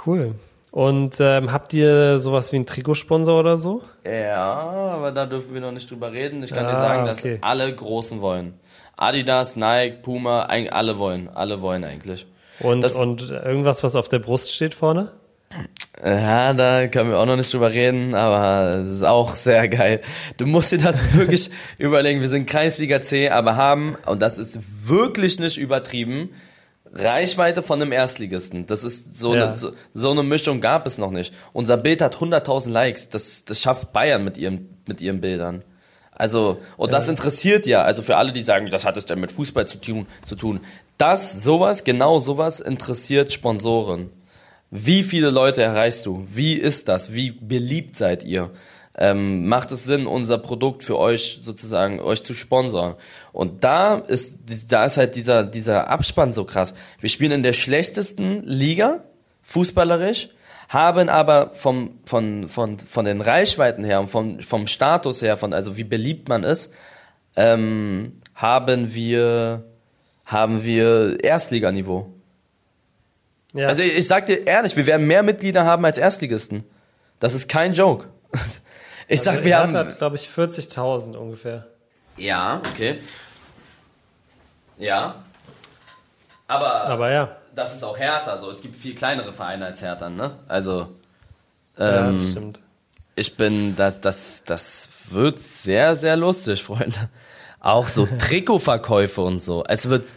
Cool. 0.07 0.35
Und 0.75 1.19
ähm, 1.21 1.53
habt 1.53 1.73
ihr 1.73 2.19
sowas 2.19 2.51
wie 2.51 2.57
einen 2.57 2.67
Trikotsponsor 2.67 3.39
oder 3.39 3.57
so? 3.59 3.83
Ja, 4.05 4.59
aber 4.97 5.13
da 5.13 5.25
dürfen 5.25 5.55
wir 5.55 5.61
noch 5.61 5.71
nicht 5.71 5.89
drüber 5.89 6.11
reden. 6.11 6.43
Ich 6.43 6.53
kann 6.53 6.67
ah, 6.67 6.73
dir 6.73 6.77
sagen, 6.77 7.07
dass 7.07 7.21
okay. 7.21 7.39
alle 7.43 7.73
Großen 7.73 8.21
wollen. 8.21 8.55
Adidas, 8.97 9.55
Nike, 9.55 10.03
Puma, 10.03 10.41
alle 10.41 10.99
wollen. 10.99 11.29
Alle 11.29 11.63
wollen 11.63 11.85
eigentlich. 11.85 12.27
Und, 12.59 12.81
das, 12.81 12.97
und 12.97 13.31
irgendwas, 13.31 13.85
was 13.85 13.95
auf 13.95 14.09
der 14.09 14.19
Brust 14.19 14.53
steht 14.53 14.75
vorne? 14.75 15.13
Ja, 16.05 16.53
da 16.55 16.89
können 16.89 17.11
wir 17.11 17.21
auch 17.21 17.27
noch 17.27 17.37
nicht 17.37 17.55
drüber 17.55 17.71
reden, 17.71 18.17
aber 18.17 18.81
es 18.83 18.91
ist 18.91 19.05
auch 19.05 19.37
sehr 19.37 19.69
geil. 19.69 20.01
Du 20.39 20.47
musst 20.47 20.73
dir 20.73 20.79
das 20.79 21.15
wirklich 21.17 21.51
überlegen. 21.79 22.21
Wir 22.21 22.29
sind 22.29 22.51
Kreisliga 22.51 23.01
C, 23.01 23.29
aber 23.29 23.55
haben, 23.55 23.97
und 24.07 24.21
das 24.23 24.39
ist 24.39 24.59
wirklich 24.85 25.39
nicht 25.39 25.57
übertrieben, 25.57 26.31
Reichweite 26.95 27.63
von 27.63 27.83
einem 27.83 27.93
Erstligisten. 27.93 28.67
Das 28.67 28.85
ist 28.85 29.17
so, 29.19 29.35
ja. 29.35 29.47
eine, 29.47 29.55
so, 29.55 29.73
so, 29.93 30.11
eine 30.11 30.23
Mischung 30.23 30.61
gab 30.61 30.87
es 30.87 30.97
noch 30.97 31.11
nicht. 31.11 31.35
Unser 31.53 31.77
Bild 31.77 32.01
hat 32.01 32.17
100.000 32.17 32.71
Likes. 32.71 33.09
Das, 33.09 33.45
das 33.45 33.61
schafft 33.61 33.93
Bayern 33.93 34.25
mit 34.25 34.39
ihren, 34.39 34.79
mit 34.87 35.01
ihren 35.01 35.21
Bildern. 35.21 35.63
Also, 36.13 36.59
und 36.77 36.91
ja. 36.91 36.93
das 36.93 37.09
interessiert 37.09 37.67
ja, 37.67 37.83
also 37.83 38.03
für 38.03 38.17
alle, 38.17 38.33
die 38.33 38.43
sagen, 38.43 38.71
das 38.71 38.85
hat 38.85 38.97
es 38.97 39.07
denn 39.07 39.19
mit 39.19 39.33
Fußball 39.33 39.67
zu 39.67 39.79
tun, 39.81 40.07
zu 40.23 40.37
tun. 40.37 40.61
Das, 40.97 41.43
sowas, 41.43 41.83
genau 41.83 42.21
sowas 42.21 42.61
interessiert 42.61 43.33
Sponsoren. 43.33 44.11
Wie 44.71 45.03
viele 45.03 45.31
Leute 45.31 45.63
erreichst 45.63 46.07
du? 46.07 46.25
Wie 46.33 46.55
ist 46.55 46.89
das? 46.89 47.13
Wie 47.13 47.33
beliebt 47.33 47.97
seid 47.97 48.23
ihr? 48.23 48.51
Ähm, 48.97 49.49
macht 49.49 49.73
es 49.73 49.85
Sinn, 49.85 50.07
unser 50.07 50.39
Produkt 50.39 50.85
für 50.85 50.99
euch 50.99 51.41
sozusagen, 51.43 52.01
euch 52.01 52.23
zu 52.23 52.35
sponsern. 52.35 52.95
Und 53.33 53.65
da 53.65 53.97
ist, 53.97 54.39
da 54.69 54.85
ist 54.85 54.99
halt 54.99 55.17
dieser, 55.17 55.45
dieser 55.45 55.89
Abspann 55.89 56.33
so 56.33 56.45
krass. 56.45 56.75
Wir 57.01 57.09
spielen 57.09 57.33
in 57.33 57.43
der 57.43 57.55
schlechtesten 57.55 58.43
Liga, 58.45 59.03
fußballerisch, 59.43 60.29
haben 60.69 61.09
aber 61.09 61.51
vom, 61.55 61.99
von, 62.05 62.49
von, 62.49 62.79
von 62.79 63.05
den 63.05 63.21
Reichweiten 63.21 63.85
her 63.85 64.01
und 64.01 64.09
vom, 64.09 64.41
vom 64.41 64.67
Status 64.67 65.23
her, 65.23 65.37
von, 65.37 65.53
also 65.53 65.77
wie 65.77 65.85
beliebt 65.85 66.29
man 66.29 66.45
ist, 66.45 66.73
ähm, 67.37 68.21
haben 68.35 68.95
wir, 68.95 69.65
haben 70.25 70.65
wir 70.65 71.23
Erstliganiveau. 71.23 72.11
Ja. 73.55 73.69
Also 73.69 73.83
ich, 73.83 73.99
ich 73.99 74.07
sag 74.07 74.27
dir 74.27 74.47
ehrlich, 74.47 74.77
wir 74.77 74.87
werden 74.87 75.07
mehr 75.07 75.23
Mitglieder 75.23 75.65
haben 75.65 75.85
als 75.85 75.99
Erstligisten. 75.99 76.65
Das 77.19 77.35
ist 77.35 77.49
kein 77.49 77.75
Joke. 77.75 78.09
Ich 79.09 79.21
also 79.21 79.33
sag, 79.33 79.45
wir 79.45 79.59
haben. 79.59 79.77
hat, 79.77 79.99
glaube 79.99 80.17
ich, 80.17 80.29
40.000 80.29 81.17
ungefähr. 81.17 81.67
Ja, 82.17 82.63
okay. 82.71 83.01
Ja. 84.79 85.17
Aber, 86.47 86.85
Aber 86.85 87.11
ja. 87.11 87.37
das 87.55 87.75
ist 87.75 87.83
auch 87.83 87.99
Hertha. 87.99 88.33
Also 88.33 88.51
es 88.51 88.63
gibt 88.63 88.77
viel 88.77 88.95
kleinere 88.95 89.33
Vereine 89.33 89.67
als 89.67 89.83
Hertha, 89.83 90.09
ne? 90.09 90.39
Also. 90.49 90.89
Ähm, 91.79 91.95
ja, 91.95 92.13
das 92.13 92.31
stimmt. 92.31 92.61
Ich 93.17 93.37
bin, 93.37 93.77
das, 93.77 94.01
das, 94.01 94.45
das 94.45 94.89
wird 95.11 95.39
sehr, 95.39 95.97
sehr 95.97 96.17
lustig, 96.17 96.63
Freunde. 96.65 97.09
Auch 97.61 97.89
so 97.89 98.07
Trikotverkäufe 98.19 99.21
und 99.23 99.41
so. 99.41 99.65
Es 99.67 99.89
wird, 99.89 100.15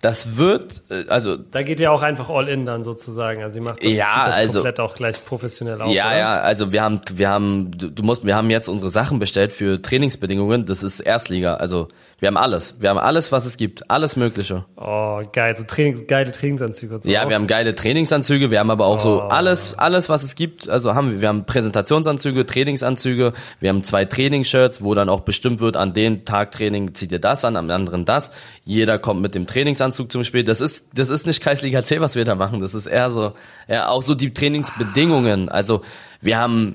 das 0.00 0.36
wird, 0.36 0.82
äh, 0.90 1.08
also. 1.08 1.36
Da 1.36 1.62
geht 1.62 1.80
ja 1.80 1.90
auch 1.90 2.02
einfach 2.02 2.30
all 2.30 2.48
in 2.48 2.66
dann 2.66 2.84
sozusagen. 2.84 3.42
Also 3.42 3.54
sie 3.54 3.60
macht 3.60 3.84
das, 3.84 3.92
ja, 3.92 4.26
das 4.26 4.34
also, 4.36 4.52
komplett 4.60 4.80
auch 4.80 4.94
gleich 4.94 5.24
professionell 5.24 5.82
auf. 5.82 5.92
Ja, 5.92 6.08
oder? 6.08 6.18
ja, 6.18 6.40
also 6.40 6.70
wir 6.70 6.82
haben, 6.82 7.00
wir 7.12 7.28
haben, 7.28 7.72
du, 7.76 7.90
du 7.90 8.02
musst, 8.04 8.24
wir 8.24 8.36
haben 8.36 8.48
jetzt 8.50 8.68
unsere 8.68 8.90
Sachen 8.90 9.18
bestellt 9.18 9.52
für 9.52 9.82
Trainingsbedingungen. 9.82 10.66
Das 10.66 10.84
ist 10.84 11.00
Erstliga. 11.00 11.54
Also 11.54 11.88
wir 12.20 12.28
haben 12.28 12.36
alles. 12.36 12.76
Wir 12.80 12.90
haben 12.90 12.98
alles, 12.98 13.32
was 13.32 13.44
es 13.44 13.56
gibt. 13.56 13.90
Alles 13.90 14.16
Mögliche. 14.16 14.64
Oh, 14.76 15.20
geil. 15.32 15.56
So 15.56 15.64
Training, 15.64 16.06
geile 16.06 16.30
Trainingsanzüge 16.30 16.96
und 16.96 17.02
so. 17.02 17.10
Ja, 17.10 17.24
auch. 17.24 17.28
wir 17.28 17.34
haben 17.34 17.48
geile 17.48 17.74
Trainingsanzüge. 17.74 18.52
Wir 18.52 18.60
haben 18.60 18.70
aber 18.70 18.86
auch 18.86 18.98
oh. 18.98 19.00
so 19.00 19.20
alles, 19.20 19.78
alles, 19.78 20.08
was 20.08 20.22
es 20.22 20.36
gibt. 20.36 20.68
Also 20.68 20.94
haben 20.94 21.12
wir, 21.12 21.20
wir 21.20 21.28
haben 21.28 21.44
Präsentationsanzüge, 21.44 22.46
Trainingsanzüge. 22.46 23.32
Wir 23.58 23.68
haben 23.68 23.82
zwei 23.82 24.04
Trainingsshirts, 24.04 24.82
wo 24.82 24.94
dann 24.94 25.08
auch 25.08 25.20
bestimmt 25.20 25.60
wird, 25.60 25.76
an 25.76 25.92
den 25.92 26.24
Tag 26.24 26.52
Training 26.52 26.94
zieht 26.94 27.10
ihr 27.10 27.20
das 27.20 27.44
an, 27.44 27.56
am 27.56 27.70
anderen 27.70 28.04
das. 28.04 28.30
Jeder 28.64 28.98
kommt 28.98 29.22
mit 29.22 29.34
dem 29.34 29.46
Trainingsanzug 29.46 29.87
zum 29.92 30.24
Spiel. 30.24 30.44
Das 30.44 30.60
ist, 30.60 30.88
das 30.94 31.08
ist 31.08 31.26
nicht 31.26 31.42
Kreisliga 31.42 31.82
C, 31.84 32.00
was 32.00 32.14
wir 32.14 32.24
da 32.24 32.34
machen. 32.34 32.60
Das 32.60 32.74
ist 32.74 32.86
eher 32.86 33.10
so, 33.10 33.34
ja, 33.66 33.88
auch 33.88 34.02
so 34.02 34.14
die 34.14 34.32
Trainingsbedingungen. 34.32 35.48
Also 35.48 35.82
wir 36.20 36.38
haben 36.38 36.74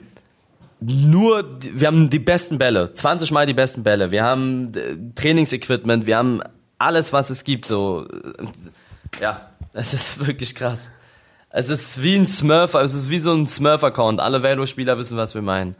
nur, 0.80 1.60
wir 1.62 1.88
haben 1.88 2.10
die 2.10 2.20
besten 2.20 2.58
Bälle, 2.58 2.94
20 2.94 3.32
mal 3.32 3.46
die 3.46 3.54
besten 3.54 3.84
Bälle, 3.84 4.12
wir 4.12 4.24
haben 4.24 4.74
äh, 4.76 4.98
Trainingsequipment, 5.16 6.06
wir 6.06 6.18
haben 6.18 6.42
alles, 6.78 7.14
was 7.14 7.30
es 7.30 7.44
gibt, 7.44 7.66
so, 7.66 8.06
äh, 8.06 9.22
ja, 9.22 9.50
es 9.74 9.94
ist 9.94 10.26
wirklich 10.26 10.56
krass. 10.56 10.90
Es 11.50 11.70
ist 11.70 12.02
wie 12.02 12.16
ein 12.16 12.28
Smurf, 12.28 12.74
es 12.74 12.94
ist 12.96 13.10
wie 13.10 13.20
so 13.20 13.32
ein 13.32 13.46
Smurf-Account. 13.46 14.20
Alle 14.20 14.42
Velo-Spieler 14.42 14.98
wissen, 14.98 15.18
was 15.18 15.36
wir 15.36 15.44
meinen. 15.44 15.76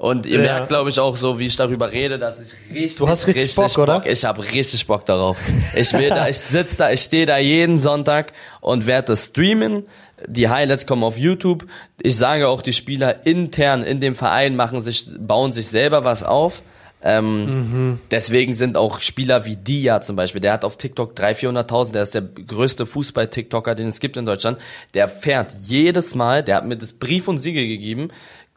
Und 0.00 0.24
ihr 0.24 0.38
ja. 0.38 0.54
merkt, 0.54 0.68
glaube 0.68 0.88
ich, 0.88 0.98
auch 0.98 1.14
so, 1.14 1.38
wie 1.38 1.44
ich 1.44 1.56
darüber 1.56 1.92
rede, 1.92 2.18
dass 2.18 2.40
ich 2.40 2.54
richtig, 2.74 2.96
du 2.96 3.06
hast 3.06 3.26
richtig, 3.26 3.44
richtig 3.44 3.56
Bock, 3.56 3.74
Bock, 3.74 3.82
oder? 3.82 4.06
Ich 4.06 4.24
habe 4.24 4.42
richtig 4.42 4.86
Bock 4.86 5.04
darauf. 5.04 5.36
Ich 5.76 5.92
will 5.92 6.08
da, 6.08 6.26
ich 6.26 6.38
sitze 6.38 6.78
da, 6.78 6.90
ich 6.90 7.02
stehe 7.02 7.26
da 7.26 7.36
jeden 7.36 7.78
Sonntag 7.80 8.32
und 8.62 8.86
werde 8.86 9.08
das 9.08 9.26
streamen. 9.26 9.84
Die 10.26 10.48
Highlights 10.48 10.86
kommen 10.86 11.04
auf 11.04 11.18
YouTube. 11.18 11.66
Ich 12.00 12.16
sage 12.16 12.48
auch, 12.48 12.62
die 12.62 12.72
Spieler 12.72 13.26
intern 13.26 13.82
in 13.82 14.00
dem 14.00 14.14
Verein 14.14 14.56
machen 14.56 14.80
sich, 14.80 15.06
bauen 15.18 15.52
sich 15.52 15.68
selber 15.68 16.02
was 16.02 16.22
auf. 16.22 16.62
Ähm, 17.02 17.44
mhm. 17.44 18.00
Deswegen 18.10 18.52
sind 18.52 18.76
auch 18.76 19.00
Spieler 19.00 19.46
wie 19.46 19.56
Dia 19.56 20.02
zum 20.02 20.16
Beispiel, 20.16 20.40
der 20.40 20.52
hat 20.52 20.64
auf 20.64 20.76
TikTok 20.76 21.14
300.000, 21.14 21.66
400.000, 21.66 21.92
der 21.92 22.02
ist 22.02 22.14
der 22.14 22.22
größte 22.22 22.84
Fußball-TikToker, 22.84 23.74
den 23.74 23.88
es 23.88 24.00
gibt 24.00 24.18
in 24.18 24.26
Deutschland. 24.26 24.58
Der 24.92 25.08
fährt 25.08 25.56
jedes 25.60 26.14
Mal, 26.14 26.42
der 26.42 26.56
hat 26.56 26.66
mir 26.66 26.76
das 26.76 26.92
Brief 26.92 27.26
und 27.28 27.38
Siegel 27.38 27.66
gegeben, 27.66 28.10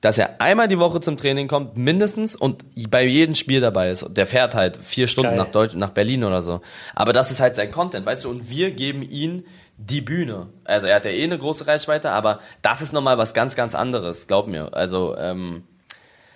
dass 0.03 0.17
er 0.17 0.41
einmal 0.41 0.67
die 0.67 0.79
Woche 0.79 0.99
zum 0.99 1.15
Training 1.15 1.47
kommt, 1.47 1.77
mindestens, 1.77 2.35
und 2.35 2.61
bei 2.89 3.05
jedem 3.05 3.35
Spiel 3.35 3.61
dabei 3.61 3.89
ist. 3.89 4.05
Der 4.17 4.27
fährt 4.27 4.53
halt 4.53 4.75
vier 4.75 5.07
Stunden 5.07 5.37
nach 5.37 5.47
Deutsch, 5.47 5.75
nach 5.75 5.91
Berlin 5.91 6.25
oder 6.25 6.41
so. 6.41 6.59
Aber 6.93 7.13
das 7.13 7.31
ist 7.31 7.39
halt 7.39 7.55
sein 7.55 7.71
Content, 7.71 8.05
weißt 8.05 8.25
du, 8.25 8.29
und 8.29 8.49
wir 8.49 8.71
geben 8.71 9.01
ihn 9.01 9.45
die 9.77 10.01
Bühne. 10.01 10.47
Also 10.65 10.87
er 10.87 10.97
hat 10.97 11.05
ja 11.05 11.11
eh 11.11 11.23
eine 11.23 11.37
große 11.37 11.67
Reichweite, 11.67 12.09
aber 12.09 12.41
das 12.61 12.81
ist 12.81 12.91
nochmal 12.91 13.17
was 13.17 13.33
ganz, 13.33 13.55
ganz 13.55 13.75
anderes, 13.75 14.27
glaub 14.27 14.47
mir. 14.47 14.73
Also, 14.73 15.15
ähm, 15.17 15.63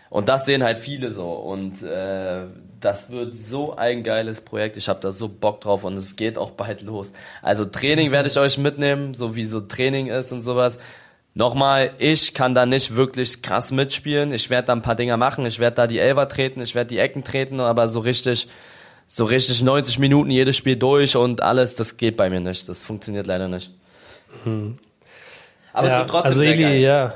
und 0.09 0.29
das 0.29 0.45
sehen 0.45 0.63
halt 0.63 0.77
viele 0.77 1.11
so. 1.11 1.29
Und 1.33 1.83
äh, 1.83 2.45
das 2.79 3.09
wird 3.09 3.35
so 3.35 3.75
ein 3.75 4.01
geiles 4.03 4.39
Projekt. 4.39 4.77
Ich 4.77 4.87
habe 4.87 5.01
da 5.01 5.11
so 5.11 5.27
Bock 5.27 5.59
drauf 5.59 5.83
und 5.83 5.95
es 5.97 6.15
geht 6.15 6.37
auch 6.37 6.51
bald 6.51 6.83
los. 6.83 7.11
Also 7.41 7.65
Training 7.65 8.11
werde 8.11 8.29
ich 8.29 8.39
euch 8.39 8.57
mitnehmen, 8.57 9.13
so 9.13 9.35
wie 9.35 9.43
so 9.43 9.59
Training 9.59 10.07
ist 10.07 10.31
und 10.31 10.41
sowas. 10.41 10.79
Nochmal, 11.37 11.91
ich 11.99 12.33
kann 12.33 12.55
da 12.55 12.65
nicht 12.65 12.95
wirklich 12.95 13.43
krass 13.43 13.71
mitspielen. 13.71 14.31
Ich 14.31 14.49
werde 14.49 14.65
da 14.65 14.73
ein 14.73 14.81
paar 14.81 14.95
Dinger 14.95 15.17
machen. 15.17 15.45
Ich 15.45 15.59
werde 15.59 15.75
da 15.75 15.85
die 15.85 15.99
Elfer 15.99 16.27
treten, 16.27 16.61
ich 16.61 16.73
werde 16.73 16.87
die 16.87 16.97
Ecken 16.97 17.23
treten, 17.23 17.59
aber 17.59 17.87
so 17.87 17.99
richtig, 17.99 18.47
so 19.05 19.25
richtig 19.25 19.61
90 19.61 19.99
Minuten 19.99 20.31
jedes 20.31 20.57
Spiel 20.57 20.77
durch 20.77 21.15
und 21.15 21.43
alles, 21.43 21.75
das 21.75 21.97
geht 21.97 22.17
bei 22.17 22.31
mir 22.31 22.39
nicht. 22.39 22.67
Das 22.67 22.81
funktioniert 22.81 23.27
leider 23.27 23.47
nicht. 23.47 23.69
Hm. 24.45 24.79
Aber 25.73 25.87
ja, 25.87 25.93
es 25.93 25.99
wird 25.99 26.09
trotzdem 26.09 26.29
also 26.29 26.41
Eli, 26.41 26.63
geil. 26.63 26.79
ja. 26.79 27.13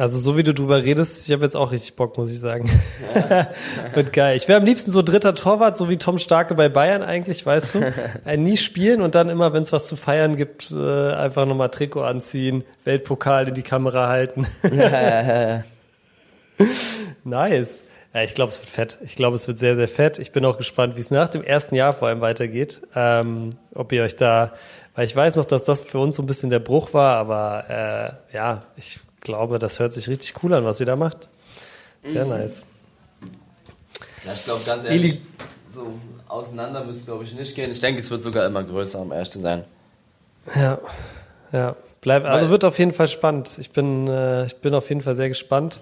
Also 0.00 0.16
so 0.16 0.38
wie 0.38 0.42
du 0.42 0.54
drüber 0.54 0.82
redest, 0.82 1.26
ich 1.26 1.32
habe 1.34 1.44
jetzt 1.44 1.54
auch 1.54 1.72
richtig 1.72 1.94
Bock, 1.94 2.16
muss 2.16 2.30
ich 2.30 2.40
sagen. 2.40 2.70
Ja. 3.14 3.48
Wird 3.94 4.14
geil. 4.14 4.34
Ich 4.34 4.48
wäre 4.48 4.58
am 4.58 4.64
liebsten 4.64 4.90
so 4.90 5.02
dritter 5.02 5.34
Torwart, 5.34 5.76
so 5.76 5.90
wie 5.90 5.98
Tom 5.98 6.18
Starke 6.18 6.54
bei 6.54 6.70
Bayern 6.70 7.02
eigentlich, 7.02 7.44
weißt 7.44 7.74
du. 7.74 7.92
Ein 8.24 8.42
nie 8.44 8.56
spielen 8.56 9.02
und 9.02 9.14
dann 9.14 9.28
immer, 9.28 9.52
wenn 9.52 9.62
es 9.62 9.74
was 9.74 9.86
zu 9.86 9.96
feiern 9.96 10.38
gibt, 10.38 10.70
äh, 10.70 11.12
einfach 11.12 11.44
nochmal 11.44 11.68
Trikot 11.68 12.00
anziehen, 12.00 12.64
Weltpokal 12.84 13.48
in 13.48 13.54
die 13.54 13.62
Kamera 13.62 14.08
halten. 14.08 14.46
nice. 17.24 17.82
Ja, 18.14 18.22
ich 18.22 18.32
glaube, 18.32 18.52
es 18.52 18.58
wird 18.58 18.70
fett. 18.70 18.96
Ich 19.04 19.16
glaube, 19.16 19.36
es 19.36 19.48
wird 19.48 19.58
sehr, 19.58 19.76
sehr 19.76 19.86
fett. 19.86 20.18
Ich 20.18 20.32
bin 20.32 20.46
auch 20.46 20.56
gespannt, 20.56 20.96
wie 20.96 21.00
es 21.02 21.10
nach 21.10 21.28
dem 21.28 21.44
ersten 21.44 21.74
Jahr 21.74 21.92
vor 21.92 22.08
allem 22.08 22.22
weitergeht. 22.22 22.80
Ähm, 22.94 23.50
ob 23.74 23.92
ihr 23.92 24.02
euch 24.02 24.16
da, 24.16 24.54
weil 24.94 25.04
ich 25.04 25.14
weiß 25.14 25.36
noch, 25.36 25.44
dass 25.44 25.64
das 25.64 25.82
für 25.82 25.98
uns 25.98 26.16
so 26.16 26.22
ein 26.22 26.26
bisschen 26.26 26.48
der 26.48 26.58
Bruch 26.58 26.94
war, 26.94 27.18
aber 27.18 28.16
äh, 28.32 28.34
ja, 28.34 28.62
ich 28.76 29.00
glaube, 29.20 29.58
das 29.58 29.78
hört 29.78 29.92
sich 29.92 30.08
richtig 30.08 30.34
cool 30.42 30.54
an, 30.54 30.64
was 30.64 30.80
ihr 30.80 30.86
da 30.86 30.96
macht. 30.96 31.28
Sehr 32.04 32.24
mhm. 32.24 32.30
nice. 32.30 32.64
Ja, 34.24 34.32
ich 34.32 34.44
glaube, 34.44 34.62
ganz 34.64 34.84
ehrlich, 34.84 35.12
Eli 35.12 35.20
so 35.70 35.86
auseinander 36.28 36.84
müsste, 36.84 37.06
glaube 37.06 37.24
ich, 37.24 37.34
nicht 37.34 37.54
gehen. 37.54 37.70
Ich 37.70 37.80
denke, 37.80 38.00
es 38.00 38.10
wird 38.10 38.22
sogar 38.22 38.46
immer 38.46 38.62
größer, 38.62 39.00
um 39.00 39.12
ehrlich 39.12 39.30
zu 39.30 39.40
sein. 39.40 39.64
Ja, 40.54 40.78
ja. 41.52 41.76
Bleib, 42.00 42.24
also 42.24 42.48
wird 42.48 42.64
auf 42.64 42.78
jeden 42.78 42.92
Fall 42.92 43.08
spannend. 43.08 43.58
Ich 43.58 43.72
bin, 43.72 44.08
äh, 44.08 44.46
ich 44.46 44.56
bin 44.56 44.74
auf 44.74 44.88
jeden 44.88 45.02
Fall 45.02 45.16
sehr 45.16 45.28
gespannt. 45.28 45.80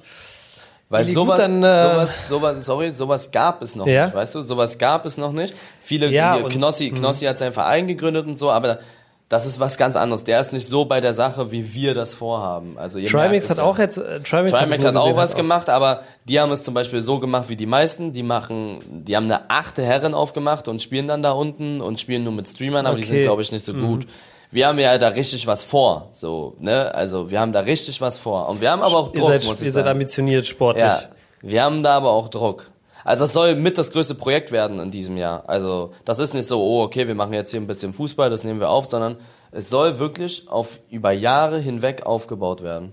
Weil 0.89 1.05
Eli, 1.05 1.13
sowas, 1.13 1.39
dann, 1.39 1.63
äh, 1.63 1.93
sowas, 1.93 2.29
sowas, 2.29 2.65
sorry, 2.65 2.91
sowas 2.91 3.31
gab 3.31 3.63
es 3.63 3.77
noch 3.77 3.87
ja? 3.87 4.07
nicht, 4.07 4.15
weißt 4.17 4.35
du? 4.35 4.43
Sowas 4.43 4.79
gab 4.79 5.05
es 5.05 5.17
noch 5.17 5.33
nicht. 5.33 5.55
Viele, 5.81 6.09
ja, 6.09 6.41
Knossi, 6.49 6.91
Knossi 6.91 7.27
hat 7.27 7.39
seinen 7.39 7.53
Verein 7.53 7.87
gegründet 7.87 8.27
und 8.27 8.37
so, 8.37 8.51
aber 8.51 8.81
das 9.29 9.45
ist 9.45 9.61
was 9.61 9.77
ganz 9.77 9.95
anderes. 9.95 10.25
Der 10.25 10.41
ist 10.41 10.53
nicht 10.53 10.67
so 10.67 10.87
bei 10.87 11.01
der 11.01 11.13
Sache, 11.13 11.53
wie 11.53 11.75
wir 11.75 11.95
das 11.95 12.15
vorhaben. 12.15 12.79
Also 12.79 12.99
ihr 12.99 13.09
Trimax 13.09 13.51
hat 13.51 13.59
ja. 13.59 13.65
auch 13.65 13.79
jetzt, 13.79 13.99
äh, 13.99 14.21
Trimax, 14.21 14.53
Trimax 14.53 14.85
hat, 14.85 14.97
auch 14.97 15.17
was 15.17 15.31
hat 15.31 15.37
gemacht, 15.37 15.69
aber 15.69 16.03
die 16.25 16.41
haben 16.41 16.51
es 16.51 16.63
zum 16.63 16.73
Beispiel 16.73 17.03
so 17.03 17.19
gemacht 17.19 17.49
wie 17.49 17.57
die 17.57 17.67
meisten. 17.67 18.15
Die 18.15 18.23
machen, 18.23 19.05
die 19.05 19.17
haben 19.17 19.25
eine 19.25 19.51
achte 19.51 19.83
Herren 19.83 20.15
aufgemacht 20.15 20.67
und 20.67 20.81
spielen 20.81 21.09
dann 21.09 21.23
da 21.23 21.33
unten 21.33 21.83
und 21.83 22.01
spielen 22.01 22.25
nur 22.25 22.33
mit 22.33 22.49
Streamern, 22.49 22.87
aber 22.87 22.95
okay. 22.97 23.03
die 23.03 23.09
sind 23.09 23.23
glaube 23.25 23.43
ich 23.43 23.53
nicht 23.53 23.67
so 23.67 23.75
mhm. 23.75 23.87
gut. 23.87 24.07
Wir 24.51 24.67
haben 24.67 24.79
ja 24.79 24.97
da 24.97 25.09
richtig 25.09 25.47
was 25.47 25.63
vor, 25.63 26.09
so, 26.13 26.57
ne? 26.59 26.95
Also 26.95 27.31
wir 27.31 27.39
haben 27.39 27.53
da 27.53 27.61
richtig 27.61 28.01
was 28.01 28.17
vor. 28.17 28.49
Und 28.49 28.63
wir 28.63 28.71
haben 28.71 28.81
aber 28.81 28.97
auch 28.97 29.13
Druck, 29.13 29.17
ihr 29.17 29.27
seid, 29.27 29.45
muss 29.45 29.61
ich 29.61 29.67
Ihr 29.67 29.73
seid 29.73 29.87
ambitioniert 29.87 30.47
sportlich. 30.47 30.85
Ja, 30.85 31.03
wir 31.43 31.63
haben 31.63 31.83
da 31.83 31.99
aber 31.99 32.13
auch 32.13 32.29
Druck. 32.29 32.71
Also 33.05 33.25
es 33.25 33.33
soll 33.33 33.55
mit 33.55 33.79
das 33.79 33.93
größte 33.93 34.15
Projekt 34.15 34.53
werden 34.53 34.81
in 34.81 34.91
diesem 34.91 35.17
Jahr. 35.17 35.45
Also 35.49 35.93
das 36.05 36.19
ist 36.19 36.35
nicht 36.35 36.47
so, 36.47 36.63
oh 36.63 36.83
okay, 36.83 37.09
wir 37.09 37.15
machen 37.15 37.33
jetzt 37.33 37.51
hier 37.51 37.61
ein 37.61 37.67
bisschen 37.67 37.93
Fußball, 37.93 38.31
das 38.31 38.45
nehmen 38.45 38.61
wir 38.61 38.71
auf, 38.71 38.87
sondern 38.87 39.17
es 39.51 39.71
soll 39.71 39.99
wirklich 39.99 40.49
auf 40.49 40.81
über 40.91 41.13
Jahre 41.13 41.59
hinweg 41.59 42.05
aufgebaut 42.05 42.63
werden. 42.63 42.93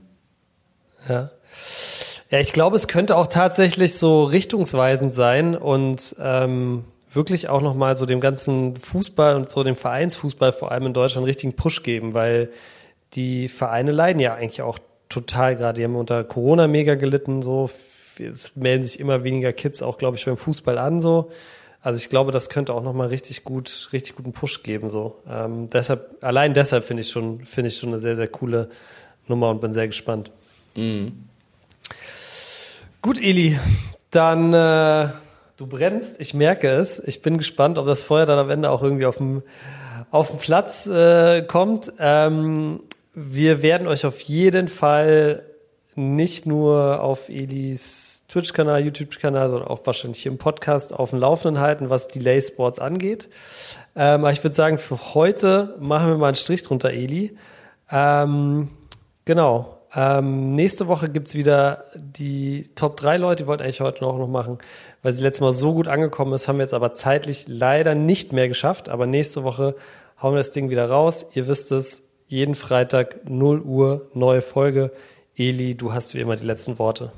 Ja. 1.09 1.31
Ja, 2.31 2.39
ich 2.39 2.53
glaube, 2.53 2.75
es 2.75 2.87
könnte 2.87 3.17
auch 3.17 3.27
tatsächlich 3.27 3.97
so 3.97 4.23
richtungsweisend 4.23 5.13
sein 5.13 5.55
und 5.55 6.15
ähm, 6.19 6.85
wirklich 7.11 7.49
auch 7.49 7.61
nochmal 7.61 7.95
so 7.95 8.05
dem 8.05 8.19
ganzen 8.19 8.77
Fußball 8.77 9.35
und 9.35 9.51
so 9.51 9.63
dem 9.63 9.75
Vereinsfußball 9.75 10.51
vor 10.51 10.71
allem 10.71 10.87
in 10.87 10.93
Deutschland 10.93 11.19
einen 11.19 11.27
richtigen 11.27 11.53
Push 11.53 11.83
geben, 11.83 12.13
weil 12.13 12.49
die 13.13 13.47
Vereine 13.47 13.91
leiden 13.91 14.19
ja 14.19 14.33
eigentlich 14.33 14.63
auch 14.63 14.79
total 15.07 15.55
gerade. 15.55 15.77
Die 15.77 15.83
haben 15.83 15.95
unter 15.95 16.23
Corona 16.23 16.67
mega 16.67 16.95
gelitten, 16.95 17.41
so 17.41 17.69
es 18.19 18.55
melden 18.55 18.83
sich 18.83 18.99
immer 18.99 19.23
weniger 19.23 19.53
Kids 19.53 19.81
auch, 19.81 19.97
glaube 19.97 20.17
ich, 20.17 20.25
beim 20.25 20.37
Fußball 20.37 20.77
an 20.77 21.01
so. 21.01 21.31
Also 21.81 21.99
ich 21.99 22.09
glaube, 22.09 22.31
das 22.31 22.49
könnte 22.49 22.73
auch 22.73 22.81
nochmal 22.81 23.09
richtig 23.09 23.43
gut, 23.43 23.89
richtig 23.93 24.15
guten 24.15 24.31
Push 24.33 24.63
geben 24.63 24.89
so. 24.89 25.21
Ähm, 25.29 25.69
deshalb, 25.69 26.17
allein 26.21 26.53
deshalb 26.53 26.83
finde 26.83 27.01
ich 27.01 27.09
schon, 27.09 27.45
finde 27.45 27.67
ich 27.67 27.77
schon 27.77 27.89
eine 27.89 27.99
sehr, 27.99 28.15
sehr 28.15 28.27
coole 28.27 28.69
Nummer 29.27 29.49
und 29.49 29.61
bin 29.61 29.71
sehr 29.73 29.87
gespannt. 29.87 30.31
Mhm. 30.75 31.25
Gut, 33.03 33.21
Eli, 33.21 33.59
dann 34.09 34.51
äh, 34.51 35.09
du 35.57 35.67
brennst, 35.67 36.19
ich 36.19 36.33
merke 36.33 36.69
es. 36.69 36.99
Ich 36.99 37.21
bin 37.21 37.37
gespannt, 37.37 37.77
ob 37.77 37.85
das 37.85 38.01
Feuer 38.01 38.25
dann 38.25 38.39
am 38.39 38.49
Ende 38.49 38.71
auch 38.71 38.81
irgendwie 38.81 39.05
auf 39.05 39.17
dem 39.17 39.43
auf 40.09 40.29
dem 40.29 40.39
Platz 40.39 40.87
äh, 40.87 41.43
kommt. 41.43 41.93
Ähm, 41.99 42.79
wir 43.13 43.61
werden 43.61 43.87
euch 43.87 44.05
auf 44.05 44.21
jeden 44.21 44.67
Fall 44.67 45.43
nicht 45.95 46.45
nur 46.45 47.01
auf 47.01 47.29
Elis 47.29 48.25
Twitch-Kanal, 48.27 48.83
YouTube-Kanal, 48.83 49.49
sondern 49.49 49.67
auch 49.67 49.79
wahrscheinlich 49.85 50.23
hier 50.23 50.31
im 50.31 50.37
Podcast 50.37 50.93
auf 50.93 51.11
dem 51.11 51.19
Laufenden 51.19 51.61
halten, 51.61 51.89
was 51.89 52.07
Delay 52.07 52.41
Sports 52.41 52.79
angeht. 52.79 53.29
Ähm, 53.95 54.21
aber 54.21 54.31
ich 54.31 54.43
würde 54.43 54.55
sagen, 54.55 54.77
für 54.77 55.13
heute 55.13 55.75
machen 55.79 56.09
wir 56.09 56.17
mal 56.17 56.27
einen 56.27 56.35
Strich 56.35 56.63
drunter, 56.63 56.91
Eli. 56.91 57.37
Ähm, 57.91 58.69
genau. 59.23 59.77
Ähm, 59.95 60.55
nächste 60.55 60.87
Woche 60.87 61.09
gibt's 61.09 61.35
wieder 61.35 61.85
die 61.95 62.69
Top 62.75 62.97
3 62.97 63.17
Leute, 63.17 63.43
die 63.43 63.47
wollten 63.47 63.63
eigentlich 63.63 63.79
heute 63.79 64.05
auch 64.05 64.17
noch 64.17 64.27
machen, 64.27 64.57
weil 65.03 65.13
sie 65.13 65.23
letztes 65.23 65.39
Mal 65.39 65.53
so 65.53 65.73
gut 65.73 65.87
angekommen 65.87 66.33
ist, 66.33 66.49
haben 66.49 66.57
wir 66.57 66.63
jetzt 66.63 66.73
aber 66.73 66.91
zeitlich 66.91 67.45
leider 67.47 67.95
nicht 67.95 68.33
mehr 68.33 68.49
geschafft. 68.49 68.89
Aber 68.89 69.05
nächste 69.05 69.43
Woche 69.43 69.75
hauen 70.21 70.33
wir 70.33 70.39
das 70.39 70.51
Ding 70.51 70.69
wieder 70.69 70.89
raus. 70.89 71.25
Ihr 71.33 71.47
wisst 71.47 71.71
es, 71.71 72.01
jeden 72.27 72.55
Freitag 72.55 73.29
0 73.29 73.61
Uhr 73.61 74.09
neue 74.13 74.41
Folge. 74.41 74.91
Eli, 75.37 75.75
du 75.75 75.93
hast 75.93 76.13
wie 76.13 76.19
immer 76.19 76.35
die 76.35 76.45
letzten 76.45 76.79
Worte. 76.79 77.11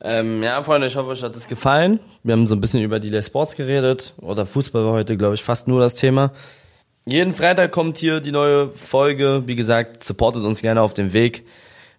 Ähm, 0.00 0.42
ja, 0.42 0.62
Freunde, 0.62 0.86
ich 0.86 0.96
hoffe, 0.96 1.10
euch 1.10 1.22
hat 1.22 1.36
es 1.36 1.48
gefallen. 1.48 2.00
Wir 2.22 2.32
haben 2.32 2.46
so 2.46 2.54
ein 2.54 2.60
bisschen 2.60 2.82
über 2.82 3.00
die 3.00 3.22
Sports 3.22 3.56
geredet. 3.56 4.14
Oder 4.18 4.46
Fußball 4.46 4.84
war 4.84 4.92
heute, 4.92 5.16
glaube 5.16 5.34
ich, 5.34 5.42
fast 5.42 5.68
nur 5.68 5.80
das 5.80 5.94
Thema. 5.94 6.32
Jeden 7.06 7.34
Freitag 7.34 7.72
kommt 7.72 7.98
hier 7.98 8.20
die 8.20 8.32
neue 8.32 8.70
Folge. 8.70 9.42
Wie 9.46 9.56
gesagt, 9.56 10.02
supportet 10.04 10.44
uns 10.44 10.62
gerne 10.62 10.80
auf 10.80 10.94
dem 10.94 11.12
Weg 11.12 11.44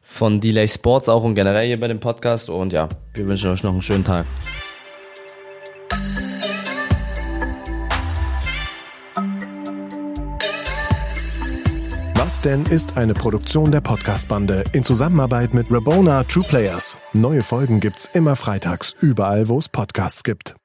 von 0.02 0.40
Delay 0.40 0.68
Sports 0.68 1.10
auch 1.10 1.24
und 1.24 1.36
generell 1.36 1.68
hier 1.68 1.80
bei 1.80 1.88
dem 1.88 2.00
Podcast. 2.00 2.50
Und 2.50 2.74
ja, 2.74 2.90
wir 3.14 3.28
wünschen 3.28 3.52
euch 3.52 3.64
noch 3.64 3.72
einen 3.72 3.82
schönen 3.82 4.04
Tag. 4.04 4.26
Was 12.26 12.40
denn 12.40 12.66
ist 12.66 12.98
eine 12.98 13.14
Produktion 13.14 13.72
der 13.72 13.82
Podcast-Bande 13.82 14.64
in 14.74 14.84
Zusammenarbeit 14.84 15.54
mit 15.54 15.72
Rabona 15.72 16.24
True 16.24 16.44
Players. 16.44 16.98
Neue 17.14 17.44
Folgen 17.44 17.80
gibt's 17.80 18.10
immer 18.14 18.36
freitags, 18.36 18.96
überall 19.00 19.48
wo 19.48 19.60
es 19.60 19.70
Podcasts 19.70 20.24
gibt. 20.24 20.56